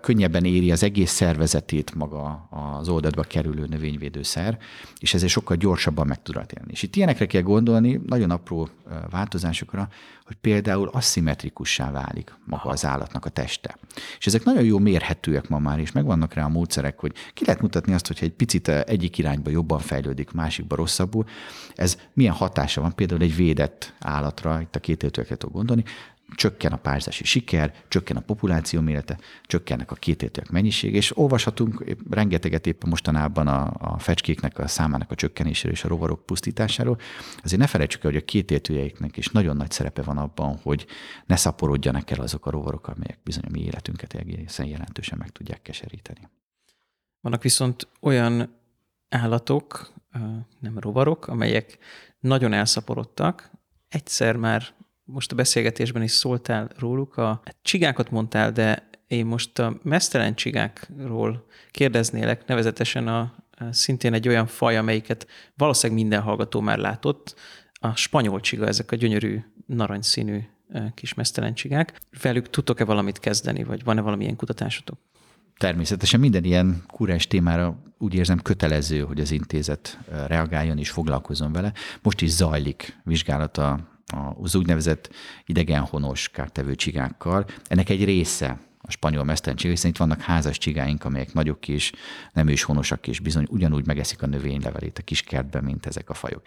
könnyebben 0.00 0.44
éri 0.44 0.70
az 0.70 0.82
egész 0.82 1.10
szervezetét 1.10 1.94
maga 1.94 2.48
az 2.78 2.88
oldatba 2.88 3.22
kerülő 3.22 3.66
növényvédőszer, 3.66 4.58
és 4.98 5.14
ezért 5.14 5.32
sokkal 5.32 5.56
gyorsabban 5.56 6.06
meg 6.06 6.22
tud 6.22 6.36
élni. 6.36 6.70
És 6.70 6.82
itt 6.82 6.96
ilyenekre 6.96 7.26
kell 7.26 7.42
gondolni, 7.42 8.00
nagyon 8.06 8.30
apró 8.30 8.68
változásokra, 9.10 9.88
hogy 10.24 10.36
például 10.36 10.88
aszimmetrikussá 10.88 11.90
válik 11.90 12.34
maga 12.44 12.68
az 12.68 12.84
állatnak 12.84 13.24
a 13.24 13.28
teste. 13.28 13.76
És 14.18 14.26
ezek 14.26 14.44
nagyon 14.44 14.64
jó 14.64 14.78
mérhetőek 14.78 15.48
ma 15.48 15.58
már, 15.58 15.78
és 15.78 15.92
megvannak 15.92 16.34
rá 16.34 16.44
a 16.44 16.48
módszerek, 16.48 16.98
hogy 16.98 17.12
ki 17.34 17.44
lehet 17.44 17.62
mutatni 17.62 17.92
azt, 17.92 18.06
hogyha 18.06 18.24
egy 18.24 18.32
picit 18.32 18.68
egyik 18.68 19.18
irányba 19.18 19.50
jobban 19.50 19.78
fejlődik, 19.78 20.30
másikba 20.30 20.76
rosszabbul, 20.76 21.24
ez 21.74 21.98
milyen 22.12 22.34
hatása 22.34 22.80
van 22.80 22.94
például 22.94 23.22
egy 23.22 23.36
védett 23.36 23.94
állatra, 23.98 24.60
itt 24.60 24.76
a 24.76 24.80
két 24.80 25.50
gondolni, 25.52 25.84
csökken 26.34 26.72
a 26.72 26.76
pályázási 26.76 27.24
siker, 27.24 27.74
csökken 27.88 28.16
a 28.16 28.20
populáció 28.20 28.80
mérete, 28.80 29.18
csökkennek 29.42 29.90
a 29.90 29.94
kétértőek 29.94 30.50
mennyiség, 30.50 30.94
és 30.94 31.16
olvashatunk 31.16 31.96
rengeteget 32.10 32.66
éppen 32.66 32.88
mostanában 32.88 33.46
a, 33.46 33.72
a 33.78 33.98
fecskéknek 33.98 34.58
a 34.58 34.68
számának 34.68 35.10
a 35.10 35.14
csökkenéséről 35.14 35.72
és 35.72 35.84
a 35.84 35.88
rovarok 35.88 36.26
pusztításáról. 36.26 36.98
Azért 37.42 37.60
ne 37.60 37.66
felejtsük 37.66 38.04
el, 38.04 38.10
hogy 38.10 38.20
a 38.20 38.24
kétértőjeiknek 38.24 39.16
is 39.16 39.28
nagyon 39.28 39.56
nagy 39.56 39.70
szerepe 39.70 40.02
van 40.02 40.18
abban, 40.18 40.58
hogy 40.62 40.86
ne 41.26 41.36
szaporodjanak 41.36 42.10
el 42.10 42.20
azok 42.20 42.46
a 42.46 42.50
rovarok, 42.50 42.88
amelyek 42.88 43.18
bizony 43.24 43.44
a 43.46 43.50
mi 43.50 43.60
életünket 43.60 44.14
egészen 44.14 44.66
jelentősen 44.66 45.18
meg 45.18 45.30
tudják 45.30 45.62
keseríteni. 45.62 46.28
Vannak 47.20 47.42
viszont 47.42 47.88
olyan 48.00 48.58
állatok, 49.08 49.92
nem 50.58 50.78
rovarok, 50.78 51.26
amelyek 51.26 51.78
nagyon 52.20 52.52
elszaporodtak. 52.52 53.50
Egyszer 53.88 54.36
már 54.36 54.64
most 55.12 55.32
a 55.32 55.34
beszélgetésben 55.34 56.02
is 56.02 56.10
szóltál 56.10 56.70
róluk, 56.78 57.16
a 57.16 57.42
csigákat 57.62 58.10
mondtál, 58.10 58.52
de 58.52 58.88
én 59.06 59.26
most 59.26 59.58
a 59.58 59.78
mesztelen 59.82 60.34
csigákról 60.34 61.44
kérdeznélek, 61.70 62.46
nevezetesen 62.46 63.08
a, 63.08 63.34
szintén 63.70 64.12
egy 64.12 64.28
olyan 64.28 64.46
faj, 64.46 64.76
amelyiket 64.76 65.26
valószínűleg 65.56 66.02
minden 66.02 66.20
hallgató 66.20 66.60
már 66.60 66.78
látott, 66.78 67.34
a 67.72 67.94
spanyol 67.94 68.40
csiga, 68.40 68.66
ezek 68.66 68.92
a 68.92 68.96
gyönyörű 68.96 69.40
narancsszínű 69.66 70.40
kis 70.94 71.14
mesztelen 71.14 71.54
csigák. 71.54 72.00
Velük 72.22 72.50
tudtok-e 72.50 72.84
valamit 72.84 73.18
kezdeni, 73.18 73.64
vagy 73.64 73.84
van-e 73.84 74.00
valamilyen 74.00 74.36
kutatásotok? 74.36 74.98
Természetesen 75.56 76.20
minden 76.20 76.44
ilyen 76.44 76.82
kúrás 76.86 77.26
témára 77.26 77.82
úgy 77.98 78.14
érzem 78.14 78.42
kötelező, 78.42 79.00
hogy 79.00 79.20
az 79.20 79.30
intézet 79.30 79.98
reagáljon 80.26 80.78
és 80.78 80.90
foglalkozzon 80.90 81.52
vele. 81.52 81.72
Most 82.02 82.20
is 82.20 82.30
zajlik 82.30 83.00
vizsgálata 83.04 83.89
az 84.42 84.54
úgynevezett 84.54 85.10
idegenhonos 85.46 86.28
kártevő 86.28 86.74
csigákkal. 86.74 87.46
Ennek 87.64 87.88
egy 87.88 88.04
része 88.04 88.58
a 88.82 88.90
spanyol 88.90 89.24
mesztelencség, 89.24 89.70
hiszen 89.70 89.90
itt 89.90 89.96
vannak 89.96 90.20
házas 90.20 90.58
csigáink, 90.58 91.04
amelyek 91.04 91.32
nagyok 91.32 91.68
is, 91.68 91.92
nem 92.32 92.48
őshonosak 92.48 93.06
és 93.08 93.20
bizony 93.20 93.46
ugyanúgy 93.50 93.86
megeszik 93.86 94.22
a 94.22 94.26
növénylevelét 94.26 94.98
a 94.98 95.02
kis 95.02 95.22
kertben, 95.22 95.64
mint 95.64 95.86
ezek 95.86 96.10
a 96.10 96.14
fajok. 96.14 96.42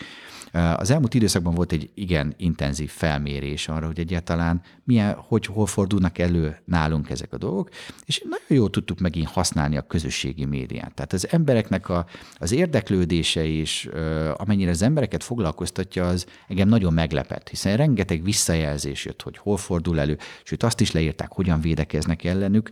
Az 0.51 0.89
elmúlt 0.89 1.13
időszakban 1.13 1.53
volt 1.53 1.71
egy 1.71 1.89
igen 1.93 2.33
intenzív 2.37 2.89
felmérés 2.89 3.67
arra, 3.67 3.85
hogy 3.85 3.99
egyáltalán 3.99 4.61
milyen, 4.83 5.13
hogy 5.13 5.45
hol 5.45 5.65
fordulnak 5.65 6.17
elő 6.17 6.61
nálunk 6.65 7.09
ezek 7.09 7.33
a 7.33 7.37
dolgok, 7.37 7.69
és 8.05 8.23
nagyon 8.29 8.61
jól 8.61 8.69
tudtuk 8.69 8.99
megint 8.99 9.27
használni 9.27 9.77
a 9.77 9.81
közösségi 9.81 10.45
médiát. 10.45 10.93
Tehát 10.93 11.13
az 11.13 11.27
embereknek 11.31 11.89
a, 11.89 12.05
az 12.35 12.51
érdeklődése 12.51 13.45
és 13.45 13.89
amennyire 14.35 14.69
az 14.69 14.81
embereket 14.81 15.23
foglalkoztatja, 15.23 16.07
az 16.07 16.25
engem 16.47 16.67
nagyon 16.67 16.93
meglepett, 16.93 17.49
hiszen 17.49 17.77
rengeteg 17.77 18.23
visszajelzés 18.23 19.05
jött, 19.05 19.21
hogy 19.21 19.37
hol 19.37 19.57
fordul 19.57 19.99
elő, 19.99 20.17
sőt 20.43 20.63
azt 20.63 20.81
is 20.81 20.91
leírták, 20.91 21.31
hogyan 21.31 21.61
védekeznek 21.61 22.22
ellenük, 22.25 22.69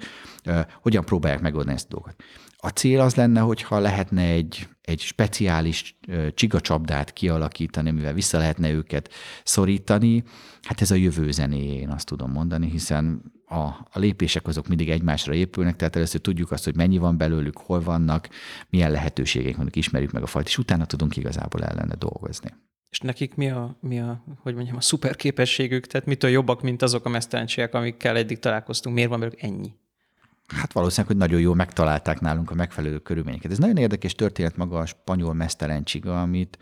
hogyan 0.82 1.06
próbálják 1.06 1.42
megoldani 1.42 1.76
ezt 1.76 1.86
a 1.86 1.94
dolgot. 1.94 2.16
A 2.64 2.70
cél 2.70 3.00
az 3.00 3.16
lenne, 3.16 3.40
hogyha 3.40 3.80
lehetne 3.80 4.22
egy, 4.22 4.68
egy 4.82 5.00
speciális 5.00 6.00
csigacsapdát 6.34 7.14
kialakítani, 7.14 7.90
amivel 7.90 8.14
vissza 8.14 8.38
lehetne 8.38 8.72
őket 8.72 9.10
szorítani. 9.44 10.24
Hát 10.62 10.82
ez 10.82 10.92
a 10.92 10.96
jövő 10.96 11.32
zené, 11.32 11.76
én 11.76 11.90
azt 11.90 12.06
tudom 12.06 12.32
mondani, 12.32 12.70
hiszen 12.70 13.22
a, 13.46 13.64
a 13.66 14.00
lépések 14.00 14.48
azok 14.48 14.68
mindig 14.68 14.90
egymásra 14.90 15.34
épülnek, 15.34 15.76
tehát 15.76 15.96
először 15.96 16.22
tudjuk 16.22 16.52
azt, 16.52 16.64
hogy 16.64 16.76
mennyi 16.76 16.98
van 16.98 17.18
belőlük, 17.18 17.58
hol 17.58 17.82
vannak, 17.82 18.30
milyen 18.70 18.92
lehetőségek 18.92 19.56
vannak, 19.56 19.76
ismerjük 19.76 20.12
meg 20.12 20.24
a 20.24 20.28
fajt, 20.28 20.48
és 20.48 20.58
utána 20.58 20.86
tudunk 20.86 21.16
igazából 21.16 21.64
ellene 21.64 21.96
dolgozni. 21.96 22.54
És 22.92 23.00
nekik 23.00 23.36
mi 23.36 23.50
a, 23.50 23.76
mi 23.80 24.00
a, 24.00 24.24
hogy 24.40 24.56
mondjam, 24.56 24.76
a 24.76 24.82
szuper 24.82 25.16
képességük, 25.16 25.88
tehát 25.88 26.08
mitől 26.08 26.32
jobbak, 26.32 26.62
mint 26.62 26.82
azok 26.82 27.06
a 27.06 27.10
mesztelenségek, 27.10 27.74
amikkel 27.74 28.18
eddig 28.18 28.40
találkoztunk? 28.40 28.96
Miért 28.96 29.10
van 29.10 29.20
belőlük 29.20 29.42
ennyi? 29.42 29.74
Hát 30.48 30.74
valószínűleg, 30.74 31.12
hogy 31.12 31.28
nagyon 31.28 31.40
jól 31.40 31.56
megtalálták 31.56 32.20
nálunk 32.20 32.52
a 32.52 32.56
megfelelő 32.56 32.98
körülményeket. 32.98 33.52
Ez 33.52 33.58
nagyon 33.58 33.78
érdekes 33.78 34.16
történet 34.16 34.58
maga 34.58 34.80
a 34.80 34.86
spanyol 34.86 35.34
mesztelencsiga, 35.34 36.22
amit, 36.22 36.58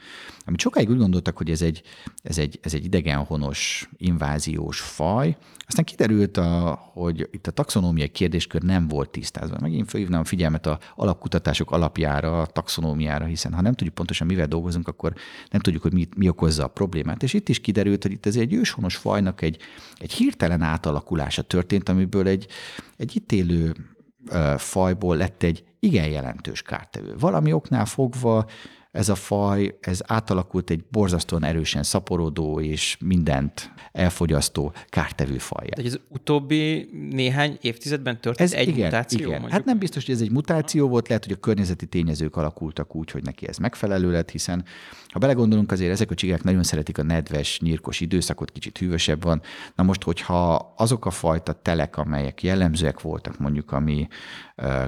amit 0.45 0.59
sokáig 0.59 0.89
úgy 0.89 0.97
gondoltak, 0.97 1.37
hogy 1.37 1.49
ez 1.49 1.61
egy, 1.61 1.81
ez 2.23 2.37
egy, 2.37 2.59
ez 2.61 2.73
egy 2.73 2.85
idegenhonos, 2.85 3.89
inváziós 3.97 4.79
faj. 4.79 5.37
Aztán 5.69 5.85
kiderült, 5.85 6.37
a, 6.37 6.79
hogy 6.93 7.29
itt 7.31 7.47
a 7.47 7.51
taxonómiai 7.51 8.07
kérdéskör 8.07 8.61
nem 8.61 8.87
volt 8.87 9.09
tisztázva. 9.09 9.57
Megint 9.61 9.89
felhívnám 9.89 10.19
a 10.19 10.23
figyelmet 10.23 10.65
a 10.65 10.79
alapkutatások 10.95 11.71
alapjára, 11.71 12.41
a 12.41 12.45
taxonómiára, 12.45 13.25
hiszen 13.25 13.53
ha 13.53 13.61
nem 13.61 13.73
tudjuk 13.73 13.95
pontosan 13.95 14.27
mivel 14.27 14.47
dolgozunk, 14.47 14.87
akkor 14.87 15.13
nem 15.51 15.61
tudjuk, 15.61 15.81
hogy 15.81 15.93
mi, 15.93 16.07
mi 16.15 16.29
okozza 16.29 16.63
a 16.63 16.67
problémát. 16.67 17.23
És 17.23 17.33
itt 17.33 17.49
is 17.49 17.59
kiderült, 17.59 18.03
hogy 18.03 18.11
itt 18.11 18.25
ez 18.25 18.35
egy 18.35 18.53
őshonos 18.53 18.95
fajnak 18.95 19.41
egy, 19.41 19.57
egy 19.97 20.11
hirtelen 20.11 20.61
átalakulása 20.61 21.41
történt, 21.41 21.89
amiből 21.89 22.27
egy, 22.27 22.47
egy 22.97 23.15
itt 23.15 23.31
élő 23.31 23.75
fajból 24.57 25.17
lett 25.17 25.43
egy 25.43 25.63
igen 25.79 26.09
jelentős 26.09 26.61
kártevő. 26.61 27.15
Valami 27.19 27.53
oknál 27.53 27.85
fogva 27.85 28.45
ez 28.91 29.09
a 29.09 29.15
faj, 29.15 29.77
ez 29.81 30.01
átalakult 30.05 30.69
egy 30.69 30.83
borzasztóan 30.91 31.43
erősen 31.43 31.83
szaporodó 31.83 32.59
és 32.59 32.97
mindent 32.99 33.71
elfogyasztó 33.91 34.73
kártevő 34.87 35.37
faj. 35.37 35.67
Ez 35.69 35.99
utóbbi 36.07 36.89
néhány 37.11 37.57
évtizedben 37.61 38.21
történt 38.21 38.51
ez 38.51 38.57
egy 38.59 38.67
igen, 38.67 38.83
mutáció? 38.83 39.19
Igen. 39.19 39.31
Mondjuk? 39.31 39.51
Hát 39.51 39.65
nem 39.65 39.77
biztos, 39.77 40.05
hogy 40.05 40.15
ez 40.15 40.21
egy 40.21 40.31
mutáció 40.31 40.87
volt, 40.87 41.07
lehet, 41.07 41.23
hogy 41.23 41.33
a 41.33 41.39
környezeti 41.39 41.85
tényezők 41.85 42.35
alakultak 42.35 42.95
úgy, 42.95 43.11
hogy 43.11 43.23
neki 43.23 43.47
ez 43.47 43.57
megfelelő 43.57 44.11
lett, 44.11 44.29
hiszen 44.29 44.65
ha 45.07 45.19
belegondolunk, 45.19 45.71
azért 45.71 45.91
ezek 45.91 46.11
a 46.11 46.15
csigák 46.15 46.43
nagyon 46.43 46.63
szeretik 46.63 46.97
a 46.97 47.03
nedves, 47.03 47.59
nyírkos 47.59 47.99
időszakot, 47.99 48.51
kicsit 48.51 48.77
hűvösebb 48.77 49.23
van. 49.23 49.41
Na 49.75 49.83
most, 49.83 50.03
hogyha 50.03 50.73
azok 50.77 51.05
a 51.05 51.11
fajta 51.11 51.53
telek, 51.53 51.97
amelyek 51.97 52.43
jellemzőek 52.43 53.01
voltak, 53.01 53.37
mondjuk 53.37 53.71
ami 53.71 54.07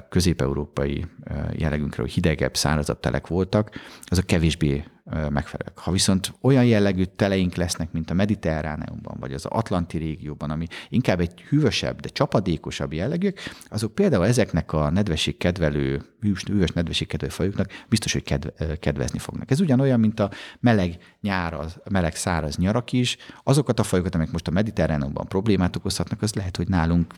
közép-európai 0.10 1.06
jellegünkről 1.52 2.06
hidegebb, 2.06 2.56
szárazabb 2.56 3.00
telek 3.00 3.28
voltak, 3.28 3.70
azok 4.04 4.26
kevésbé 4.26 4.84
megfelelőek. 5.04 5.78
Ha 5.78 5.91
viszont 5.91 6.34
olyan 6.41 6.66
jellegű 6.66 7.04
teleink 7.04 7.56
lesznek, 7.56 7.91
mint 7.91 8.10
a 8.10 8.14
Mediterráneumban, 8.14 9.18
vagy 9.20 9.34
az 9.34 9.45
Atlanti 9.45 9.97
régióban, 9.97 10.49
ami 10.49 10.66
inkább 10.89 11.20
egy 11.20 11.41
hűvösebb, 11.41 11.99
de 11.99 12.10
csapadékosabb 12.10 12.93
jellegűek, 12.93 13.39
azok 13.70 13.95
például 13.95 14.26
ezeknek 14.26 14.74
a 14.74 14.89
nedvesség 14.89 15.38
kedvelő, 15.38 16.02
hűvös, 16.20 16.43
hűvös 16.43 16.70
nedvesség 16.70 17.08
kedvelő 17.08 17.32
fajoknak 17.32 17.68
biztos, 17.89 18.14
hogy 18.14 18.24
kedve, 18.24 18.78
kedvezni 18.80 19.20
fognak. 19.20 19.52
Ez 19.52 19.60
ugyanolyan, 19.60 19.99
mint 19.99 20.20
a 20.20 20.32
meleg 20.60 20.97
nyár, 21.22 21.54
a 21.54 21.66
meleg 21.89 22.16
száraz 22.16 22.58
nyarak 22.58 22.91
is. 22.91 23.18
Azokat 23.43 23.80
a 23.80 23.84
fajokat, 23.84 24.14
amelyek 24.14 24.32
most 24.32 24.47
a 24.47 24.52
Mediterráneumban 24.52 25.28
problémát 25.28 25.76
okozhatnak, 25.76 26.22
az 26.22 26.34
lehet, 26.34 26.58
hogy 26.58 26.68
nálunk 26.68 27.14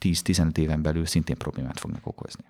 10-15 0.00 0.58
éven 0.58 0.82
belül 0.82 1.06
szintén 1.06 1.36
problémát 1.36 1.80
fognak 1.80 2.06
okozni. 2.06 2.44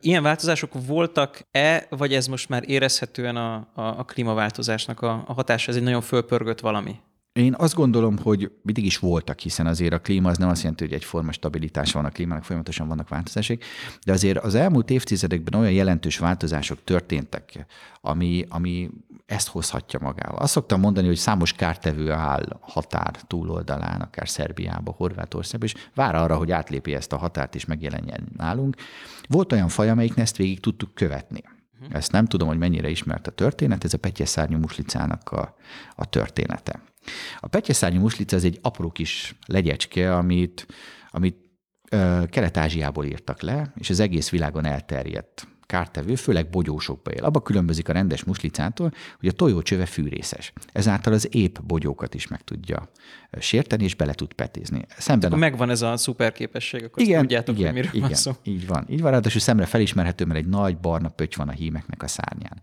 Ilyen 0.00 0.22
változások 0.22 0.72
voltak-e, 0.86 1.86
vagy 1.90 2.14
ez 2.14 2.26
most 2.26 2.48
már 2.48 2.62
érezhetően 2.66 3.36
a, 3.36 3.54
a, 3.54 3.82
a 3.82 4.04
klímaváltozásnak 4.04 5.00
a, 5.00 5.24
a 5.26 5.32
hatása? 5.32 5.70
Ez 5.70 5.76
egy 5.76 5.82
nagyon 5.82 6.00
fölpörgött 6.00 6.60
valami? 6.60 6.96
Én 7.32 7.54
azt 7.58 7.74
gondolom, 7.74 8.18
hogy 8.18 8.52
mindig 8.62 8.84
is 8.84 8.98
voltak, 8.98 9.38
hiszen 9.38 9.66
azért 9.66 9.92
a 9.92 10.00
klíma 10.00 10.28
az 10.28 10.38
nem 10.38 10.48
azt 10.48 10.62
jelenti, 10.62 10.84
hogy 10.84 10.92
egyforma 10.92 11.32
stabilitás 11.32 11.92
van 11.92 12.04
a 12.04 12.08
klímának, 12.08 12.44
folyamatosan 12.44 12.88
vannak 12.88 13.08
változások, 13.08 13.62
de 14.04 14.12
azért 14.12 14.38
az 14.38 14.54
elmúlt 14.54 14.90
évtizedekben 14.90 15.60
olyan 15.60 15.72
jelentős 15.72 16.18
változások 16.18 16.84
történtek, 16.84 17.66
ami, 18.00 18.44
ami 18.48 18.90
ezt 19.26 19.48
hozhatja 19.48 19.98
magával. 20.02 20.38
Azt 20.38 20.52
szoktam 20.52 20.80
mondani, 20.80 21.06
hogy 21.06 21.16
számos 21.16 21.52
kártevő 21.52 22.10
áll 22.10 22.58
határ 22.60 23.20
túloldalán, 23.26 24.00
akár 24.00 24.28
Szerbiába, 24.28 24.94
Horvátországba, 24.96 25.66
és 25.66 25.74
vár 25.94 26.14
arra, 26.14 26.36
hogy 26.36 26.50
átlépi 26.50 26.94
ezt 26.94 27.12
a 27.12 27.16
határt 27.16 27.54
és 27.54 27.64
megjelenjen 27.64 28.28
nálunk. 28.36 28.76
Volt 29.28 29.52
olyan 29.52 29.68
faj, 29.68 29.90
amelyik 29.90 30.16
ezt 30.16 30.36
végig 30.36 30.60
tudtuk 30.60 30.94
követni. 30.94 31.42
Mhm. 31.80 31.94
Ezt 31.94 32.12
nem 32.12 32.26
tudom, 32.26 32.48
hogy 32.48 32.58
mennyire 32.58 32.88
ismert 32.88 33.26
a 33.26 33.30
történet, 33.30 33.84
ez 33.84 33.94
a 33.94 33.98
petyeszárnyú 33.98 34.58
muslicának 34.58 35.32
a, 35.32 35.56
a 35.94 36.04
története. 36.04 36.80
A 37.40 37.48
petyeszárnyú 37.48 38.00
muslica 38.00 38.36
ez 38.36 38.44
egy 38.44 38.58
apró 38.62 38.90
kis 38.90 39.34
legyecske, 39.46 40.16
amit, 40.16 40.66
amit 41.10 41.50
Kelet-Ázsiából 42.30 43.04
írtak 43.04 43.42
le, 43.42 43.72
és 43.76 43.90
az 43.90 44.00
egész 44.00 44.30
világon 44.30 44.64
elterjedt 44.64 45.48
kártevő, 45.70 46.14
főleg 46.14 46.50
bogyósokba 46.50 47.10
él. 47.10 47.24
Abba 47.24 47.40
különbözik 47.40 47.88
a 47.88 47.92
rendes 47.92 48.24
muslicától, 48.24 48.92
hogy 49.18 49.28
a 49.28 49.32
tojócsöve 49.32 49.86
fűrészes. 49.86 50.52
Ezáltal 50.72 51.12
az 51.12 51.34
épp 51.34 51.56
bogyókat 51.62 52.14
is 52.14 52.28
meg 52.28 52.44
tudja 52.44 52.90
sérteni, 53.38 53.84
és 53.84 53.94
bele 53.94 54.12
tud 54.12 54.32
petézni. 54.32 54.84
Szemben 54.98 55.32
akkor 55.32 55.42
a... 55.42 55.48
megvan 55.48 55.70
ez 55.70 55.82
a 55.82 55.96
szuper 55.96 56.32
képesség, 56.32 56.84
akkor 56.84 57.02
igen, 57.02 57.20
tudjátok, 57.20 57.58
igen, 57.58 57.72
hogy 57.72 57.76
miről 57.76 57.94
igen, 57.94 58.08
van 58.08 58.16
szó. 58.16 58.32
Így 58.42 58.66
van. 58.66 58.86
Így 58.88 59.00
van, 59.00 59.10
ráadásul 59.10 59.40
szemre 59.40 59.66
felismerhető, 59.66 60.24
mert 60.24 60.38
egy 60.38 60.48
nagy 60.48 60.78
barna 60.78 61.08
pötty 61.08 61.36
van 61.36 61.48
a 61.48 61.52
hímeknek 61.52 62.02
a 62.02 62.08
szárnyán. 62.08 62.62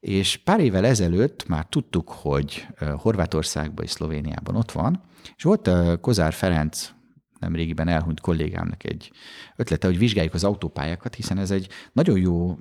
És 0.00 0.36
pár 0.36 0.60
évvel 0.60 0.86
ezelőtt 0.86 1.48
már 1.48 1.66
tudtuk, 1.68 2.08
hogy 2.08 2.66
Horvátországban 2.96 3.84
és 3.84 3.90
Szlovéniában 3.90 4.56
ott 4.56 4.72
van, 4.72 5.02
és 5.36 5.42
volt 5.42 5.70
Kozár 6.00 6.32
Ferenc 6.32 6.90
nem 7.40 7.54
régiben 7.54 7.88
elhunyt 7.88 8.20
kollégámnak 8.20 8.84
egy 8.84 9.12
ötlete, 9.56 9.86
hogy 9.86 9.98
vizsgáljuk 9.98 10.34
az 10.34 10.44
autópályákat, 10.44 11.14
hiszen 11.14 11.38
ez 11.38 11.50
egy 11.50 11.68
nagyon 11.92 12.18
jó 12.18 12.58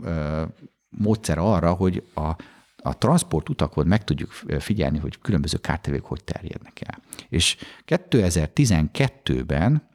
módszer 0.90 1.38
arra, 1.38 1.74
hogy 1.74 2.04
a, 2.14 2.36
a 2.78 2.98
transport 2.98 3.50
utakon 3.50 3.88
meg 3.88 4.04
tudjuk 4.04 4.32
figyelni, 4.60 4.98
hogy 4.98 5.20
különböző 5.22 5.58
kártevők 5.58 6.06
hogy 6.06 6.24
terjednek 6.24 6.82
el. 6.82 7.00
És 7.30 7.58
2012-ben 7.88 9.92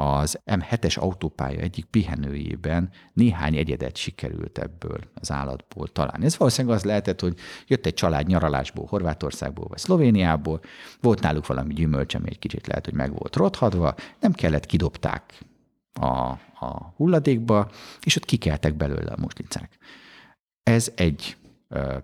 az 0.00 0.38
M7-es 0.46 0.98
autópálya 0.98 1.60
egyik 1.60 1.84
pihenőjében 1.84 2.90
néhány 3.12 3.56
egyedet 3.56 3.96
sikerült 3.96 4.58
ebből 4.58 4.98
az 5.14 5.30
állatból 5.30 5.88
találni. 5.88 6.24
Ez 6.24 6.36
valószínűleg 6.36 6.76
az 6.76 6.84
lehetett, 6.84 7.20
hogy 7.20 7.38
jött 7.66 7.86
egy 7.86 7.94
család 7.94 8.26
nyaralásból, 8.26 8.86
Horvátországból 8.86 9.66
vagy 9.68 9.78
Szlovéniából, 9.78 10.60
volt 11.00 11.20
náluk 11.20 11.46
valami 11.46 11.74
gyümölcs, 11.74 12.14
ami 12.14 12.28
egy 12.28 12.38
kicsit 12.38 12.66
lehet, 12.66 12.84
hogy 12.84 12.94
meg 12.94 13.12
volt 13.18 13.36
rothadva, 13.36 13.94
nem 14.20 14.32
kellett, 14.32 14.66
kidobták 14.66 15.42
a, 15.92 16.06
a 16.60 16.92
hulladékba, 16.96 17.70
és 18.00 18.16
ott 18.16 18.24
kikeltek 18.24 18.74
belőle 18.74 19.12
a 19.12 19.20
muslicák. 19.20 19.78
Ez 20.62 20.92
egy 20.94 21.36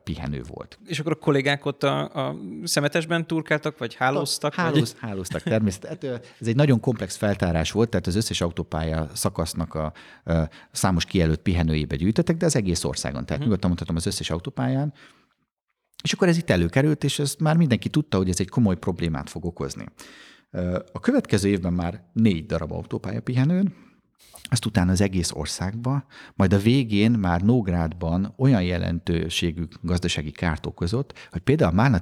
pihenő 0.04 0.42
volt. 0.48 0.78
És 0.86 0.98
akkor 0.98 1.12
a 1.12 1.14
kollégák 1.14 1.64
ott 1.64 1.82
a, 1.82 2.28
a 2.28 2.36
szemetesben 2.64 3.26
turkáltak, 3.26 3.78
vagy 3.78 3.94
hálóztak? 3.94 4.54
Hálóz, 4.54 4.92
vagy? 4.92 4.94
Hálóztak 5.00 5.42
természetesen. 5.42 6.10
Hát, 6.12 6.34
ez 6.40 6.46
egy 6.46 6.56
nagyon 6.56 6.80
komplex 6.80 7.16
feltárás 7.16 7.70
volt, 7.70 7.88
tehát 7.88 8.06
az 8.06 8.14
összes 8.14 8.40
autópálya 8.40 9.08
szakasznak 9.14 9.74
a, 9.74 9.92
a 10.24 10.48
számos 10.72 11.04
kijelölt 11.04 11.40
pihenőjébe 11.40 11.96
gyűjtöttek, 11.96 12.36
de 12.36 12.46
az 12.46 12.56
egész 12.56 12.84
országon. 12.84 13.12
Tehát 13.12 13.30
uh-huh. 13.30 13.44
nyugodtan 13.44 13.68
mondhatom 13.68 13.96
az 13.96 14.06
összes 14.06 14.30
autópályán. 14.30 14.92
És 16.02 16.12
akkor 16.12 16.28
ez 16.28 16.36
itt 16.36 16.50
előkerült, 16.50 17.04
és 17.04 17.18
ezt 17.18 17.40
már 17.40 17.56
mindenki 17.56 17.88
tudta, 17.88 18.16
hogy 18.16 18.28
ez 18.28 18.40
egy 18.40 18.48
komoly 18.48 18.76
problémát 18.76 19.30
fog 19.30 19.44
okozni. 19.44 19.86
A 20.92 21.00
következő 21.00 21.48
évben 21.48 21.72
már 21.72 22.04
négy 22.12 22.46
darab 22.46 22.72
autópálya 22.72 23.20
pihenőn, 23.20 23.74
ezt 24.48 24.66
utána 24.66 24.92
az 24.92 25.00
egész 25.00 25.32
országba, 25.32 26.04
majd 26.34 26.52
a 26.52 26.58
végén 26.58 27.10
már 27.10 27.40
Nógrádban 27.40 28.34
olyan 28.36 28.62
jelentőségű 28.62 29.62
gazdasági 29.80 30.30
kárt 30.30 30.66
okozott, 30.66 31.28
hogy 31.30 31.40
például 31.40 31.70
a 31.70 31.74
málna 31.74 31.98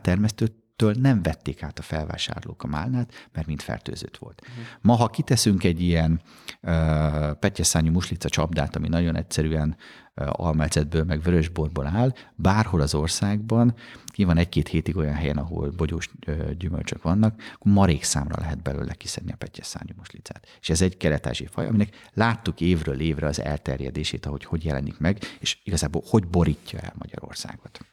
termesztőtől 0.76 1.12
nem 1.12 1.22
vették 1.22 1.62
át 1.62 1.78
a 1.78 1.82
felvásárlók 1.82 2.62
a 2.62 2.66
málnát, 2.66 3.28
mert 3.32 3.46
mind 3.46 3.60
fertőzött 3.60 4.16
volt. 4.16 4.42
Ma, 4.80 4.94
ha 4.94 5.08
kiteszünk 5.08 5.64
egy 5.64 5.80
ilyen 5.80 6.20
uh, 6.62 7.32
petyeszányú 7.32 7.92
muslica 7.92 8.28
csapdát, 8.28 8.76
ami 8.76 8.88
nagyon 8.88 9.16
egyszerűen 9.16 9.76
almecetből, 10.14 11.04
meg 11.04 11.22
vörösborból 11.22 11.86
áll, 11.86 12.12
bárhol 12.34 12.80
az 12.80 12.94
országban, 12.94 13.74
van 14.16 14.36
egy-két 14.36 14.68
hétig 14.68 14.96
olyan 14.96 15.14
helyen, 15.14 15.36
ahol 15.36 15.70
bogyós 15.70 16.10
gyümölcsök 16.58 17.02
vannak, 17.02 17.42
akkor 17.54 17.72
marék 17.72 18.02
számra 18.02 18.36
lehet 18.38 18.62
belőle 18.62 18.94
kiszedni 18.94 19.32
a 19.32 19.36
petyes 19.36 19.66
szárnyú 19.66 19.94
muslicát. 19.96 20.46
És 20.60 20.70
ez 20.70 20.82
egy 20.82 20.96
kelet 20.96 21.38
faj, 21.50 21.66
aminek 21.66 22.10
láttuk 22.12 22.60
évről 22.60 23.00
évre 23.00 23.26
az 23.26 23.40
elterjedését, 23.40 24.26
ahogy 24.26 24.44
hogy 24.44 24.64
jelenik 24.64 24.98
meg, 24.98 25.18
és 25.40 25.58
igazából 25.64 26.02
hogy 26.06 26.26
borítja 26.26 26.78
el 26.78 26.94
Magyarországot. 26.98 27.91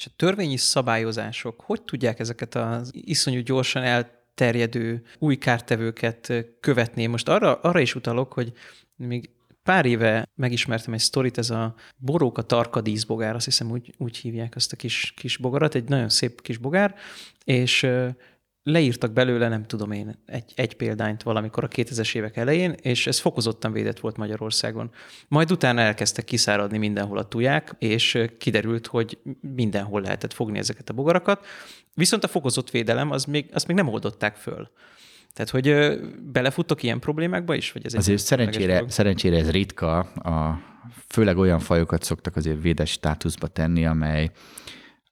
És 0.00 0.06
a 0.06 0.10
törvényi 0.16 0.56
szabályozások 0.56 1.60
hogy 1.60 1.82
tudják 1.82 2.18
ezeket 2.18 2.54
az 2.54 2.90
iszonyú 2.92 3.40
gyorsan 3.40 3.82
elterjedő 3.82 5.02
új 5.18 5.36
kártevőket 5.36 6.32
követni? 6.60 7.06
Most 7.06 7.28
arra, 7.28 7.54
arra 7.54 7.80
is 7.80 7.94
utalok, 7.94 8.32
hogy 8.32 8.52
még 8.96 9.30
pár 9.62 9.86
éve 9.86 10.28
megismertem 10.34 10.92
egy 10.92 11.00
sztorit, 11.00 11.38
ez 11.38 11.50
a 11.50 11.74
boróka 11.96 12.42
tarka 12.42 12.80
díszbogár, 12.80 13.34
azt 13.34 13.44
hiszem 13.44 13.70
úgy, 13.70 13.94
úgy 13.98 14.16
hívják 14.16 14.56
azt 14.56 14.72
a 14.72 14.76
kis, 14.76 15.12
kis 15.16 15.36
bogarat, 15.36 15.74
egy 15.74 15.88
nagyon 15.88 16.08
szép 16.08 16.42
kis 16.42 16.56
bogár, 16.56 16.94
és 17.44 17.86
leírtak 18.70 19.12
belőle, 19.12 19.48
nem 19.48 19.64
tudom 19.64 19.90
én, 19.90 20.18
egy, 20.26 20.52
egy 20.54 20.76
példányt 20.76 21.22
valamikor 21.22 21.64
a 21.64 21.68
2000-es 21.68 22.14
évek 22.14 22.36
elején, 22.36 22.74
és 22.82 23.06
ez 23.06 23.18
fokozottan 23.18 23.72
védett 23.72 24.00
volt 24.00 24.16
Magyarországon. 24.16 24.90
Majd 25.28 25.50
utána 25.50 25.80
elkezdtek 25.80 26.24
kiszáradni 26.24 26.78
mindenhol 26.78 27.18
a 27.18 27.28
tuják, 27.28 27.74
és 27.78 28.18
kiderült, 28.38 28.86
hogy 28.86 29.18
mindenhol 29.40 30.00
lehetett 30.00 30.32
fogni 30.32 30.58
ezeket 30.58 30.88
a 30.88 30.92
bogarakat, 30.92 31.46
viszont 31.94 32.24
a 32.24 32.28
fokozott 32.28 32.70
védelem, 32.70 33.10
az 33.10 33.24
még, 33.24 33.48
azt 33.52 33.66
még 33.66 33.76
nem 33.76 33.88
oldották 33.88 34.36
föl. 34.36 34.70
Tehát, 35.32 35.50
hogy 35.50 35.98
belefuttok 36.32 36.82
ilyen 36.82 36.98
problémákba 36.98 37.54
is? 37.54 37.72
Vagy 37.72 37.84
ez 37.84 37.94
azért 37.94 38.22
szerencsére, 38.22 38.84
szerencsére 38.88 39.36
ez 39.36 39.50
ritka, 39.50 39.98
a, 39.98 40.60
főleg 41.08 41.38
olyan 41.38 41.58
fajokat 41.58 42.02
szoktak 42.02 42.36
azért 42.36 42.62
védes 42.62 42.90
státuszba 42.90 43.46
tenni, 43.46 43.86
amely 43.86 44.30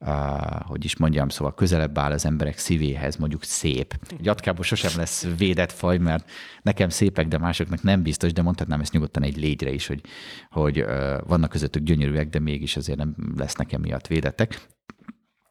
Uh, 0.01 0.61
hogy 0.66 0.84
is 0.84 0.96
mondjam, 0.96 1.28
szóval 1.28 1.55
közelebb 1.55 1.99
áll 1.99 2.12
az 2.12 2.26
emberek 2.26 2.59
szívéhez, 2.59 3.16
mondjuk 3.16 3.44
szép. 3.44 3.94
Egy 4.18 4.28
atkából 4.28 4.64
sosem 4.64 4.92
lesz 4.96 5.26
védett 5.36 5.72
faj, 5.72 5.99
mert 5.99 6.30
nekem 6.62 6.88
szépek, 6.88 7.28
de 7.28 7.38
másoknak 7.38 7.82
nem 7.82 8.03
biztos, 8.03 8.32
de 8.32 8.42
mondhatnám 8.42 8.80
ezt 8.80 8.92
nyugodtan 8.92 9.22
egy 9.22 9.36
légyre 9.36 9.70
is, 9.70 9.86
hogy, 9.86 10.01
hogy 10.51 10.80
uh, 10.80 11.18
vannak 11.26 11.51
közöttük 11.51 11.82
gyönyörűek, 11.82 12.28
de 12.28 12.38
mégis 12.38 12.76
azért 12.76 12.99
nem 12.99 13.14
lesznek 13.36 13.72
emiatt 13.72 14.07
védettek. 14.07 14.61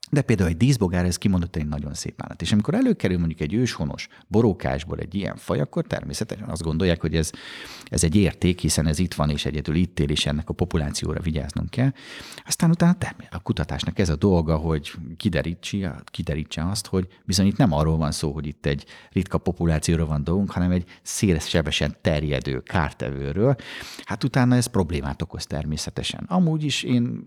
De 0.10 0.22
például 0.22 0.50
egy 0.50 0.58
díszbogár, 0.58 1.06
ez 1.06 1.18
kimondottan 1.18 1.62
egy 1.62 1.68
nagyon 1.68 1.94
szép 1.94 2.22
állat. 2.22 2.42
És 2.42 2.52
amikor 2.52 2.74
előkerül 2.74 3.18
mondjuk 3.18 3.40
egy 3.40 3.54
őshonos 3.54 4.08
borókásból 4.28 4.98
egy 4.98 5.16
ilyen 5.16 5.36
faj, 5.36 5.60
akkor 5.60 5.86
természetesen 5.86 6.50
azt 6.50 6.64
gondolják, 6.64 7.02
hogy 7.02 7.16
ez, 7.16 7.32
ez 7.86 8.04
egy 8.04 8.16
érték, 8.16 8.60
hiszen 8.60 8.88
ez 8.88 9.00
itt 9.00 9.14
van, 9.14 9.30
és 9.30 9.46
egyedül 9.46 9.76
itt 9.76 10.00
él, 10.00 10.10
és 10.10 10.26
ennek 10.26 10.50
a 10.50 10.54
populációra 10.54 11.20
vigyáznunk 11.20 11.70
kell. 11.70 11.92
Aztán 12.46 12.70
utána 12.70 12.96
a 13.32 13.40
kutatásnak 13.40 14.00
ez 14.00 14.10
a 14.10 14.16
dolga, 14.16 14.56
hogy 14.56 14.92
kiderítse, 15.18 16.02
kiderítse 16.06 16.70
azt, 16.70 16.88
hogy 16.88 17.08
bizony 17.26 17.46
itt 17.46 17.58
nem 17.58 17.72
arról 17.72 17.98
van 17.98 18.12
szó, 18.12 18.32
hogy 18.32 18.48
itt 18.48 18.66
egy 18.66 18.86
ritka 19.12 19.38
populációra 19.38 20.06
van 20.06 20.24
dolgunk, 20.24 20.52
hanem 20.52 20.72
egy 20.72 20.86
szélesebesen 21.02 21.96
terjedő 22.02 22.62
kártevőről. 22.62 23.56
Hát 24.04 24.24
utána 24.24 24.56
ez 24.56 24.66
problémát 24.66 25.22
okoz 25.22 25.46
természetesen. 25.46 26.24
Amúgy 26.28 26.64
is 26.64 26.84
én 26.84 27.24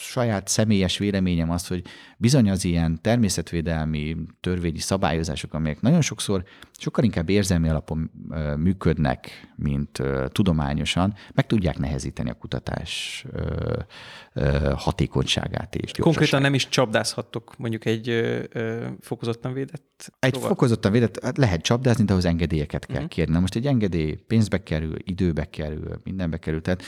saját 0.00 0.48
személyes 0.48 0.98
véleményem 0.98 1.50
az, 1.50 1.66
hogy 1.66 1.82
bizony 2.20 2.50
az 2.50 2.64
ilyen 2.64 2.98
természetvédelmi 3.02 4.16
törvényi 4.40 4.78
szabályozások, 4.78 5.54
amelyek 5.54 5.80
nagyon 5.80 6.00
sokszor 6.00 6.44
sokkal 6.78 7.04
inkább 7.04 7.28
érzelmi 7.28 7.68
alapon 7.68 8.10
működnek, 8.56 9.52
mint 9.56 10.02
tudományosan, 10.28 11.14
meg 11.34 11.46
tudják 11.46 11.78
nehezíteni 11.78 12.30
a 12.30 12.34
kutatás 12.34 13.24
hatékonyságát 14.76 15.74
és 15.74 15.90
Konkrétan 16.00 16.40
nem 16.40 16.54
is 16.54 16.68
csapdázhattok 16.68 17.56
mondjuk 17.58 17.84
egy 17.84 18.20
fokozottan 19.00 19.52
védett 19.52 20.12
Egy 20.18 20.34
rovat. 20.34 20.48
fokozottan 20.48 20.92
védett, 20.92 21.24
hát 21.24 21.38
lehet 21.38 21.62
csapdázni, 21.62 22.04
de 22.04 22.12
ahhoz 22.12 22.24
engedélyeket 22.24 22.86
kell 22.86 22.96
uh-huh. 22.96 23.10
kérni. 23.10 23.32
Na 23.32 23.40
most 23.40 23.54
egy 23.54 23.66
engedély 23.66 24.14
pénzbe 24.26 24.62
kerül, 24.62 24.94
időbe 25.04 25.44
kerül, 25.44 26.00
mindenbe 26.04 26.38
kerül. 26.38 26.62
Tehát 26.62 26.82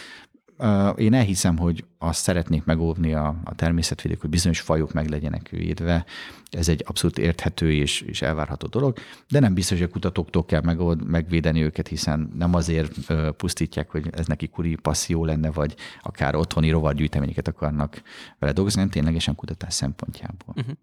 én 0.97 1.15
elhiszem, 1.15 1.59
hogy 1.59 1.85
azt 1.99 2.23
szeretnék 2.23 2.65
megóvni 2.65 3.15
a, 3.15 3.37
a 3.45 3.55
természetvédők, 3.55 4.21
hogy 4.21 4.31
bizonyos 4.31 4.61
fajok 4.61 4.93
meg 4.93 5.09
legyenek 5.09 5.49
védve. 5.49 6.05
Ez 6.51 6.69
egy 6.69 6.85
abszolút 6.87 7.19
érthető 7.19 7.73
és, 7.73 8.01
és 8.01 8.23
elvárható 8.23 8.67
dolog, 8.67 8.99
de 9.29 9.41
nem 9.41 9.55
biztos, 9.55 9.79
hogy 9.79 9.87
a 9.87 9.93
kutatóktól 9.93 10.45
kell 10.45 10.61
megold, 10.61 11.07
megvédeni 11.07 11.63
őket, 11.63 11.89
hiszen 11.89 12.33
nem 12.39 12.55
azért 12.55 13.13
pusztítják, 13.37 13.91
hogy 13.91 14.09
ez 14.13 14.27
neki 14.27 14.49
kuri 14.49 14.75
passzió 14.75 15.25
lenne, 15.25 15.51
vagy 15.51 15.75
akár 16.03 16.35
otthoni 16.35 16.71
rovargyűjteményeket 16.71 17.49
akarnak 17.49 18.03
vele 18.39 18.53
dolgozni, 18.53 18.81
nem 18.81 18.91
ténylegesen 18.91 19.35
kutatás 19.35 19.75
szempontjából. 19.75 20.55
Uh-huh. 20.57 20.75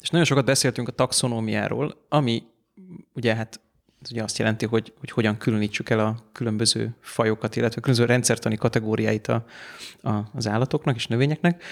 És 0.00 0.08
nagyon 0.08 0.26
sokat 0.26 0.44
beszéltünk 0.44 0.88
a 0.88 0.92
taxonómiáról, 0.92 2.06
ami 2.08 2.42
ugye 3.12 3.34
hát 3.34 3.60
ez 4.06 4.12
ugye 4.12 4.22
azt 4.22 4.38
jelenti, 4.38 4.66
hogy, 4.66 4.92
hogy 4.98 5.10
hogyan 5.10 5.36
különítsük 5.36 5.90
el 5.90 5.98
a 5.98 6.16
különböző 6.32 6.94
fajokat, 7.00 7.56
illetve 7.56 7.80
különböző 7.80 8.08
rendszertani 8.08 8.56
kategóriáit 8.56 9.28
a, 9.28 9.44
a, 10.02 10.10
az 10.34 10.46
állatoknak 10.46 10.96
és 10.96 11.06
növényeknek. 11.06 11.62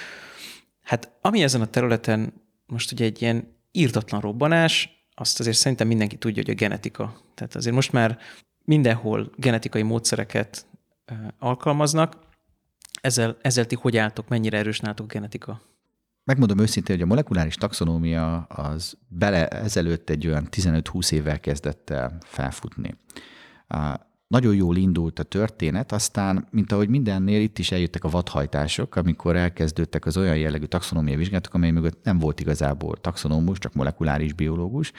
Hát 0.82 1.12
ami 1.20 1.42
ezen 1.42 1.60
a 1.60 1.66
területen 1.66 2.32
most 2.66 2.92
ugye 2.92 3.04
egy 3.04 3.22
ilyen 3.22 3.56
írtatlan 3.72 4.20
robbanás, 4.20 5.06
azt 5.14 5.40
azért 5.40 5.56
szerintem 5.56 5.86
mindenki 5.86 6.16
tudja, 6.16 6.42
hogy 6.42 6.54
a 6.54 6.56
genetika. 6.56 7.20
Tehát 7.34 7.54
azért 7.54 7.74
most 7.74 7.92
már 7.92 8.18
mindenhol 8.64 9.30
genetikai 9.36 9.82
módszereket 9.82 10.66
alkalmaznak. 11.38 12.16
Ezzel, 13.00 13.36
ezzel 13.42 13.66
ti 13.66 13.74
hogy 13.74 13.96
álltok, 13.96 14.28
mennyire 14.28 14.58
erős 14.58 14.80
nálatok 14.80 15.12
genetika? 15.12 15.60
Megmondom 16.24 16.58
őszintén, 16.58 16.96
hogy 16.96 17.04
a 17.04 17.08
molekuláris 17.08 17.54
taxonómia 17.54 18.36
az 18.42 18.96
bele 19.08 19.48
ezelőtt 19.48 20.10
egy 20.10 20.26
olyan 20.26 20.48
15-20 20.50 21.12
évvel 21.12 21.40
kezdett 21.40 21.90
el 21.90 22.18
felfutni. 22.24 22.98
Nagyon 24.34 24.54
jól 24.54 24.76
indult 24.76 25.18
a 25.18 25.22
történet, 25.22 25.92
aztán, 25.92 26.46
mint 26.50 26.72
ahogy 26.72 26.88
mindennél, 26.88 27.40
itt 27.40 27.58
is 27.58 27.72
eljöttek 27.72 28.04
a 28.04 28.08
vadhajtások, 28.08 28.96
amikor 28.96 29.36
elkezdődtek 29.36 30.06
az 30.06 30.16
olyan 30.16 30.36
jellegű 30.36 30.64
taxonómia 30.64 31.16
vizsgálatok, 31.16 31.54
amely 31.54 31.70
mögött 31.70 32.04
nem 32.04 32.18
volt 32.18 32.40
igazából 32.40 32.96
taxonómus, 32.96 33.58
csak 33.58 33.74
molekuláris 33.74 34.32
biológus, 34.32 34.92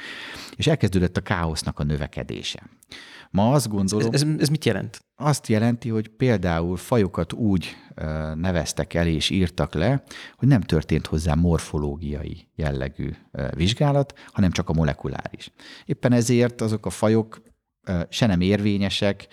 és 0.55 0.67
elkezdődött 0.67 1.17
a 1.17 1.21
káosznak 1.21 1.79
a 1.79 1.83
növekedése. 1.83 2.69
Ma 3.31 3.51
azt 3.51 3.67
gondolom... 3.67 4.13
Ez, 4.13 4.21
ez, 4.21 4.27
ez 4.39 4.49
mit 4.49 4.65
jelent? 4.65 5.05
Azt 5.15 5.47
jelenti, 5.47 5.89
hogy 5.89 6.07
például 6.07 6.77
fajokat 6.77 7.33
úgy 7.33 7.75
neveztek 8.35 8.93
el 8.93 9.07
és 9.07 9.29
írtak 9.29 9.73
le, 9.73 10.03
hogy 10.35 10.47
nem 10.47 10.61
történt 10.61 11.07
hozzá 11.07 11.33
morfológiai 11.33 12.47
jellegű 12.55 13.11
vizsgálat, 13.55 14.13
hanem 14.31 14.51
csak 14.51 14.69
a 14.69 14.73
molekuláris. 14.73 15.51
Éppen 15.85 16.11
ezért 16.11 16.61
azok 16.61 16.85
a 16.85 16.89
fajok 16.89 17.41
se 18.09 18.25
nem 18.25 18.41
érvényesek, 18.41 19.27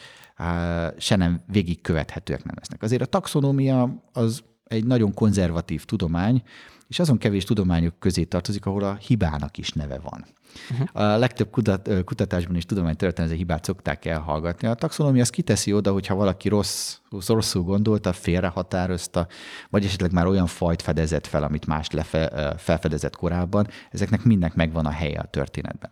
se 0.99 1.17
nem 1.17 1.43
végigkövethetőek 1.47 2.45
nem 2.45 2.55
lesznek. 2.59 2.83
Azért 2.83 3.03
a 3.03 3.07
taxonómia 3.07 4.03
az 4.13 4.43
egy 4.65 4.85
nagyon 4.87 5.15
konzervatív 5.15 5.85
tudomány, 5.85 6.43
és 6.89 6.99
azon 6.99 7.19
kevés 7.19 7.45
tudományok 7.45 7.99
közé 7.99 8.25
tartozik, 8.25 8.67
ahol 8.67 8.83
a 8.83 8.95
hibának 8.95 9.59
is 9.59 9.71
neve 9.71 9.99
van. 9.99 10.27
Uh-huh. 10.71 11.03
A 11.03 11.17
legtöbb 11.17 11.51
kutat, 11.51 11.91
kutatásban 12.05 12.57
és 12.57 12.65
tudománytörténeti 12.65 13.37
hibát 13.37 13.65
szokták 13.65 14.05
elhallgatni. 14.05 14.69
A 14.69 14.75
taxonómia 14.75 15.23
az 15.23 15.31
kiteszi 15.31 15.73
oda, 15.73 15.93
hogyha 15.93 16.15
valaki 16.15 16.49
rossz, 16.49 16.97
rosszul 17.27 17.63
gondolta, 17.63 18.13
félrehatározta, 18.13 19.27
vagy 19.71 19.85
esetleg 19.85 20.13
már 20.13 20.27
olyan 20.27 20.47
fajt 20.47 20.83
fedezett 20.83 21.27
fel, 21.27 21.43
amit 21.43 21.67
más 21.67 21.91
lefe, 21.91 22.55
felfedezett 22.59 23.17
korábban, 23.17 23.67
ezeknek 23.91 24.25
mindnek 24.25 24.55
megvan 24.55 24.87
a 24.87 24.91
helye 24.91 25.19
a 25.19 25.25
történetben. 25.25 25.91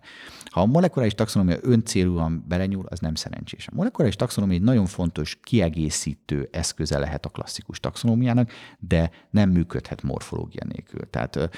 Ha 0.50 0.60
a 0.60 0.66
molekuláris 0.66 1.14
taxonómia 1.14 1.56
öncélúan 1.60 2.44
belenyúl, 2.48 2.86
az 2.88 2.98
nem 2.98 3.14
szerencsés. 3.14 3.66
A 3.66 3.74
molekuláris 3.74 4.16
taxonómia 4.16 4.56
egy 4.56 4.62
nagyon 4.62 4.86
fontos 4.86 5.38
kiegészítő 5.42 6.48
eszköze 6.52 6.98
lehet 6.98 7.24
a 7.24 7.28
klasszikus 7.28 7.80
taxonómiának, 7.80 8.50
de 8.78 9.10
nem 9.30 9.50
működhet 9.50 10.02
morfológia 10.02 10.64
nélkül. 10.68 11.10
Tehát 11.10 11.50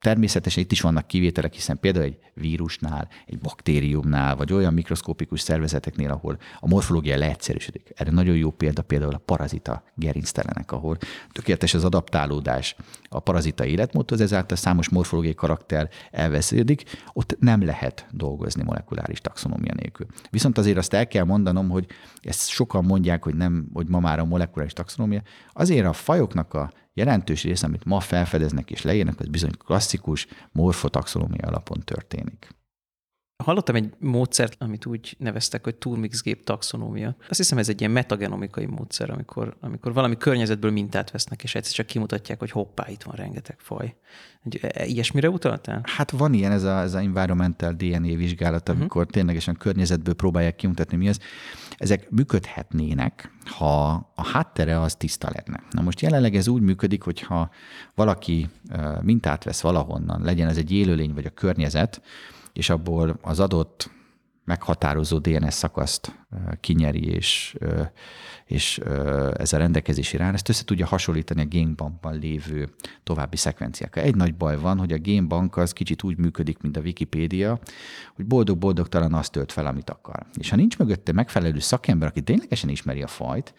természetesen 0.00 0.62
itt 0.62 0.72
is 0.72 0.80
vannak 0.80 1.06
kivételek, 1.06 1.54
hiszen 1.54 1.80
például 1.80 2.04
egy 2.04 2.18
vírusnál, 2.34 3.08
egy 3.26 3.38
baktériumnál, 3.38 4.36
vagy 4.36 4.52
olyan 4.52 4.74
mikroszkópikus 4.74 5.40
szervezeteknél, 5.40 6.10
ahol 6.10 6.38
a 6.60 6.68
morfológia 6.68 7.18
leegyszerűsödik. 7.18 7.92
Erre 7.96 8.10
nagyon 8.10 8.36
jó 8.36 8.50
példa 8.50 8.82
például 8.82 9.14
a 9.14 9.18
parazita 9.18 9.82
gerinctelenek, 9.94 10.72
ahol 10.72 10.98
tökéletes 11.32 11.74
az 11.74 11.84
adaptálódás 11.84 12.76
a 13.08 13.20
parazita 13.20 13.64
életmódhoz, 13.64 14.20
ezáltal 14.20 14.56
számos 14.56 14.88
morfológiai 14.88 15.34
karakter 15.34 15.88
elvesződik, 16.10 16.82
ott 17.12 17.36
nem 17.40 17.64
lehet 17.64 18.06
dolgozni 18.10 18.62
molekuláris 18.62 19.20
taxonómia 19.20 19.72
nélkül. 19.74 20.06
Viszont 20.30 20.58
azért 20.58 20.76
azt 20.76 20.94
el 20.94 21.06
kell 21.06 21.24
mondanom, 21.24 21.68
hogy 21.68 21.86
ezt 22.20 22.48
sokan 22.48 22.84
mondják, 22.84 23.24
hogy 23.24 23.34
nem, 23.34 23.68
hogy 23.72 23.88
ma 23.88 24.00
már 24.00 24.18
a 24.18 24.24
molekuláris 24.24 24.72
taxonómia, 24.72 25.22
azért 25.52 25.86
a 25.86 25.92
fajoknak 25.92 26.54
a 26.54 26.72
jelentős 26.98 27.42
része, 27.42 27.66
amit 27.66 27.84
ma 27.84 28.00
felfedeznek 28.00 28.70
és 28.70 28.82
leírnak, 28.82 29.20
az 29.20 29.28
bizony 29.28 29.56
klasszikus 29.64 30.26
morfotaxonómia 30.52 31.46
alapon 31.46 31.80
történik. 31.84 32.48
Hallottam 33.48 33.74
egy 33.74 33.92
módszert, 33.98 34.56
amit 34.58 34.86
úgy 34.86 35.16
neveztek, 35.18 35.64
hogy 35.64 35.74
turmix-gép 35.74 36.44
taxonómia. 36.44 37.16
Azt 37.28 37.38
hiszem, 37.38 37.58
ez 37.58 37.68
egy 37.68 37.80
ilyen 37.80 37.92
metagenomikai 37.92 38.66
módszer, 38.66 39.10
amikor, 39.10 39.56
amikor 39.60 39.92
valami 39.92 40.16
környezetből 40.16 40.70
mintát 40.70 41.10
vesznek, 41.10 41.42
és 41.42 41.54
egyszer 41.54 41.74
csak 41.74 41.86
kimutatják, 41.86 42.38
hogy 42.38 42.50
hoppá, 42.50 42.88
itt 42.88 43.02
van 43.02 43.14
rengeteg 43.14 43.56
faj. 43.58 43.94
E, 44.60 44.84
ilyesmire 44.84 45.30
utaltál? 45.30 45.80
Hát 45.84 46.10
van 46.10 46.32
ilyen, 46.32 46.52
ez 46.52 46.62
a, 46.62 46.80
ez 46.80 46.94
a 46.94 46.98
environmental 46.98 47.72
DNA 47.72 48.16
vizsgálat, 48.16 48.68
mhm. 48.68 48.76
amikor 48.76 49.00
uh-huh. 49.00 49.12
ténylegesen 49.12 49.56
környezetből 49.56 50.14
próbálják 50.14 50.56
kimutatni, 50.56 50.96
mi 50.96 51.08
az. 51.08 51.20
Ezek 51.76 52.10
működhetnének, 52.10 53.32
ha 53.44 53.84
a 54.14 54.26
háttere 54.26 54.80
az 54.80 54.94
tiszta 54.94 55.30
lenne. 55.32 55.62
Na 55.70 55.82
most 55.82 56.00
jelenleg 56.00 56.34
ez 56.34 56.48
úgy 56.48 56.62
működik, 56.62 57.02
hogyha 57.02 57.50
valaki 57.94 58.48
mintát 59.00 59.44
vesz 59.44 59.60
valahonnan, 59.60 60.22
legyen 60.22 60.48
ez 60.48 60.56
egy 60.56 60.72
élőlény 60.72 61.14
vagy 61.14 61.24
a 61.24 61.30
környezet, 61.30 62.00
és 62.58 62.70
abból 62.70 63.18
az 63.22 63.40
adott 63.40 63.90
meghatározó 64.44 65.18
DNS 65.18 65.54
szakaszt 65.54 66.26
kinyeri, 66.60 67.06
és, 67.06 67.56
és 68.44 68.78
ez 69.36 69.52
a 69.52 69.56
rendelkezési 69.56 70.16
rá, 70.16 70.32
ezt 70.32 70.48
össze 70.48 70.64
tudja 70.64 70.86
hasonlítani 70.86 71.40
a 71.40 71.44
génbankban 71.44 72.18
lévő 72.18 72.74
további 73.02 73.36
szekvenciákkal. 73.36 74.02
Egy 74.02 74.14
nagy 74.14 74.34
baj 74.34 74.58
van, 74.58 74.78
hogy 74.78 74.92
a 74.92 74.98
génbank 74.98 75.56
az 75.56 75.72
kicsit 75.72 76.02
úgy 76.02 76.18
működik, 76.18 76.58
mint 76.58 76.76
a 76.76 76.80
Wikipédia, 76.80 77.58
hogy 78.14 78.26
boldog-boldogtalan 78.26 79.14
azt 79.14 79.32
tölt 79.32 79.52
fel, 79.52 79.66
amit 79.66 79.90
akar. 79.90 80.26
És 80.38 80.50
ha 80.50 80.56
nincs 80.56 80.78
mögötte 80.78 81.12
megfelelő 81.12 81.58
szakember, 81.58 82.08
aki 82.08 82.22
ténylegesen 82.22 82.68
ismeri 82.68 83.02
a 83.02 83.06
fajt, 83.06 83.54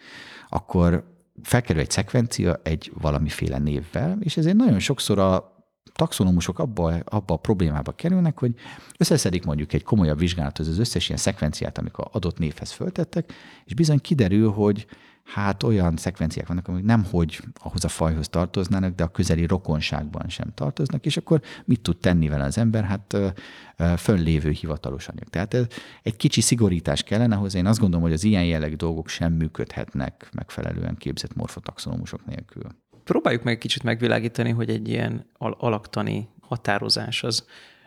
akkor 0.48 1.18
felkerül 1.42 1.82
egy 1.82 1.90
szekvencia 1.90 2.60
egy 2.62 2.92
valamiféle 2.94 3.58
névvel, 3.58 4.18
és 4.20 4.36
ezért 4.36 4.56
nagyon 4.56 4.78
sokszor 4.78 5.18
a 5.18 5.58
taxonomusok 5.92 6.58
abba, 6.58 6.94
abba 7.04 7.34
a 7.34 7.36
problémába 7.36 7.92
kerülnek, 7.92 8.38
hogy 8.38 8.54
összeszedik 8.98 9.44
mondjuk 9.44 9.72
egy 9.72 9.82
komolyabb 9.82 10.18
vizsgálathoz 10.18 10.68
az 10.68 10.78
összes 10.78 11.08
ilyen 11.08 11.20
szekvenciát, 11.20 11.78
amikor 11.78 12.08
adott 12.12 12.38
névhez 12.38 12.72
föltettek, 12.72 13.32
és 13.64 13.74
bizony 13.74 14.00
kiderül, 14.00 14.50
hogy 14.50 14.86
hát 15.24 15.62
olyan 15.62 15.96
szekvenciák 15.96 16.46
vannak, 16.46 16.68
amik 16.68 16.84
nem 16.84 17.04
hogy 17.10 17.40
ahhoz 17.54 17.84
a 17.84 17.88
fajhoz 17.88 18.28
tartoznának, 18.28 18.94
de 18.94 19.02
a 19.02 19.08
közeli 19.08 19.46
rokonságban 19.46 20.28
sem 20.28 20.52
tartoznak, 20.54 21.06
és 21.06 21.16
akkor 21.16 21.40
mit 21.64 21.80
tud 21.80 21.96
tenni 21.96 22.28
vele 22.28 22.44
az 22.44 22.58
ember? 22.58 22.84
Hát 22.84 23.16
fönlévő 23.96 24.50
hivatalos 24.50 25.08
anyag. 25.08 25.28
Tehát 25.28 25.54
ez 25.54 25.66
egy 26.02 26.16
kicsi 26.16 26.40
szigorítás 26.40 27.02
kellene 27.02 27.36
ahhoz. 27.36 27.54
Én 27.54 27.66
azt 27.66 27.80
gondolom, 27.80 28.04
hogy 28.04 28.14
az 28.14 28.24
ilyen 28.24 28.44
jellegű 28.44 28.74
dolgok 28.74 29.08
sem 29.08 29.32
működhetnek 29.32 30.28
megfelelően 30.32 30.96
képzett 30.96 31.34
morfotaxonomusok 31.34 32.26
nélkül 32.26 32.62
próbáljuk 33.04 33.42
meg 33.42 33.58
kicsit 33.58 33.82
megvilágítani, 33.82 34.50
hogy 34.50 34.70
egy 34.70 34.88
ilyen 34.88 35.26
al- 35.38 35.56
alaktani 35.60 36.28
határozás 36.40 37.22
az, 37.22 37.46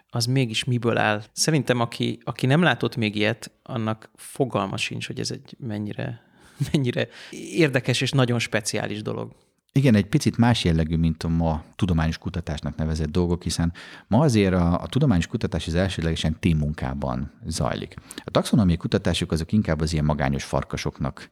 az 0.09 0.25
mégis 0.25 0.63
miből 0.63 0.97
áll. 0.97 1.23
Szerintem, 1.31 1.79
aki, 1.79 2.19
aki 2.23 2.45
nem 2.45 2.61
látott 2.61 2.95
még 2.95 3.15
ilyet, 3.15 3.51
annak 3.63 4.09
fogalma 4.15 4.77
sincs, 4.77 5.07
hogy 5.07 5.19
ez 5.19 5.31
egy 5.31 5.55
mennyire, 5.59 6.21
mennyire 6.71 7.07
érdekes 7.55 8.01
és 8.01 8.11
nagyon 8.11 8.39
speciális 8.39 9.01
dolog. 9.01 9.31
Igen, 9.75 9.95
egy 9.95 10.05
picit 10.05 10.37
más 10.37 10.63
jellegű, 10.63 10.95
mint 10.95 11.23
a 11.23 11.27
ma 11.27 11.63
tudományos 11.75 12.17
kutatásnak 12.17 12.75
nevezett 12.75 13.11
dolgok, 13.11 13.43
hiszen 13.43 13.73
ma 14.07 14.19
azért 14.19 14.53
a, 14.53 14.81
a 14.81 14.87
tudományos 14.87 15.27
kutatás 15.27 15.67
az 15.67 15.75
elsődlegesen 15.75 16.37
munkában 16.57 17.31
zajlik. 17.45 17.95
A 18.23 18.31
taxonomiai 18.31 18.77
kutatások 18.77 19.31
azok 19.31 19.51
inkább 19.51 19.81
az 19.81 19.93
ilyen 19.93 20.05
magányos 20.05 20.43
farkasoknak 20.43 21.29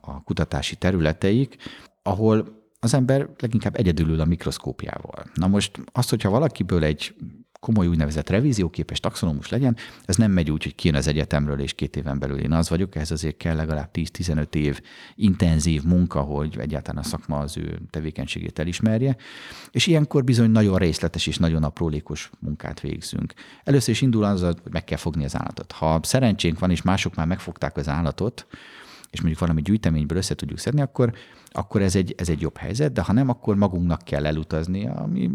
a 0.00 0.22
kutatási 0.22 0.76
területeik, 0.76 1.56
ahol 2.02 2.59
az 2.80 2.94
ember 2.94 3.28
leginkább 3.38 3.76
egyedül 3.76 4.20
a 4.20 4.24
mikroszkópiával. 4.24 5.24
Na 5.34 5.46
most 5.46 5.80
az, 5.92 6.08
hogyha 6.08 6.30
valakiből 6.30 6.84
egy 6.84 7.14
komoly 7.60 7.86
úgynevezett 7.86 8.28
revízióképes 8.28 9.00
taxonomus 9.00 9.48
legyen, 9.48 9.76
ez 10.04 10.16
nem 10.16 10.30
megy 10.30 10.50
úgy, 10.50 10.62
hogy 10.62 10.74
kijön 10.74 10.96
az 10.96 11.06
egyetemről, 11.06 11.60
és 11.60 11.72
két 11.72 11.96
éven 11.96 12.18
belül 12.18 12.38
én 12.38 12.52
az 12.52 12.68
vagyok, 12.68 12.96
ez 12.96 13.10
azért 13.10 13.36
kell 13.36 13.56
legalább 13.56 13.90
10-15 13.92 14.54
év 14.54 14.80
intenzív 15.14 15.82
munka, 15.82 16.20
hogy 16.20 16.58
egyáltalán 16.58 17.02
a 17.02 17.06
szakma 17.06 17.38
az 17.38 17.56
ő 17.56 17.80
tevékenységét 17.90 18.58
elismerje, 18.58 19.16
és 19.70 19.86
ilyenkor 19.86 20.24
bizony 20.24 20.50
nagyon 20.50 20.78
részletes 20.78 21.26
és 21.26 21.36
nagyon 21.36 21.62
aprólékos 21.62 22.30
munkát 22.38 22.80
végzünk. 22.80 23.32
Először 23.64 23.94
is 23.94 24.00
indul 24.00 24.24
az, 24.24 24.42
hogy 24.42 24.56
meg 24.70 24.84
kell 24.84 24.98
fogni 24.98 25.24
az 25.24 25.36
állatot. 25.36 25.72
Ha 25.72 26.00
szerencsénk 26.02 26.58
van, 26.58 26.70
és 26.70 26.82
mások 26.82 27.14
már 27.14 27.26
megfogták 27.26 27.76
az 27.76 27.88
állatot, 27.88 28.46
és 29.10 29.18
mondjuk 29.18 29.40
valami 29.40 29.62
gyűjteményből 29.62 30.18
össze 30.18 30.34
tudjuk 30.34 30.58
szedni, 30.58 30.80
akkor, 30.80 31.12
akkor 31.50 31.82
ez, 31.82 31.96
egy, 31.96 32.14
ez 32.18 32.28
egy 32.28 32.40
jobb 32.40 32.56
helyzet, 32.56 32.92
de 32.92 33.02
ha 33.02 33.12
nem, 33.12 33.28
akkor 33.28 33.56
magunknak 33.56 34.02
kell 34.02 34.26
elutazni, 34.26 34.86
ami 34.86 35.30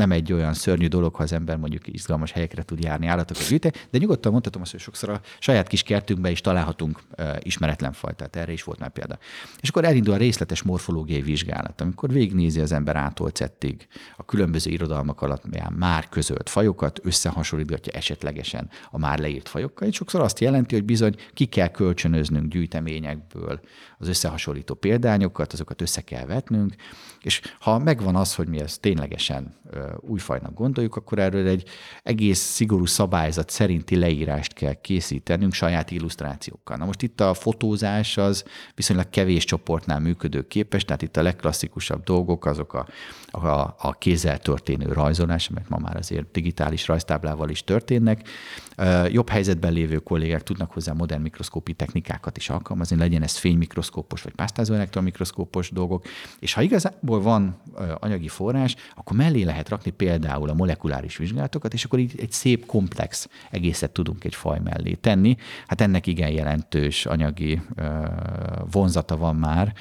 nem 0.00 0.12
egy 0.12 0.32
olyan 0.32 0.54
szörnyű 0.54 0.86
dolog, 0.86 1.14
ha 1.14 1.22
az 1.22 1.32
ember 1.32 1.56
mondjuk 1.56 1.86
izgalmas 1.86 2.32
helyekre 2.32 2.62
tud 2.62 2.82
járni, 2.82 3.06
állatokat 3.06 3.48
gyűjteni, 3.48 3.74
de 3.90 3.98
nyugodtan 3.98 4.32
mondhatom 4.32 4.62
azt, 4.62 4.70
hogy 4.70 4.80
sokszor 4.80 5.08
a 5.08 5.20
saját 5.38 5.66
kis 5.66 5.82
kertünkben 5.82 6.32
is 6.32 6.40
találhatunk 6.40 7.00
ismeretlen 7.38 7.92
fajtát, 7.92 8.36
erre 8.36 8.52
is 8.52 8.62
volt 8.62 8.78
már 8.78 8.90
példa. 8.90 9.18
És 9.60 9.68
akkor 9.68 9.84
elindul 9.84 10.14
a 10.14 10.16
részletes 10.16 10.62
morfológiai 10.62 11.20
vizsgálat, 11.20 11.80
amikor 11.80 12.10
végignézi 12.10 12.60
az 12.60 12.72
ember 12.72 12.96
ától 12.96 13.30
cettig 13.30 13.86
a 14.16 14.24
különböző 14.24 14.70
irodalmak 14.70 15.22
alatt 15.22 15.44
már 15.76 16.08
közölt 16.08 16.48
fajokat, 16.48 17.00
összehasonlítgatja 17.02 17.92
esetlegesen 17.92 18.70
a 18.90 18.98
már 18.98 19.18
leírt 19.18 19.48
fajokkal, 19.48 19.88
és 19.88 19.94
sokszor 19.94 20.20
azt 20.20 20.40
jelenti, 20.40 20.74
hogy 20.74 20.84
bizony 20.84 21.14
ki 21.34 21.44
kell 21.44 21.68
kölcsönöznünk 21.68 22.52
gyűjteményekből 22.52 23.60
az 23.98 24.08
összehasonlító 24.08 24.74
példányokat, 24.74 25.52
azokat 25.52 25.80
össze 25.80 26.00
kell 26.00 26.26
vetnünk, 26.26 26.74
és 27.20 27.40
ha 27.60 27.78
megvan 27.78 28.16
az, 28.16 28.34
hogy 28.34 28.48
mi 28.48 28.60
ezt 28.60 28.80
ténylegesen 28.80 29.54
új 30.00 30.18
fajnak 30.18 30.54
gondoljuk, 30.54 30.96
akkor 30.96 31.18
erről 31.18 31.46
egy 31.46 31.68
egész 32.02 32.38
szigorú 32.38 32.86
szabályzat 32.86 33.50
szerinti 33.50 33.96
leírást 33.96 34.52
kell 34.52 34.74
készítenünk 34.74 35.52
saját 35.52 35.90
illusztrációkkal. 35.90 36.76
Na 36.76 36.84
most 36.84 37.02
itt 37.02 37.20
a 37.20 37.34
fotózás 37.34 38.16
az 38.16 38.44
viszonylag 38.74 39.10
kevés 39.10 39.44
csoportnál 39.44 40.00
működő 40.00 40.46
képes, 40.46 40.84
tehát 40.84 41.02
itt 41.02 41.16
a 41.16 41.22
legklasszikusabb 41.22 42.04
dolgok 42.04 42.46
azok 42.46 42.74
a, 42.74 42.86
a, 43.30 43.74
a 43.78 43.96
kézzel 43.98 44.38
történő 44.38 44.92
rajzolás, 44.92 45.48
amelyek 45.48 45.68
ma 45.68 45.78
már 45.78 45.96
azért 45.96 46.30
digitális 46.30 46.86
rajztáblával 46.86 47.48
is 47.50 47.64
történnek. 47.64 48.28
Jobb 49.08 49.28
helyzetben 49.28 49.72
lévő 49.72 49.96
kollégák 49.96 50.42
tudnak 50.42 50.72
hozzá 50.72 50.92
modern 50.92 51.22
mikroszkópi 51.22 51.72
technikákat 51.72 52.36
is 52.36 52.50
alkalmazni, 52.50 52.96
legyen 52.96 53.22
ez 53.22 53.36
fénymikroszkópos 53.36 54.22
vagy 54.22 54.34
pásztázó 54.34 54.74
elektronmikroszkópos 54.74 55.70
dolgok, 55.70 56.04
és 56.38 56.52
ha 56.52 56.62
igazából 56.62 57.20
van 57.20 57.60
anyagi 57.98 58.28
forrás, 58.28 58.76
akkor 58.94 59.16
mellé 59.16 59.42
lehet 59.42 59.68
rakni 59.68 59.79
például 59.96 60.48
a 60.48 60.54
molekuláris 60.54 61.16
vizsgálatokat, 61.16 61.72
és 61.72 61.84
akkor 61.84 61.98
így 61.98 62.14
egy 62.18 62.32
szép, 62.32 62.66
komplex 62.66 63.28
egészet 63.50 63.90
tudunk 63.90 64.24
egy 64.24 64.34
faj 64.34 64.58
mellé 64.64 64.94
tenni. 64.94 65.36
Hát 65.66 65.80
ennek 65.80 66.06
igen 66.06 66.30
jelentős 66.30 67.06
anyagi 67.06 67.60
vonzata 68.70 69.16
van 69.16 69.36
már, 69.36 69.74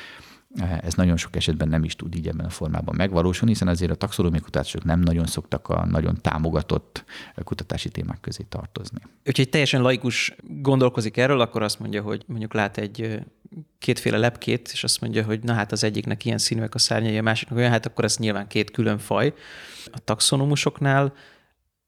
ez 0.82 0.94
nagyon 0.94 1.18
sok 1.18 1.36
esetben 1.36 1.68
nem 1.68 1.84
is 1.84 1.96
tud 1.96 2.16
így 2.16 2.28
ebben 2.28 2.46
a 2.46 2.50
formában 2.50 2.96
megvalósulni, 2.98 3.52
hiszen 3.52 3.68
azért 3.68 3.92
a 3.92 3.96
taxonómiai 3.96 4.42
kutatások 4.42 4.84
nem 4.84 5.00
nagyon 5.00 5.26
szoktak 5.26 5.70
a 5.70 5.86
nagyon 5.86 6.18
támogatott 6.22 7.04
kutatási 7.44 7.90
témák 7.90 8.20
közé 8.20 8.44
tartozni. 8.50 9.00
Hogyha 9.24 9.44
egy 9.44 9.50
teljesen 9.50 9.82
laikus 9.82 10.36
gondolkozik 10.48 11.18
erről, 11.18 11.42
akkor 11.42 11.62
azt 11.62 11.80
mondja, 11.80 12.02
hogy 12.02 12.24
mondjuk 12.28 12.54
lát 12.54 12.78
egy 12.78 13.20
kétféle 13.80 14.18
lepkét, 14.18 14.70
és 14.74 14.84
azt 14.84 15.02
mondja, 15.02 15.24
hogy 15.24 15.44
na 15.44 15.54
hát 15.54 15.72
az 15.72 15.84
egyiknek 15.84 16.26
ilyen 16.26 16.38
színűek 16.38 16.76
a 16.76 16.80
szárnyai, 16.80 17.18
a 17.18 17.22
másiknak 17.22 17.58
olyan, 17.58 17.72
hát 17.72 17.86
akkor 17.86 18.04
ez 18.04 18.18
nyilván 18.18 18.48
két 18.48 18.72
külön 18.72 18.98
faj. 18.98 19.34
A 19.86 20.00
taxonomusoknál 20.00 21.14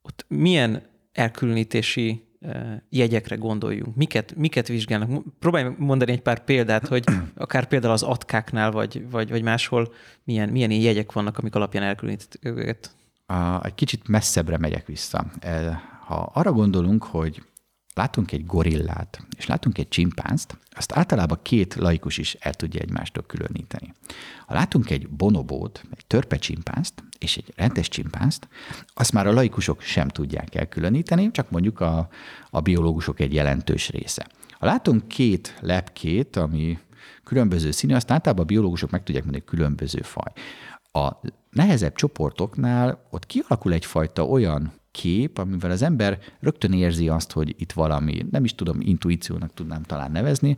ott 0.02 0.26
milyen 0.28 0.90
elkülönítési 1.12 2.26
jegyekre 2.90 3.36
gondoljunk? 3.36 3.96
Miket, 3.96 4.36
miket 4.36 4.68
vizsgálnak? 4.68 5.24
Próbálj 5.40 5.74
mondani 5.78 6.12
egy 6.12 6.22
pár 6.22 6.44
példát, 6.44 6.88
hogy 6.88 7.04
akár 7.36 7.68
például 7.68 7.94
az 7.94 8.04
atkáknál, 8.04 8.72
vagy, 8.72 9.10
vagy, 9.10 9.30
vagy 9.30 9.42
máshol 9.42 9.94
milyen, 10.24 10.50
milyen 10.50 10.72
ilyen 10.72 10.84
jegyek 10.84 11.12
vannak, 11.12 11.38
amik 11.38 11.56
alapján 11.56 11.84
elkülönítik 11.84 12.46
őket? 12.46 12.96
Egy 13.62 13.76
kicsit 13.76 14.08
messzebbre 14.08 14.58
megyek 14.58 14.86
vissza. 14.86 15.26
Ha 16.06 16.32
arra 16.34 16.52
gondolunk, 16.52 17.04
hogy 17.04 17.44
látunk 17.94 18.32
egy 18.32 18.46
gorillát, 18.46 19.26
és 19.38 19.46
látunk 19.46 19.78
egy 19.78 19.88
csimpánzt, 19.88 20.58
azt 20.76 20.92
általában 20.92 21.40
két 21.42 21.76
laikus 21.76 22.18
is 22.18 22.34
el 22.34 22.54
tudja 22.54 22.82
egymástól 22.82 23.24
különíteni. 23.28 23.94
Ha 24.46 24.54
látunk 24.54 24.90
egy 24.90 25.10
bonobót, 25.10 25.84
egy 25.98 26.06
törpe 26.06 26.36
csimpánzt, 26.36 27.04
és 27.20 27.38
egy 27.38 27.54
rendes 27.56 27.88
csimpánzt, 27.88 28.48
azt 28.94 29.12
már 29.12 29.28
a 29.28 29.34
laikusok 29.34 29.82
sem 29.82 30.08
tudják 30.08 30.56
elkülöníteni, 30.56 31.32
csak 31.32 31.50
mondjuk 31.50 31.80
a, 31.80 32.10
a 32.50 32.62
biológusok 32.62 33.20
egy 33.20 33.34
jelentős 33.34 33.90
része. 33.90 34.28
Ha 34.52 34.66
látunk 34.66 35.08
két 35.08 35.58
lepkét, 35.60 36.36
ami 36.36 36.80
különböző 37.24 37.72
színű, 37.72 37.94
azt 37.94 38.12
általában 38.12 38.44
a 38.44 38.48
biológusok 38.48 38.90
meg 38.90 39.04
tudják 39.04 39.24
mondani, 39.24 39.46
különböző 39.46 40.02
faj. 40.02 40.32
A 40.92 41.12
nehezebb 41.50 41.96
csoportoknál 41.96 43.08
ott 43.10 43.26
kialakul 43.26 43.74
egyfajta 43.74 44.26
olyan 44.26 44.81
kép, 44.92 45.38
amivel 45.38 45.72
az 45.72 45.82
ember 45.82 46.20
rögtön 46.40 46.74
érzi 46.74 47.10
azt, 47.10 47.32
hogy 47.32 47.56
itt 47.58 47.72
valami, 47.72 48.26
nem 48.32 48.44
is 48.44 48.56
tudom, 48.56 48.78
intuíciónak 48.82 49.54
tudnám 49.54 49.84
talán 49.84 50.12
nevezni, 50.12 50.58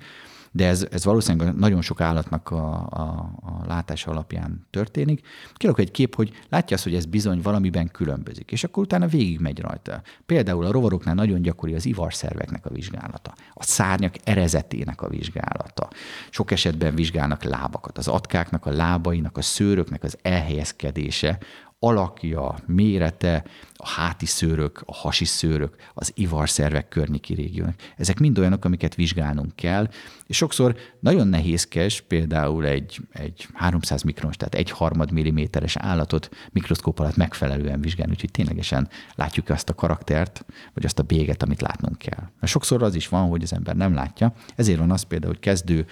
de 0.55 0.67
ez, 0.67 0.87
ez 0.91 1.05
valószínűleg 1.05 1.55
nagyon 1.55 1.81
sok 1.81 2.01
állatnak 2.01 2.51
a, 2.51 2.87
a, 2.89 3.31
a 3.41 3.65
látás 3.67 4.07
alapján 4.07 4.67
történik. 4.69 5.27
Kialakul 5.53 5.83
egy 5.83 5.91
kép, 5.91 6.15
hogy 6.15 6.31
látja 6.49 6.75
azt, 6.75 6.83
hogy 6.83 6.95
ez 6.95 7.05
bizony 7.05 7.41
valamiben 7.41 7.91
különbözik, 7.91 8.51
és 8.51 8.63
akkor 8.63 8.83
utána 8.83 9.07
végig 9.07 9.39
megy 9.39 9.59
rajta. 9.59 10.01
Például 10.25 10.65
a 10.65 10.71
rovaroknál 10.71 11.15
nagyon 11.15 11.41
gyakori 11.41 11.73
az 11.73 11.85
ivarszerveknek 11.85 12.65
a 12.65 12.69
vizsgálata, 12.69 13.33
a 13.53 13.63
szárnyak 13.63 14.15
erezetének 14.23 15.01
a 15.01 15.09
vizsgálata. 15.09 15.89
Sok 16.29 16.51
esetben 16.51 16.95
vizsgálnak 16.95 17.43
lábakat, 17.43 17.97
az 17.97 18.07
atkáknak 18.07 18.65
a 18.65 18.71
lábainak, 18.71 19.37
a 19.37 19.41
szőröknek 19.41 20.03
az 20.03 20.17
elhelyezkedése, 20.21 21.39
alakja, 21.83 22.55
mérete, 22.65 23.45
a 23.73 23.87
háti 23.87 24.25
szőrök, 24.25 24.83
a 24.85 24.93
hasi 24.93 25.25
szőrök, 25.25 25.75
az 25.93 26.11
ivarszervek 26.15 26.87
környéki 26.87 27.33
régiónak. 27.33 27.75
Ezek 27.97 28.19
mind 28.19 28.39
olyanok, 28.39 28.65
amiket 28.65 28.95
vizsgálnunk 28.95 29.55
kell, 29.55 29.89
és 30.27 30.37
sokszor 30.37 30.75
nagyon 30.99 31.27
nehézkes 31.27 32.01
például 32.01 32.65
egy, 32.65 32.99
egy 33.11 33.47
300 33.53 34.01
mikronos, 34.01 34.35
tehát 34.35 34.55
egy 34.55 34.69
harmad 34.69 35.11
milliméteres 35.11 35.75
állatot 35.75 36.29
mikroszkóp 36.51 36.99
alatt 36.99 37.15
megfelelően 37.15 37.81
vizsgálni, 37.81 38.11
úgyhogy 38.11 38.31
ténylegesen 38.31 38.89
látjuk 39.15 39.49
azt 39.49 39.69
a 39.69 39.73
karaktert, 39.73 40.45
vagy 40.73 40.85
azt 40.85 40.99
a 40.99 41.03
béget, 41.03 41.43
amit 41.43 41.61
látnunk 41.61 41.97
kell. 41.97 42.29
Mert 42.39 42.51
sokszor 42.51 42.83
az 42.83 42.95
is 42.95 43.07
van, 43.07 43.29
hogy 43.29 43.43
az 43.43 43.53
ember 43.53 43.75
nem 43.75 43.93
látja, 43.93 44.33
ezért 44.55 44.79
van 44.79 44.91
az 44.91 45.01
például, 45.01 45.33
hogy 45.33 45.41
kezdő 45.41 45.85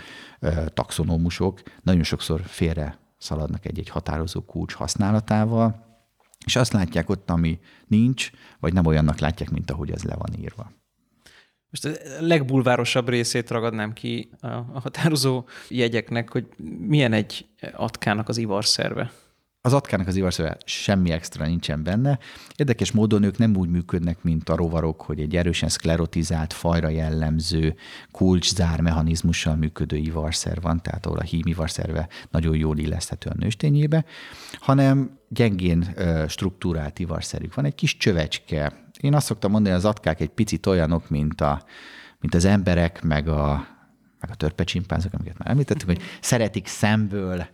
taxonómusok 0.73 1.61
nagyon 1.83 2.03
sokszor 2.03 2.41
félre 2.45 2.99
szaladnak 3.21 3.65
egy-egy 3.65 3.89
határozó 3.89 4.41
kulcs 4.41 4.73
használatával, 4.73 5.89
és 6.45 6.55
azt 6.55 6.73
látják 6.73 7.09
ott, 7.09 7.29
ami 7.29 7.59
nincs, 7.87 8.29
vagy 8.59 8.73
nem 8.73 8.85
olyannak 8.85 9.19
látják, 9.19 9.49
mint 9.49 9.71
ahogy 9.71 9.91
ez 9.91 10.03
le 10.03 10.15
van 10.15 10.39
írva. 10.39 10.71
Most 11.69 11.85
a 11.85 11.89
legbulvárosabb 12.19 13.09
részét 13.09 13.49
ragadnám 13.49 13.93
ki 13.93 14.31
a 14.41 14.47
határozó 14.79 15.45
jegyeknek, 15.69 16.31
hogy 16.31 16.47
milyen 16.79 17.13
egy 17.13 17.45
atkának 17.73 18.29
az 18.29 18.37
ivarszerve. 18.37 19.11
Az 19.63 19.73
atkának 19.73 20.07
az 20.07 20.15
ivarszerve 20.15 20.57
semmi 20.65 21.11
extra 21.11 21.45
nincsen 21.45 21.83
benne. 21.83 22.19
Érdekes 22.55 22.91
módon 22.91 23.23
ők 23.23 23.37
nem 23.37 23.55
úgy 23.55 23.69
működnek, 23.69 24.23
mint 24.23 24.49
a 24.49 24.55
rovarok, 24.55 25.01
hogy 25.01 25.19
egy 25.19 25.35
erősen 25.35 25.69
szklerotizált, 25.69 26.53
fajra 26.53 26.89
jellemző, 26.89 27.75
kulcszár 28.11 28.81
mechanizmussal 28.81 29.55
működő 29.55 29.95
ivarszer 29.95 30.61
van, 30.61 30.81
tehát 30.81 31.05
ahol 31.05 31.17
a 31.17 31.23
hím 31.23 31.41
ivarszerve 31.45 32.07
nagyon 32.29 32.55
jól 32.55 32.77
illeszthető 32.77 33.29
a 33.29 33.37
nőstényébe, 33.37 34.05
hanem 34.59 35.19
gyengén 35.29 35.95
struktúrált 36.27 36.99
ivarszerük 36.99 37.53
van, 37.53 37.65
egy 37.65 37.75
kis 37.75 37.97
csövecske. 37.97 38.73
Én 38.99 39.13
azt 39.13 39.25
szoktam 39.25 39.51
mondani, 39.51 39.75
az 39.75 39.85
atkák 39.85 40.19
egy 40.19 40.29
picit 40.29 40.65
olyanok, 40.65 41.09
mint, 41.09 41.41
a, 41.41 41.63
mint 42.19 42.35
az 42.35 42.45
emberek, 42.45 43.01
meg 43.03 43.27
a, 43.27 43.67
meg 44.21 44.29
a 44.31 44.35
törpecsimpánzok, 44.35 45.13
amiket 45.13 45.37
már 45.37 45.49
említettük, 45.49 45.87
hogy 45.87 46.01
szeretik 46.21 46.67
szemből 46.67 47.45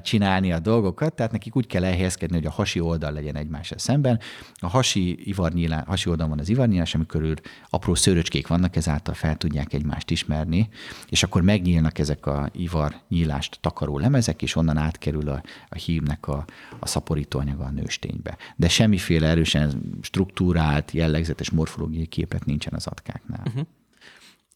csinálni 0.00 0.52
a 0.52 0.58
dolgokat, 0.58 1.14
tehát 1.14 1.32
nekik 1.32 1.56
úgy 1.56 1.66
kell 1.66 1.84
elhelyezkedni, 1.84 2.36
hogy 2.36 2.46
a 2.46 2.50
hasi 2.50 2.80
oldal 2.80 3.12
legyen 3.12 3.36
egymással 3.36 3.78
szemben. 3.78 4.20
A 4.54 4.68
hasi, 4.68 5.28
ivarnyílá, 5.28 5.84
hasi 5.86 6.08
oldalon 6.08 6.30
van 6.30 6.38
az 6.38 6.48
ivarnyílás, 6.48 6.94
amikor 6.94 7.40
apró 7.70 7.94
szőröcskék 7.94 8.46
vannak, 8.46 8.76
ezáltal 8.76 9.14
fel 9.14 9.36
tudják 9.36 9.72
egymást 9.72 10.10
ismerni, 10.10 10.68
és 11.08 11.22
akkor 11.22 11.42
megnyílnak 11.42 11.98
ezek 11.98 12.26
a 12.26 12.48
ivarnyílást 12.52 13.58
takaró 13.60 13.98
lemezek, 13.98 14.42
és 14.42 14.56
onnan 14.56 14.76
átkerül 14.76 15.28
a, 15.28 15.42
a 15.68 15.74
hímnek 15.74 16.28
a, 16.28 16.44
a 16.78 16.86
szaporítóanyaga 16.86 17.64
a 17.64 17.70
nősténybe. 17.70 18.36
De 18.56 18.68
semmiféle 18.68 19.28
erősen 19.28 19.82
struktúrált, 20.00 20.90
jellegzetes 20.90 21.50
morfológiai 21.50 22.06
képet 22.06 22.44
nincsen 22.44 22.72
az 22.74 22.86
atkáknál. 22.86 23.42
Uh-huh. 23.46 23.66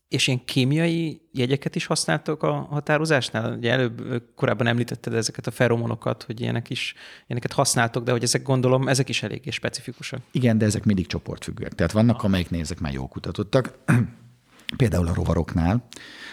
És 0.08 0.26
ilyen 0.26 0.44
kémiai 0.44 1.20
jegyeket 1.32 1.76
is 1.76 1.86
használtok 1.86 2.42
a 2.42 2.52
határozásnál? 2.52 3.56
Ugye 3.56 3.70
előbb 3.72 4.22
korábban 4.34 4.66
említetted 4.66 5.14
ezeket 5.14 5.46
a 5.46 5.50
feromonokat, 5.50 6.22
hogy 6.22 6.40
ilyenek 6.40 6.70
is, 6.70 6.94
ilyeneket 7.26 7.52
használtok, 7.52 8.04
de 8.04 8.10
hogy 8.10 8.22
ezek 8.22 8.42
gondolom, 8.42 8.88
ezek 8.88 9.08
is 9.08 9.22
eléggé 9.22 9.50
specifikusak. 9.50 10.20
Igen, 10.30 10.58
de 10.58 10.64
ezek 10.64 10.84
mindig 10.84 11.06
csoportfüggőek. 11.06 11.74
Tehát 11.74 11.92
vannak, 11.92 12.22
amelyik 12.22 12.52
ezek 12.52 12.80
már 12.80 12.92
jól 12.92 13.08
kutatottak, 13.08 13.78
például 14.76 15.06
a 15.06 15.14
rovaroknál, 15.14 15.86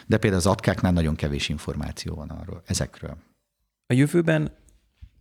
de 0.06 0.18
például 0.18 0.42
az 0.42 0.48
atkáknál 0.48 0.92
nagyon 0.92 1.16
kevés 1.16 1.50
információ 1.50 2.16
van 2.16 2.30
arról, 2.30 2.62
ezekről. 2.66 3.18
A 3.88 3.94
jövőben 3.94 4.52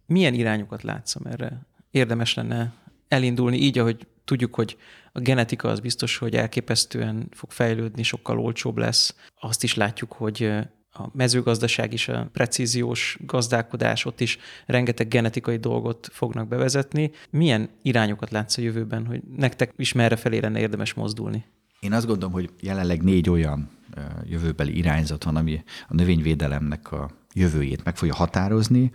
milyen 0.07 0.35
irányokat 0.35 0.83
látsz, 0.83 1.15
erre 1.25 1.67
érdemes 1.91 2.35
lenne 2.35 2.73
elindulni, 3.09 3.57
így, 3.57 3.79
ahogy 3.79 4.07
tudjuk, 4.25 4.55
hogy 4.55 4.77
a 5.13 5.21
genetika 5.21 5.69
az 5.69 5.81
biztos, 5.81 6.17
hogy 6.17 6.35
elképesztően 6.35 7.29
fog 7.31 7.51
fejlődni, 7.51 8.03
sokkal 8.03 8.39
olcsóbb 8.39 8.79
lesz. 8.79 9.15
Azt 9.41 9.63
is 9.63 9.75
látjuk, 9.75 10.13
hogy 10.13 10.51
a 10.93 11.09
mezőgazdaság 11.13 11.93
is, 11.93 12.09
a 12.09 12.29
precíziós 12.33 13.19
gazdálkodás, 13.27 14.05
ott 14.05 14.21
is 14.21 14.39
rengeteg 14.67 15.09
genetikai 15.09 15.57
dolgot 15.57 16.09
fognak 16.13 16.49
bevezetni. 16.49 17.11
Milyen 17.31 17.69
irányokat 17.83 18.31
látsz 18.31 18.57
a 18.59 18.63
jövőben, 18.63 19.07
hogy 19.07 19.21
nektek 19.37 19.73
is 19.77 19.93
merre 19.93 20.17
felé 20.17 20.39
lenne 20.39 20.61
érdemes 20.61 20.95
mozdulni? 20.95 21.45
Én 21.81 21.93
azt 21.93 22.07
gondolom, 22.07 22.33
hogy 22.33 22.51
jelenleg 22.61 23.03
négy 23.03 23.31
olyan 23.31 23.71
jövőbeli 24.25 24.77
irányzat 24.77 25.25
van, 25.25 25.37
ami 25.37 25.63
a 25.89 25.95
növényvédelemnek 25.95 26.93
a 26.93 27.11
jövőjét 27.35 27.85
meg 27.85 27.97
fogja 27.97 28.15
határozni. 28.15 28.91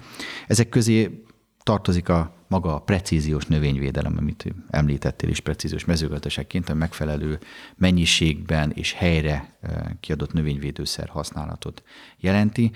Ezek 0.48 0.70
közé 0.70 1.24
tartozik 1.68 2.10
a 2.10 2.32
maga 2.48 2.76
a 2.76 2.80
precíziós 2.80 3.46
növényvédelem, 3.46 4.16
amit 4.18 4.54
említettél 4.70 5.30
is 5.30 5.40
precíziós 5.40 5.86
mezőgazdaságként, 5.86 6.70
a 6.70 6.74
megfelelő 6.74 7.40
mennyiségben 7.76 8.72
és 8.72 8.94
helyre 8.94 9.58
eh, 9.62 9.72
kiadott 10.00 10.34
növényvédőszer 10.34 11.08
használatot 11.08 11.84
jelenti. 12.18 12.72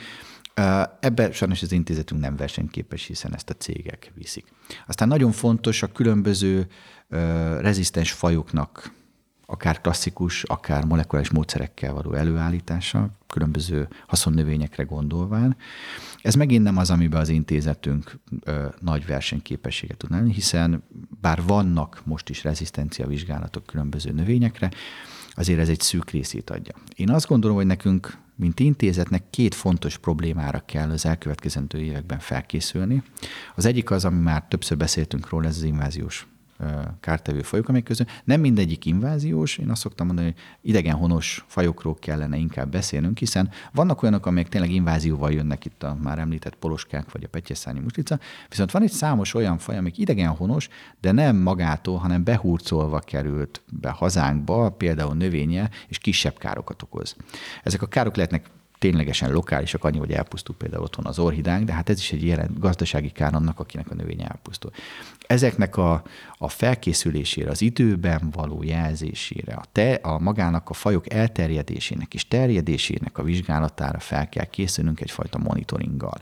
Eh, 0.53 0.83
ebben 0.99 1.31
sajnos 1.31 1.61
az 1.61 1.71
intézetünk 1.71 2.21
nem 2.21 2.35
versenyképes, 2.35 3.05
hiszen 3.05 3.33
ezt 3.33 3.49
a 3.49 3.53
cégek 3.53 4.11
viszik. 4.15 4.45
Aztán 4.87 5.07
nagyon 5.07 5.31
fontos 5.31 5.83
a 5.83 5.91
különböző 5.91 6.67
eh, 7.09 7.59
rezisztens 7.59 8.11
fajoknak 8.11 8.91
akár 9.51 9.81
klasszikus, 9.81 10.43
akár 10.43 10.85
molekuláris 10.85 11.29
módszerekkel 11.29 11.93
való 11.93 12.13
előállítása, 12.13 13.09
különböző 13.27 13.87
haszonnövényekre 14.07 14.83
gondolván. 14.83 15.57
Ez 16.21 16.35
megint 16.35 16.63
nem 16.63 16.77
az, 16.77 16.89
amiben 16.89 17.21
az 17.21 17.29
intézetünk 17.29 18.19
ö, 18.43 18.65
nagy 18.79 19.05
versenyképességet 19.05 19.97
tud 19.97 20.11
lenni, 20.11 20.33
hiszen 20.33 20.83
bár 21.21 21.41
vannak 21.43 22.01
most 22.05 22.29
is 22.29 22.43
rezisztencia 22.43 23.07
vizsgálatok 23.07 23.65
különböző 23.65 24.11
növényekre, 24.11 24.71
azért 25.33 25.59
ez 25.59 25.69
egy 25.69 25.79
szűk 25.79 26.09
részét 26.09 26.49
adja. 26.49 26.75
Én 26.95 27.09
azt 27.09 27.27
gondolom, 27.27 27.55
hogy 27.55 27.65
nekünk, 27.65 28.17
mint 28.35 28.59
intézetnek 28.59 29.23
két 29.29 29.55
fontos 29.55 29.97
problémára 29.97 30.63
kell 30.65 30.89
az 30.89 31.05
elkövetkezendő 31.05 31.79
években 31.79 32.19
felkészülni. 32.19 33.03
Az 33.55 33.65
egyik 33.65 33.91
az, 33.91 34.05
ami 34.05 34.19
már 34.19 34.45
többször 34.47 34.77
beszéltünk 34.77 35.29
róla, 35.29 35.47
ez 35.47 35.57
az 35.57 35.63
inváziós 35.63 36.27
kártevő 36.99 37.41
fajok, 37.41 37.67
amelyek 37.67 37.87
közül 37.87 38.05
nem 38.23 38.39
mindegyik 38.39 38.85
inváziós, 38.85 39.57
én 39.57 39.69
azt 39.69 39.81
szoktam 39.81 40.05
mondani, 40.05 40.27
hogy 40.27 40.41
idegen 40.61 40.95
honos 40.95 41.45
fajokról 41.47 41.95
kellene 41.95 42.37
inkább 42.37 42.71
beszélnünk, 42.71 43.17
hiszen 43.17 43.49
vannak 43.71 44.01
olyanok, 44.01 44.25
amelyek 44.25 44.49
tényleg 44.49 44.71
invázióval 44.71 45.31
jönnek 45.31 45.65
itt 45.65 45.83
a 45.83 45.97
már 46.03 46.19
említett 46.19 46.55
poloskák 46.55 47.11
vagy 47.11 47.23
a 47.23 47.27
petyeszányi 47.27 47.79
muslica, 47.79 48.19
viszont 48.49 48.71
van 48.71 48.81
egy 48.81 48.91
számos 48.91 49.33
olyan 49.33 49.57
faj, 49.57 49.77
amik 49.77 49.97
idegen 49.97 50.29
honos, 50.29 50.69
de 51.01 51.11
nem 51.11 51.35
magától, 51.35 51.97
hanem 51.97 52.23
behurcolva 52.23 52.99
került 52.99 53.61
be 53.71 53.89
hazánkba, 53.89 54.69
például 54.69 55.13
növénye, 55.13 55.69
és 55.87 55.97
kisebb 55.97 56.37
károkat 56.37 56.81
okoz. 56.81 57.15
Ezek 57.63 57.81
a 57.81 57.87
károk 57.87 58.15
lehetnek 58.15 58.49
ténylegesen 58.81 59.31
lokálisak, 59.31 59.83
annyi, 59.83 59.97
hogy 59.97 60.11
elpusztul 60.11 60.55
például 60.55 60.83
otthon 60.83 61.05
az 61.05 61.19
orhidánk, 61.19 61.65
de 61.65 61.73
hát 61.73 61.89
ez 61.89 61.99
is 61.99 62.11
egy 62.11 62.23
ilyen 62.23 62.49
gazdasági 62.59 63.09
kár 63.09 63.33
annak, 63.33 63.59
akinek 63.59 63.91
a 63.91 63.93
növénye 63.95 64.27
elpusztul. 64.27 64.71
Ezeknek 65.27 65.77
a, 65.77 66.03
a 66.37 66.49
felkészülésére, 66.49 67.49
az 67.49 67.61
időben 67.61 68.29
való 68.31 68.63
jelzésére, 68.63 69.53
a, 69.53 69.63
te, 69.71 69.93
a 69.93 70.19
magának 70.19 70.69
a 70.69 70.73
fajok 70.73 71.13
elterjedésének 71.13 72.13
és 72.13 72.27
terjedésének 72.27 73.17
a 73.17 73.23
vizsgálatára 73.23 73.99
fel 73.99 74.29
kell 74.29 74.45
készülnünk 74.45 75.01
egyfajta 75.01 75.37
monitoringgal. 75.37 76.21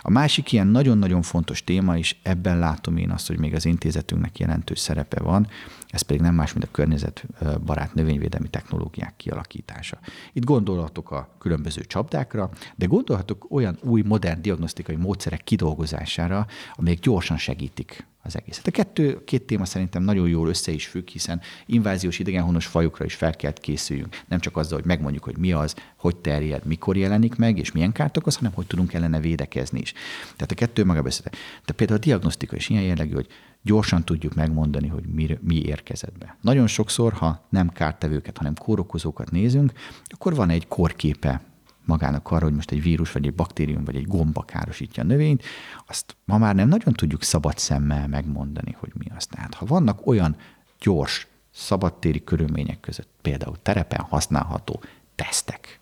A 0.00 0.10
másik 0.10 0.52
ilyen 0.52 0.66
nagyon-nagyon 0.66 1.22
fontos 1.22 1.64
téma, 1.64 1.98
és 1.98 2.16
ebben 2.22 2.58
látom 2.58 2.96
én 2.96 3.10
azt, 3.10 3.26
hogy 3.26 3.38
még 3.38 3.54
az 3.54 3.64
intézetünknek 3.64 4.38
jelentős 4.38 4.78
szerepe 4.78 5.22
van, 5.22 5.48
ez 5.90 6.02
pedig 6.02 6.20
nem 6.20 6.34
más, 6.34 6.52
mint 6.52 6.64
a 6.64 6.70
környezetbarát 6.70 7.94
növényvédelmi 7.94 8.48
technológiák 8.48 9.16
kialakítása. 9.16 9.98
Itt 10.32 10.44
gondolhatok 10.44 11.10
a 11.10 11.28
különböző 11.38 11.80
csapdákra, 11.80 12.50
de 12.76 12.86
gondolhatok 12.86 13.46
olyan 13.50 13.78
új 13.82 14.02
modern 14.02 14.42
diagnosztikai 14.42 14.96
módszerek 14.96 15.44
kidolgozására, 15.44 16.46
amelyek 16.74 16.98
gyorsan 16.98 17.36
segítik 17.36 18.06
az 18.28 18.36
egészet. 18.36 18.66
A 18.66 18.70
kettő, 18.70 19.24
két 19.24 19.42
téma 19.42 19.64
szerintem 19.64 20.02
nagyon 20.02 20.28
jól 20.28 20.48
össze 20.48 20.72
is 20.72 20.86
függ, 20.86 21.08
hiszen 21.08 21.40
inváziós 21.66 22.18
idegenhonos 22.18 22.66
fajokra 22.66 23.04
is 23.04 23.14
fel 23.14 23.36
kell 23.36 23.52
készüljünk. 23.52 24.22
Nem 24.28 24.38
csak 24.38 24.56
azzal, 24.56 24.78
hogy 24.78 24.86
megmondjuk, 24.86 25.24
hogy 25.24 25.38
mi 25.38 25.52
az, 25.52 25.74
hogy 25.96 26.16
terjed, 26.16 26.64
mikor 26.64 26.96
jelenik 26.96 27.36
meg, 27.36 27.58
és 27.58 27.72
milyen 27.72 27.92
kárt 27.92 28.16
okoz, 28.16 28.36
hanem 28.36 28.52
hogy 28.52 28.66
tudunk 28.66 28.92
ellene 28.92 29.20
védekezni 29.20 29.80
is. 29.80 29.92
Tehát 30.36 30.50
a 30.50 30.54
kettő 30.54 30.84
maga 30.84 31.02
beszél. 31.02 31.30
De 31.66 31.72
például 31.72 31.98
a 31.98 32.02
diagnosztika 32.02 32.56
is 32.56 32.68
ilyen 32.68 32.82
jellegű, 32.82 33.14
hogy 33.14 33.26
gyorsan 33.62 34.04
tudjuk 34.04 34.34
megmondani, 34.34 34.88
hogy 34.88 35.04
mi, 35.06 35.38
mi 35.40 35.62
érkezett 35.64 36.18
be. 36.18 36.36
Nagyon 36.40 36.66
sokszor, 36.66 37.12
ha 37.12 37.46
nem 37.48 37.68
kártevőket, 37.68 38.38
hanem 38.38 38.54
kórokozókat 38.54 39.30
nézünk, 39.30 39.72
akkor 40.04 40.34
van 40.34 40.50
egy 40.50 40.68
korképe 40.68 41.40
magának 41.88 42.30
arra, 42.30 42.44
hogy 42.44 42.54
most 42.54 42.70
egy 42.70 42.82
vírus, 42.82 43.12
vagy 43.12 43.26
egy 43.26 43.34
baktérium, 43.34 43.84
vagy 43.84 43.96
egy 43.96 44.06
gomba 44.06 44.42
károsítja 44.42 45.02
a 45.02 45.06
növényt, 45.06 45.42
azt 45.86 46.16
ma 46.24 46.38
már 46.38 46.54
nem 46.54 46.68
nagyon 46.68 46.92
tudjuk 46.92 47.22
szabad 47.22 47.58
szemmel 47.58 48.08
megmondani, 48.08 48.76
hogy 48.78 48.92
mi 48.94 49.06
az. 49.16 49.26
Tehát 49.26 49.54
ha 49.54 49.66
vannak 49.66 50.06
olyan 50.06 50.36
gyors, 50.80 51.26
szabadtéri 51.54 52.24
körülmények 52.24 52.80
között, 52.80 53.08
például 53.22 53.56
terepen 53.62 54.00
használható 54.00 54.82
tesztek, 55.14 55.78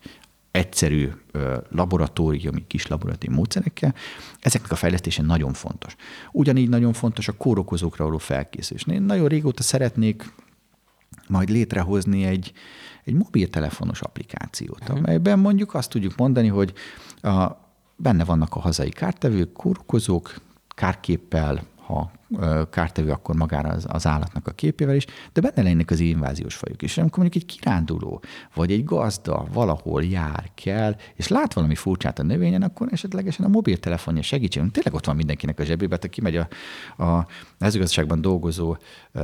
egyszerű 0.51 1.11
laboratóriumi, 1.69 2.67
kis 2.67 2.87
laboratóriumi 2.87 3.37
módszerekkel, 3.37 3.95
ezeknek 4.39 4.71
a 4.71 4.75
fejlesztése 4.75 5.21
nagyon 5.21 5.53
fontos. 5.53 5.95
Ugyanígy 6.31 6.69
nagyon 6.69 6.93
fontos 6.93 7.27
a 7.27 7.37
kórokozókra 7.37 8.03
való 8.03 8.17
felkészülés. 8.17 8.83
Én 8.87 9.01
nagyon 9.01 9.27
régóta 9.27 9.63
szeretnék 9.63 10.33
majd 11.29 11.49
létrehozni 11.49 12.23
egy, 12.23 12.51
egy 13.03 13.13
mobiltelefonos 13.13 14.01
applikációt, 14.01 14.81
uh-huh. 14.81 14.97
amelyben 14.97 15.39
mondjuk 15.39 15.73
azt 15.73 15.89
tudjuk 15.89 16.15
mondani, 16.15 16.47
hogy 16.47 16.73
a, 17.21 17.47
benne 17.95 18.23
vannak 18.23 18.55
a 18.55 18.59
hazai 18.59 18.89
kártevők, 18.89 19.53
kórokozók, 19.53 20.35
kárképpel, 20.67 21.61
ha 21.87 22.11
kártevő, 22.69 23.11
akkor 23.11 23.35
magára 23.35 23.69
az, 23.69 23.85
az 23.89 24.07
állatnak 24.07 24.47
a 24.47 24.51
képével 24.51 24.95
is, 24.95 25.05
de 25.33 25.41
benne 25.41 25.61
lennének 25.61 25.91
az 25.91 25.99
inváziós 25.99 26.55
fajok 26.55 26.81
is. 26.81 26.97
Amikor 26.97 27.19
mondjuk 27.23 27.43
egy 27.43 27.57
kiránduló, 27.57 28.21
vagy 28.53 28.71
egy 28.71 28.83
gazda 28.83 29.45
valahol 29.53 30.03
jár, 30.03 30.51
kell, 30.55 30.95
és 31.15 31.27
lát 31.27 31.53
valami 31.53 31.75
furcsát 31.75 32.19
a 32.19 32.23
növényen, 32.23 32.61
akkor 32.61 32.87
esetlegesen 32.91 33.45
a 33.45 33.49
mobiltelefonja 33.49 34.21
segítségünk. 34.21 34.71
Tényleg 34.71 34.93
ott 34.93 35.05
van 35.05 35.15
mindenkinek 35.15 35.59
a 35.59 35.63
zsebében, 35.63 35.99
tehát 35.99 36.15
kimegy 36.15 36.35
a, 36.35 36.47
a 37.03 37.27
mezőgazdaságban 37.57 38.21
dolgozó 38.21 38.77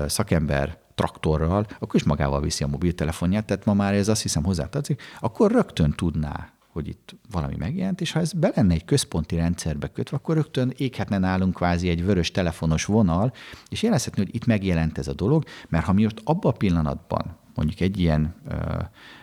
szakember 0.07 0.77
traktorral, 0.95 1.65
akkor 1.79 1.95
is 1.95 2.03
magával 2.03 2.41
viszi 2.41 2.63
a 2.63 2.67
mobiltelefonját, 2.67 3.45
tehát 3.45 3.65
ma 3.65 3.73
már 3.73 3.93
ez 3.93 4.07
azt 4.07 4.21
hiszem 4.21 4.43
hozzátartozik, 4.43 5.01
akkor 5.19 5.51
rögtön 5.51 5.91
tudná 5.91 6.53
hogy 6.73 6.87
itt 6.87 7.15
valami 7.31 7.55
megjelent, 7.57 8.01
és 8.01 8.11
ha 8.11 8.19
ez 8.19 8.33
be 8.33 8.51
lenne 8.55 8.73
egy 8.73 8.85
központi 8.85 9.35
rendszerbe 9.35 9.87
kötve, 9.87 10.17
akkor 10.17 10.35
rögtön 10.35 10.73
éghetne 10.77 11.17
nálunk 11.17 11.53
kvázi 11.53 11.89
egy 11.89 12.05
vörös 12.05 12.31
telefonos 12.31 12.85
vonal, 12.85 13.33
és 13.69 13.83
jelezhetni, 13.83 14.23
hogy 14.23 14.35
itt 14.35 14.45
megjelent 14.45 14.97
ez 14.97 15.07
a 15.07 15.13
dolog, 15.13 15.43
mert 15.69 15.85
ha 15.85 15.93
mi 15.93 16.03
most 16.03 16.21
abban 16.23 16.51
a 16.51 16.57
pillanatban 16.57 17.37
mondjuk 17.55 17.79
egy 17.79 17.99
ilyen 17.99 18.35
ö, 18.47 18.55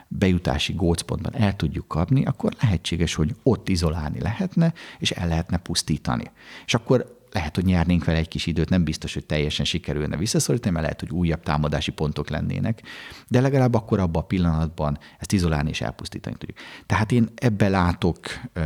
bejutási 0.08 0.72
gócpontban 0.72 1.34
el 1.34 1.56
tudjuk 1.56 1.88
kapni, 1.88 2.24
akkor 2.24 2.52
lehetséges, 2.60 3.14
hogy 3.14 3.34
ott 3.42 3.68
izolálni 3.68 4.20
lehetne, 4.20 4.72
és 4.98 5.10
el 5.10 5.28
lehetne 5.28 5.56
pusztítani. 5.56 6.30
És 6.66 6.74
akkor 6.74 7.19
lehet, 7.32 7.54
hogy 7.54 7.64
nyernénk 7.64 8.04
vele 8.04 8.18
egy 8.18 8.28
kis 8.28 8.46
időt, 8.46 8.68
nem 8.68 8.84
biztos, 8.84 9.14
hogy 9.14 9.26
teljesen 9.26 9.64
sikerülne 9.64 10.16
visszaszorítani, 10.16 10.72
mert 10.72 10.84
lehet, 10.84 11.00
hogy 11.00 11.10
újabb 11.10 11.42
támadási 11.42 11.90
pontok 11.90 12.28
lennének, 12.28 12.82
de 13.28 13.40
legalább 13.40 13.74
akkor 13.74 13.98
abban 13.98 14.22
a 14.22 14.26
pillanatban 14.26 14.98
ezt 15.18 15.32
izolálni 15.32 15.68
és 15.68 15.80
elpusztítani 15.80 16.36
tudjuk. 16.36 16.58
Tehát 16.86 17.12
én 17.12 17.28
ebbe 17.34 17.68
látok 17.68 18.18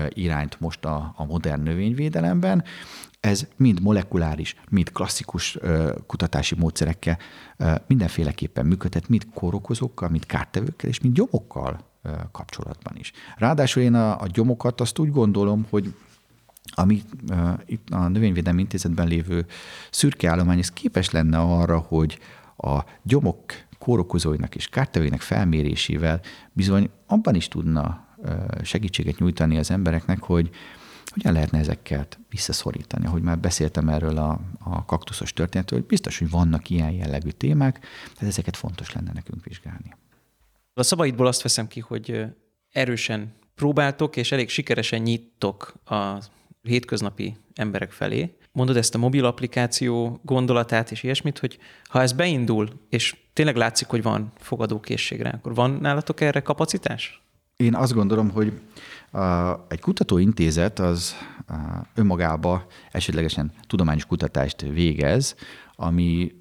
irányt 0.09 0.61
most 0.61 0.85
a, 0.85 1.15
a 1.17 1.25
modern 1.25 1.63
növényvédelemben, 1.63 2.65
ez 3.21 3.47
mind 3.57 3.83
molekuláris, 3.83 4.57
mind 4.71 4.93
klasszikus 4.93 5.59
kutatási 6.07 6.55
módszerekkel 6.55 7.19
mindenféleképpen 7.87 8.67
működhet, 8.67 9.09
mind 9.09 9.27
kórokozókkal, 9.35 10.09
mind 10.09 10.27
kártevőkkel, 10.27 10.91
és 10.91 11.01
mind 11.01 11.15
gyomokkal 11.15 11.93
kapcsolatban 12.33 12.97
is. 12.97 13.13
Ráadásul 13.37 13.83
én 13.83 13.95
a, 13.95 14.21
a 14.21 14.27
gyomokat 14.27 14.81
azt 14.81 14.99
úgy 14.99 15.11
gondolom, 15.11 15.67
hogy 15.71 15.95
ami 16.73 17.03
itt 17.67 17.89
a 17.91 18.09
Növényvédelmi 18.09 18.61
Intézetben 18.61 19.09
lévő 19.09 19.47
szürke 19.91 20.31
állomány, 20.31 20.59
ez 20.59 20.71
képes 20.71 21.11
lenne 21.11 21.39
arra, 21.39 21.79
hogy 21.79 22.19
a 22.57 22.85
gyomok 23.03 23.53
kórokozóinak 23.79 24.55
és 24.55 24.69
kártevőinek 24.69 25.21
felmérésével 25.21 26.21
bizony 26.53 26.91
abban 27.07 27.35
is 27.35 27.49
tudna 27.49 28.07
segítséget 28.63 29.19
nyújtani 29.19 29.59
az 29.59 29.71
embereknek, 29.71 30.23
hogy 30.23 30.51
hogyan 31.15 31.33
lehetne 31.33 31.59
ezeket 31.59 32.19
visszaszorítani. 32.29 33.07
Ahogy 33.07 33.23
már 33.23 33.39
beszéltem 33.39 33.89
erről 33.89 34.17
a, 34.17 34.41
a 34.59 34.85
kaktuszos 34.85 35.33
történetről, 35.33 35.79
hogy 35.79 35.89
biztos, 35.89 36.19
hogy 36.19 36.31
vannak 36.31 36.71
ilyen 36.71 36.91
jellegű 36.91 37.31
témák, 37.31 37.79
tehát 38.15 38.33
ezeket 38.33 38.57
fontos 38.57 38.93
lenne 38.93 39.13
nekünk 39.13 39.45
vizsgálni. 39.45 39.97
A 40.75 40.83
szavaidból 40.83 41.27
azt 41.27 41.43
veszem 41.43 41.69
ki, 41.69 41.81
hogy 41.81 42.25
erősen 42.71 43.33
próbáltok, 43.55 44.17
és 44.17 44.33
elég 44.33 44.49
sikeresen 44.49 45.03
nyittok 45.03 45.75
a 45.85 46.19
hétköznapi 46.65 47.37
emberek 47.55 47.93
felé. 47.93 48.37
Mondod 48.53 48.77
ezt 48.77 48.95
a 48.95 48.99
mobil 48.99 49.25
applikáció 49.25 50.21
gondolatát 50.23 50.91
és 50.91 51.03
ilyesmit, 51.03 51.39
hogy 51.39 51.59
ha 51.89 52.01
ez 52.01 52.13
beindul, 52.13 52.69
és 52.89 53.17
tényleg 53.33 53.57
látszik, 53.57 53.87
hogy 53.87 54.03
van 54.03 54.33
fogadókészségre, 54.37 55.29
akkor 55.29 55.55
van 55.55 55.71
nálatok 55.71 56.21
erre 56.21 56.41
kapacitás? 56.41 57.23
Én 57.57 57.75
azt 57.75 57.93
gondolom, 57.93 58.31
hogy 58.31 58.61
egy 59.69 59.81
kutatóintézet 59.81 60.79
az 60.79 61.15
önmagába 61.95 62.67
esetlegesen 62.91 63.53
tudományos 63.67 64.07
kutatást 64.07 64.61
végez, 64.61 65.35
ami 65.77 66.33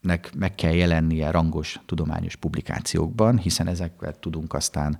nek 0.00 0.34
meg 0.34 0.54
kell 0.54 0.72
jelennie 0.72 1.30
rangos 1.30 1.80
tudományos 1.86 2.36
publikációkban, 2.36 3.38
hiszen 3.38 3.66
ezeket 3.68 4.18
tudunk 4.18 4.54
aztán 4.54 4.98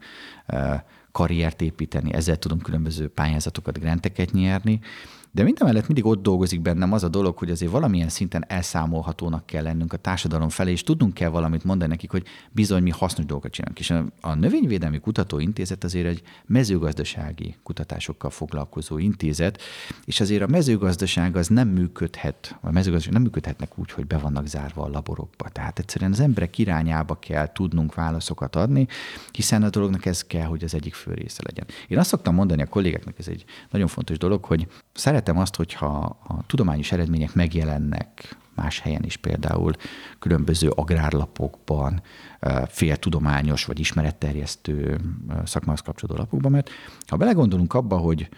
karriert 1.13 1.63
építeni, 1.63 2.13
ezzel 2.15 2.39
tudunk 2.39 2.63
különböző 2.63 3.09
pályázatokat, 3.09 3.79
granteket 3.79 4.33
nyerni, 4.33 4.81
de 5.35 5.43
mindemellett 5.43 5.87
mindig 5.87 6.05
ott 6.05 6.23
dolgozik 6.23 6.61
bennem 6.61 6.93
az 6.93 7.05
a 7.05 7.09
dolog, 7.09 7.39
hogy 7.39 7.51
azért 7.51 7.73
valamilyen 7.73 8.09
szinten 8.09 8.45
elszámolhatónak 8.49 9.47
kell 9.47 9.63
lennünk 9.63 9.93
a 9.93 9.97
társadalom 9.97 10.49
felé, 10.49 10.71
és 10.71 10.83
tudnunk 10.83 11.15
kell 11.15 11.29
valamit 11.29 11.65
mondani 11.65 11.91
nekik, 11.91 12.11
hogy 12.11 12.27
bizony 12.51 12.83
mi 12.83 12.91
hasznos 12.91 13.27
dolgokat 13.27 13.53
csinálunk. 13.53 13.79
És 13.79 13.91
a, 14.21 14.35
Növényvédelmi 14.35 14.99
Kutatóintézet 14.99 15.85
azért 15.85 16.07
egy 16.07 16.23
mezőgazdasági 16.47 17.57
kutatásokkal 17.63 18.31
foglalkozó 18.31 18.99
intézet, 18.99 19.63
és 20.05 20.21
azért 20.21 20.43
a 20.43 20.47
mezőgazdaság 20.47 21.37
az 21.37 21.49
nem 21.49 21.69
működhet, 21.69 22.59
a 22.61 22.71
mezőgazdaság 22.71 23.13
nem 23.13 23.23
működhetnek 23.23 23.79
úgy, 23.79 23.91
hogy 23.91 24.07
be 24.07 24.19
vannak 24.19 24.47
zárva 24.47 24.83
a 24.83 24.89
laborokba. 24.89 25.49
Tehát 25.49 25.79
egyszerűen 25.79 26.13
az 26.13 26.21
emberek 26.21 26.59
irányába 26.59 27.19
kell 27.19 27.53
tudnunk 27.53 27.95
válaszokat 27.95 28.57
adni, 28.57 28.87
hiszen 29.31 29.63
a 29.63 29.71
dolognak 29.71 30.07
ez 30.07 30.25
kell, 30.25 30.47
hogy 30.47 30.65
az 30.65 30.75
egyik 30.75 30.95
fő 30.95 31.15
része 31.15 31.43
legyen. 31.45 31.67
Én 31.89 31.99
azt 31.99 32.09
szoktam 32.09 32.35
mondani 32.35 32.63
a 32.63 32.67
kollégáknak, 32.67 33.19
ez 33.19 33.29
egy 33.29 33.45
nagyon 33.71 33.87
fontos 33.87 34.19
dolog, 34.19 34.45
hogy 34.45 34.67
szeretem 34.93 35.39
azt, 35.39 35.57
hogyha 35.57 36.19
a 36.27 36.47
tudományos 36.47 36.93
eredmények 36.93 37.35
megjelennek 37.35 38.37
más 38.55 38.79
helyen 38.79 39.05
is, 39.05 39.17
például 39.17 39.73
különböző 40.19 40.69
agrárlapokban, 40.69 42.03
féltudományos 42.67 43.65
vagy 43.65 43.79
ismeretterjesztő 43.79 45.01
szakmához 45.45 45.81
kapcsolódó 45.81 46.19
lapokban, 46.19 46.51
mert 46.51 46.71
ha 47.07 47.17
belegondolunk 47.17 47.75
abba, 47.75 47.97
hogy 47.97 48.29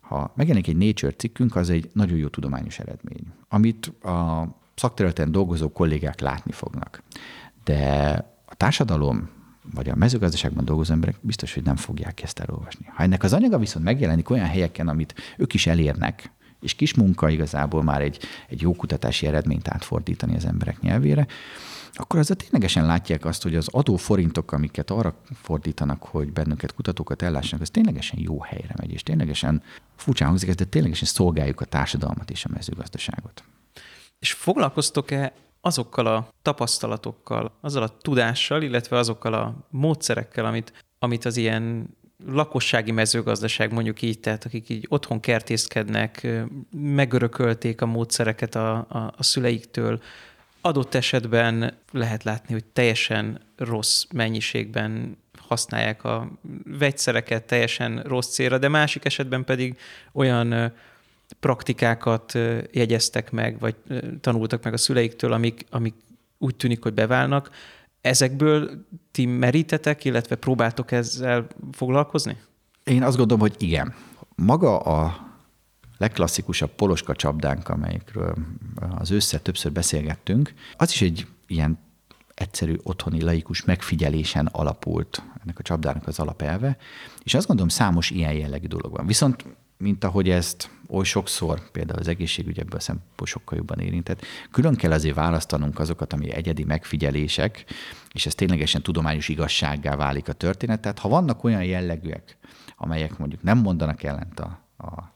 ha 0.00 0.32
megjelenik 0.36 0.68
egy 0.68 0.76
Nature 0.76 1.12
cikkünk, 1.12 1.56
az 1.56 1.70
egy 1.70 1.90
nagyon 1.92 2.18
jó 2.18 2.28
tudományos 2.28 2.78
eredmény, 2.78 3.26
amit 3.48 3.86
a 3.86 4.48
szakterületen 4.74 5.32
dolgozó 5.32 5.72
kollégák 5.72 6.20
látni 6.20 6.52
fognak. 6.52 7.02
De 7.64 8.12
a 8.46 8.54
társadalom 8.54 9.28
vagy 9.72 9.88
a 9.88 9.94
mezőgazdaságban 9.94 10.64
dolgozó 10.64 10.92
emberek 10.92 11.16
biztos, 11.20 11.54
hogy 11.54 11.62
nem 11.62 11.76
fogják 11.76 12.22
ezt 12.22 12.38
elolvasni. 12.38 12.86
Ha 12.94 13.02
ennek 13.02 13.22
az 13.22 13.32
anyaga 13.32 13.58
viszont 13.58 13.84
megjelenik 13.84 14.30
olyan 14.30 14.46
helyeken, 14.46 14.88
amit 14.88 15.14
ők 15.36 15.54
is 15.54 15.66
elérnek, 15.66 16.30
és 16.60 16.74
kis 16.74 16.94
munka 16.94 17.28
igazából 17.28 17.82
már 17.82 18.02
egy, 18.02 18.18
egy 18.48 18.60
jó 18.60 18.74
kutatási 18.74 19.26
eredményt 19.26 19.68
átfordítani 19.68 20.36
az 20.36 20.44
emberek 20.44 20.80
nyelvére, 20.80 21.26
akkor 21.96 22.18
az 22.18 22.32
ténylegesen 22.36 22.86
látják 22.86 23.24
azt, 23.24 23.42
hogy 23.42 23.56
az 23.56 23.68
adóforintok, 23.70 24.52
amiket 24.52 24.90
arra 24.90 25.14
fordítanak, 25.34 26.02
hogy 26.02 26.32
bennünket 26.32 26.74
kutatókat 26.74 27.22
ellássanak, 27.22 27.62
az 27.62 27.70
ténylegesen 27.70 28.18
jó 28.20 28.40
helyre 28.40 28.74
megy, 28.76 28.92
és 28.92 29.02
ténylegesen 29.02 29.62
furcsán 29.96 30.28
hangzik 30.28 30.48
ez, 30.48 30.54
de 30.54 30.64
ténylegesen 30.64 31.08
szolgáljuk 31.08 31.60
a 31.60 31.64
társadalmat 31.64 32.30
és 32.30 32.44
a 32.44 32.48
mezőgazdaságot. 32.52 33.44
És 34.18 34.32
foglalkoztok-e 34.32 35.32
azokkal 35.64 36.06
a 36.06 36.28
tapasztalatokkal, 36.42 37.52
azzal 37.60 37.82
a 37.82 37.96
tudással, 38.02 38.62
illetve 38.62 38.98
azokkal 38.98 39.34
a 39.34 39.54
módszerekkel, 39.70 40.44
amit, 40.44 40.72
amit 40.98 41.24
az 41.24 41.36
ilyen 41.36 41.96
lakossági 42.26 42.90
mezőgazdaság, 42.90 43.72
mondjuk 43.72 44.02
így, 44.02 44.20
tehát 44.20 44.44
akik 44.44 44.68
így 44.68 44.86
otthon 44.88 45.20
kertészkednek, 45.20 46.26
megörökölték 46.70 47.80
a 47.80 47.86
módszereket 47.86 48.54
a, 48.54 48.76
a, 48.76 49.14
a 49.16 49.22
szüleiktől, 49.22 50.02
adott 50.60 50.94
esetben 50.94 51.74
lehet 51.92 52.22
látni, 52.24 52.52
hogy 52.52 52.64
teljesen 52.64 53.40
rossz 53.56 54.04
mennyiségben 54.12 55.18
használják 55.38 56.04
a 56.04 56.30
vegyszereket 56.64 57.44
teljesen 57.44 58.02
rossz 58.02 58.28
célra, 58.28 58.58
de 58.58 58.68
másik 58.68 59.04
esetben 59.04 59.44
pedig 59.44 59.78
olyan 60.12 60.72
praktikákat 61.40 62.38
jegyeztek 62.72 63.30
meg, 63.30 63.58
vagy 63.58 63.76
tanultak 64.20 64.64
meg 64.64 64.72
a 64.72 64.76
szüleiktől, 64.76 65.32
amik, 65.32 65.66
amik 65.70 65.94
úgy 66.38 66.56
tűnik, 66.56 66.82
hogy 66.82 66.94
beválnak. 66.94 67.50
Ezekből 68.00 68.86
ti 69.10 69.26
merítetek, 69.26 70.04
illetve 70.04 70.36
próbáltok 70.36 70.92
ezzel 70.92 71.46
foglalkozni? 71.72 72.36
Én 72.84 73.02
azt 73.02 73.16
gondolom, 73.16 73.40
hogy 73.40 73.54
igen. 73.58 73.94
Maga 74.34 74.78
a 74.78 75.28
legklasszikusabb 75.98 76.70
poloska 76.70 77.14
csapdánk, 77.14 77.68
amelyikről 77.68 78.34
az 78.98 79.10
össze 79.10 79.38
többször 79.38 79.72
beszélgettünk, 79.72 80.54
az 80.76 80.90
is 80.90 81.02
egy 81.02 81.26
ilyen 81.46 81.78
egyszerű 82.34 82.76
otthoni 82.82 83.22
laikus 83.22 83.64
megfigyelésen 83.64 84.46
alapult 84.46 85.22
ennek 85.42 85.58
a 85.58 85.62
csapdának 85.62 86.06
az 86.06 86.18
alapelve, 86.18 86.76
és 87.22 87.34
azt 87.34 87.46
gondolom 87.46 87.70
számos 87.70 88.10
ilyen 88.10 88.32
jellegű 88.32 88.66
dolog 88.66 88.92
van. 88.92 89.06
Viszont, 89.06 89.44
mint 89.76 90.04
ahogy 90.04 90.30
ezt 90.30 90.70
oly 90.88 91.04
sokszor, 91.04 91.70
például 91.70 91.98
az 91.98 92.08
egészségügy 92.08 92.58
ebből 92.58 92.78
a 92.78 92.82
szempontból 92.82 93.26
sokkal 93.26 93.58
jobban 93.58 93.78
érintett, 93.78 94.24
külön 94.50 94.74
kell 94.74 94.92
azért 94.92 95.14
választanunk 95.14 95.78
azokat, 95.78 96.12
ami 96.12 96.32
egyedi 96.32 96.64
megfigyelések, 96.64 97.64
és 98.12 98.26
ez 98.26 98.34
ténylegesen 98.34 98.82
tudományos 98.82 99.28
igazsággá 99.28 99.96
válik 99.96 100.28
a 100.28 100.32
történet. 100.32 100.80
Tehát 100.80 100.98
ha 100.98 101.08
vannak 101.08 101.44
olyan 101.44 101.64
jellegűek, 101.64 102.36
amelyek 102.76 103.18
mondjuk 103.18 103.42
nem 103.42 103.58
mondanak 103.58 104.02
ellent 104.02 104.40
a, 104.40 104.60
a 104.76 105.12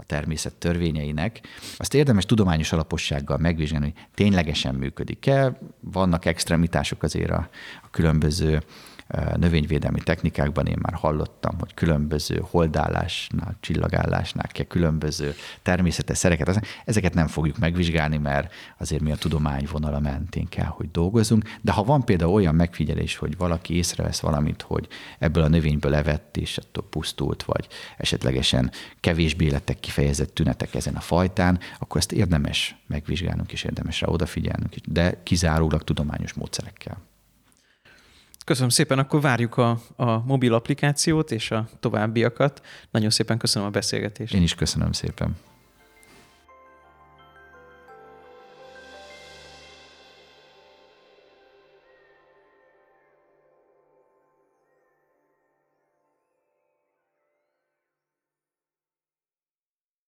a 0.00 0.04
természet 0.04 0.54
törvényeinek, 0.54 1.40
azt 1.76 1.94
érdemes 1.94 2.24
tudományos 2.24 2.72
alapossággal 2.72 3.38
megvizsgálni, 3.38 3.92
hogy 3.94 4.06
ténylegesen 4.14 4.74
működik-e. 4.74 5.58
Vannak 5.80 6.24
extremitások 6.24 7.02
azért 7.02 7.30
a, 7.30 7.48
a 7.82 7.90
különböző 7.90 8.62
növényvédelmi 9.36 10.00
technikákban 10.00 10.66
én 10.66 10.78
már 10.80 10.94
hallottam, 10.94 11.58
hogy 11.58 11.74
különböző 11.74 12.38
holdállásnál, 12.50 13.56
csillagállásnál 13.60 14.46
kell 14.46 14.64
különböző 14.64 15.34
természetes 15.62 16.18
szereket. 16.18 16.66
Ezeket 16.84 17.14
nem 17.14 17.26
fogjuk 17.26 17.58
megvizsgálni, 17.58 18.16
mert 18.16 18.52
azért 18.78 19.02
mi 19.02 19.12
a 19.12 19.16
tudomány 19.16 19.68
vonala 19.70 20.00
mentén 20.00 20.48
kell, 20.48 20.66
hogy 20.66 20.90
dolgozunk. 20.90 21.44
De 21.60 21.72
ha 21.72 21.84
van 21.84 22.04
például 22.04 22.32
olyan 22.32 22.54
megfigyelés, 22.54 23.16
hogy 23.16 23.36
valaki 23.36 23.76
észrevesz 23.76 24.20
valamit, 24.20 24.62
hogy 24.62 24.88
ebből 25.18 25.42
a 25.42 25.48
növényből 25.48 25.90
levett, 25.90 26.36
és 26.36 26.58
attól 26.58 26.84
pusztult, 26.90 27.42
vagy 27.42 27.66
esetlegesen 27.96 28.70
kevésbé 29.00 29.48
lettek 29.48 29.80
kifejezett 29.80 30.34
tünetek 30.34 30.74
ezen 30.74 30.94
a 30.94 31.00
fajtán, 31.00 31.58
akkor 31.78 31.96
ezt 31.96 32.12
érdemes 32.12 32.76
megvizsgálnunk, 32.86 33.52
és 33.52 33.64
érdemes 33.64 34.00
rá 34.00 34.08
odafigyelnünk, 34.08 34.74
de 34.86 35.20
kizárólag 35.22 35.82
tudományos 35.84 36.32
módszerekkel. 36.32 37.06
Köszönöm 38.48 38.68
szépen, 38.68 38.98
akkor 38.98 39.20
várjuk 39.20 39.56
a, 39.56 39.80
a 39.96 40.24
mobil 40.24 40.54
applikációt 40.54 41.30
és 41.30 41.50
a 41.50 41.68
továbbiakat. 41.80 42.62
Nagyon 42.90 43.10
szépen 43.10 43.38
köszönöm 43.38 43.68
a 43.68 43.70
beszélgetést. 43.70 44.34
Én 44.34 44.42
is 44.42 44.54
köszönöm 44.54 44.92
szépen. 44.92 45.36